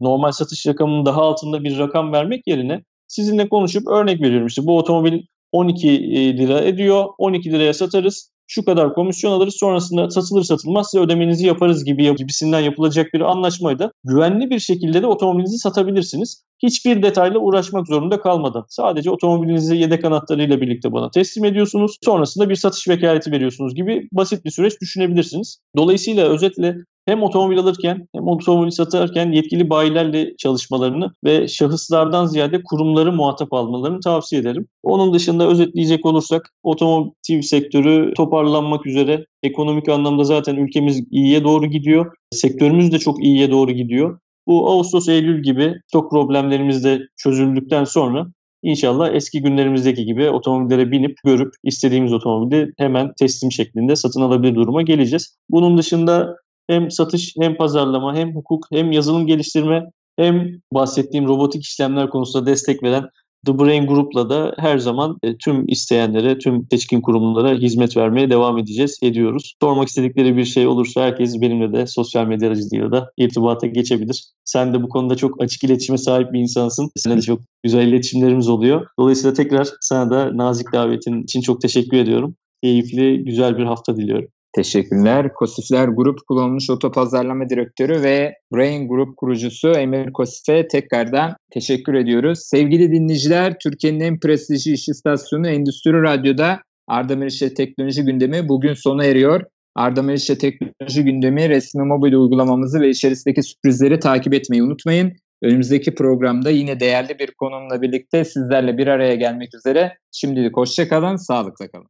normal 0.00 0.32
satış 0.32 0.66
rakamının 0.66 1.06
daha 1.06 1.22
altında 1.22 1.64
bir 1.64 1.78
rakam 1.78 2.12
vermek 2.12 2.46
yerine 2.46 2.82
sizinle 3.08 3.48
konuşup 3.48 3.88
örnek 3.88 4.20
veriyorum 4.20 4.46
işte 4.46 4.66
bu 4.66 4.78
otomobil 4.78 5.22
12 5.52 6.38
lira 6.38 6.60
ediyor 6.60 7.04
12 7.18 7.52
liraya 7.52 7.74
satarız 7.74 8.30
şu 8.48 8.64
kadar 8.64 8.94
komisyon 8.94 9.32
alırız 9.32 9.56
sonrasında 9.58 10.10
satılır 10.10 10.42
satılmaz 10.42 10.90
size 10.90 11.04
ödemenizi 11.04 11.46
yaparız 11.46 11.84
gibi 11.84 12.16
gibisinden 12.16 12.60
yapılacak 12.60 13.14
bir 13.14 13.20
anlaşmayla 13.20 13.92
güvenli 14.04 14.50
bir 14.50 14.58
şekilde 14.58 15.02
de 15.02 15.06
otomobilinizi 15.06 15.58
satabilirsiniz. 15.58 16.47
Hiçbir 16.62 17.02
detayla 17.02 17.38
uğraşmak 17.38 17.86
zorunda 17.86 18.20
kalmadan. 18.20 18.64
Sadece 18.68 19.10
otomobilinizi 19.10 19.76
yedek 19.76 20.04
anahtarıyla 20.04 20.60
birlikte 20.60 20.92
bana 20.92 21.10
teslim 21.10 21.44
ediyorsunuz. 21.44 21.96
Sonrasında 22.04 22.48
bir 22.48 22.56
satış 22.56 22.88
vekaleti 22.88 23.32
veriyorsunuz 23.32 23.74
gibi 23.74 24.08
basit 24.12 24.44
bir 24.44 24.50
süreç 24.50 24.80
düşünebilirsiniz. 24.80 25.58
Dolayısıyla 25.76 26.28
özetle 26.28 26.76
hem 27.06 27.22
otomobil 27.22 27.58
alırken 27.58 28.08
hem 28.14 28.28
otomobil 28.28 28.70
satarken 28.70 29.32
yetkili 29.32 29.70
bayilerle 29.70 30.36
çalışmalarını 30.36 31.12
ve 31.24 31.48
şahıslardan 31.48 32.26
ziyade 32.26 32.62
kurumları 32.62 33.12
muhatap 33.12 33.52
almalarını 33.52 34.00
tavsiye 34.00 34.40
ederim. 34.40 34.66
Onun 34.82 35.14
dışında 35.14 35.48
özetleyecek 35.48 36.06
olursak 36.06 36.50
otomotiv 36.62 37.40
sektörü 37.40 38.14
toparlanmak 38.14 38.86
üzere 38.86 39.26
ekonomik 39.42 39.88
anlamda 39.88 40.24
zaten 40.24 40.56
ülkemiz 40.56 41.02
iyiye 41.10 41.44
doğru 41.44 41.66
gidiyor. 41.66 42.16
Sektörümüz 42.30 42.92
de 42.92 42.98
çok 42.98 43.24
iyiye 43.24 43.50
doğru 43.50 43.72
gidiyor. 43.72 44.18
Bu 44.48 44.70
Ağustos-Eylül 44.70 45.42
gibi 45.42 45.74
stok 45.86 46.10
problemlerimiz 46.10 46.84
de 46.84 47.00
çözüldükten 47.16 47.84
sonra 47.84 48.26
İnşallah 48.62 49.14
eski 49.14 49.42
günlerimizdeki 49.42 50.04
gibi 50.04 50.30
otomobillere 50.30 50.90
binip 50.90 51.16
görüp 51.24 51.54
istediğimiz 51.64 52.12
otomobili 52.12 52.72
hemen 52.78 53.12
teslim 53.18 53.52
şeklinde 53.52 53.96
satın 53.96 54.20
alabilir 54.20 54.54
duruma 54.54 54.82
geleceğiz. 54.82 55.36
Bunun 55.50 55.78
dışında 55.78 56.36
hem 56.70 56.90
satış 56.90 57.34
hem 57.40 57.56
pazarlama 57.56 58.16
hem 58.16 58.34
hukuk 58.34 58.66
hem 58.72 58.92
yazılım 58.92 59.26
geliştirme 59.26 59.84
hem 60.16 60.60
bahsettiğim 60.72 61.26
robotik 61.26 61.62
işlemler 61.62 62.10
konusunda 62.10 62.46
destek 62.46 62.82
veren 62.82 63.04
The 63.46 63.58
Brain 63.58 63.86
Group'la 63.86 64.30
da 64.30 64.54
her 64.58 64.78
zaman 64.78 65.18
e, 65.22 65.36
tüm 65.36 65.68
isteyenlere, 65.68 66.38
tüm 66.38 66.66
seçkin 66.70 67.00
kurumlara 67.00 67.54
hizmet 67.54 67.96
vermeye 67.96 68.30
devam 68.30 68.58
edeceğiz, 68.58 68.98
ediyoruz. 69.02 69.54
Sormak 69.62 69.88
istedikleri 69.88 70.36
bir 70.36 70.44
şey 70.44 70.66
olursa 70.66 71.02
herkes 71.02 71.40
benimle 71.40 71.72
de 71.72 71.86
sosyal 71.86 72.26
medya 72.26 72.48
aracılığıyla 72.48 72.92
da 72.92 73.10
irtibata 73.16 73.66
geçebilir. 73.66 74.24
Sen 74.44 74.74
de 74.74 74.82
bu 74.82 74.88
konuda 74.88 75.16
çok 75.16 75.42
açık 75.42 75.64
iletişime 75.64 75.98
sahip 75.98 76.32
bir 76.32 76.40
insansın. 76.40 76.90
Seninle 76.96 77.20
de 77.20 77.24
çok 77.24 77.40
güzel 77.62 77.88
iletişimlerimiz 77.88 78.48
oluyor. 78.48 78.86
Dolayısıyla 78.98 79.32
tekrar 79.34 79.68
sana 79.80 80.10
da 80.10 80.36
nazik 80.36 80.72
davetin 80.72 81.22
için 81.22 81.40
çok 81.40 81.60
teşekkür 81.60 81.96
ediyorum. 81.96 82.34
Keyifli, 82.62 83.24
güzel 83.24 83.58
bir 83.58 83.64
hafta 83.64 83.96
diliyorum. 83.96 84.28
Teşekkürler. 84.58 85.34
Kosifler 85.34 85.88
Grup 85.88 86.18
kullanılmış 86.28 86.70
otopazarlama 86.70 87.48
direktörü 87.48 88.02
ve 88.02 88.34
Brain 88.52 88.88
Group 88.88 89.16
kurucusu 89.16 89.68
Emir 89.68 90.12
Kosif'e 90.12 90.68
tekrardan 90.68 91.36
teşekkür 91.52 91.94
ediyoruz. 91.94 92.38
Sevgili 92.42 92.92
dinleyiciler, 92.92 93.56
Türkiye'nin 93.62 94.00
en 94.00 94.20
prestijli 94.20 94.72
iş 94.72 94.88
istasyonu 94.88 95.48
Endüstri 95.48 96.02
Radyo'da 96.02 96.60
Arda 96.88 97.16
Meriç'e 97.16 97.54
teknoloji 97.54 98.02
gündemi 98.02 98.48
bugün 98.48 98.74
sona 98.74 99.04
eriyor. 99.04 99.42
Arda 99.74 100.02
Meriç'e 100.02 100.38
teknoloji 100.38 101.04
gündemi 101.04 101.48
resmi 101.48 101.84
mobil 101.84 102.12
uygulamamızı 102.12 102.80
ve 102.80 102.88
içerisindeki 102.88 103.42
sürprizleri 103.42 103.98
takip 103.98 104.34
etmeyi 104.34 104.62
unutmayın. 104.62 105.12
Önümüzdeki 105.42 105.94
programda 105.94 106.50
yine 106.50 106.80
değerli 106.80 107.18
bir 107.18 107.30
konumla 107.30 107.82
birlikte 107.82 108.24
sizlerle 108.24 108.78
bir 108.78 108.86
araya 108.86 109.14
gelmek 109.14 109.54
üzere. 109.54 109.92
Şimdilik 110.12 110.56
hoşçakalın, 110.56 111.16
sağlıkla 111.16 111.68
kalın. 111.68 111.86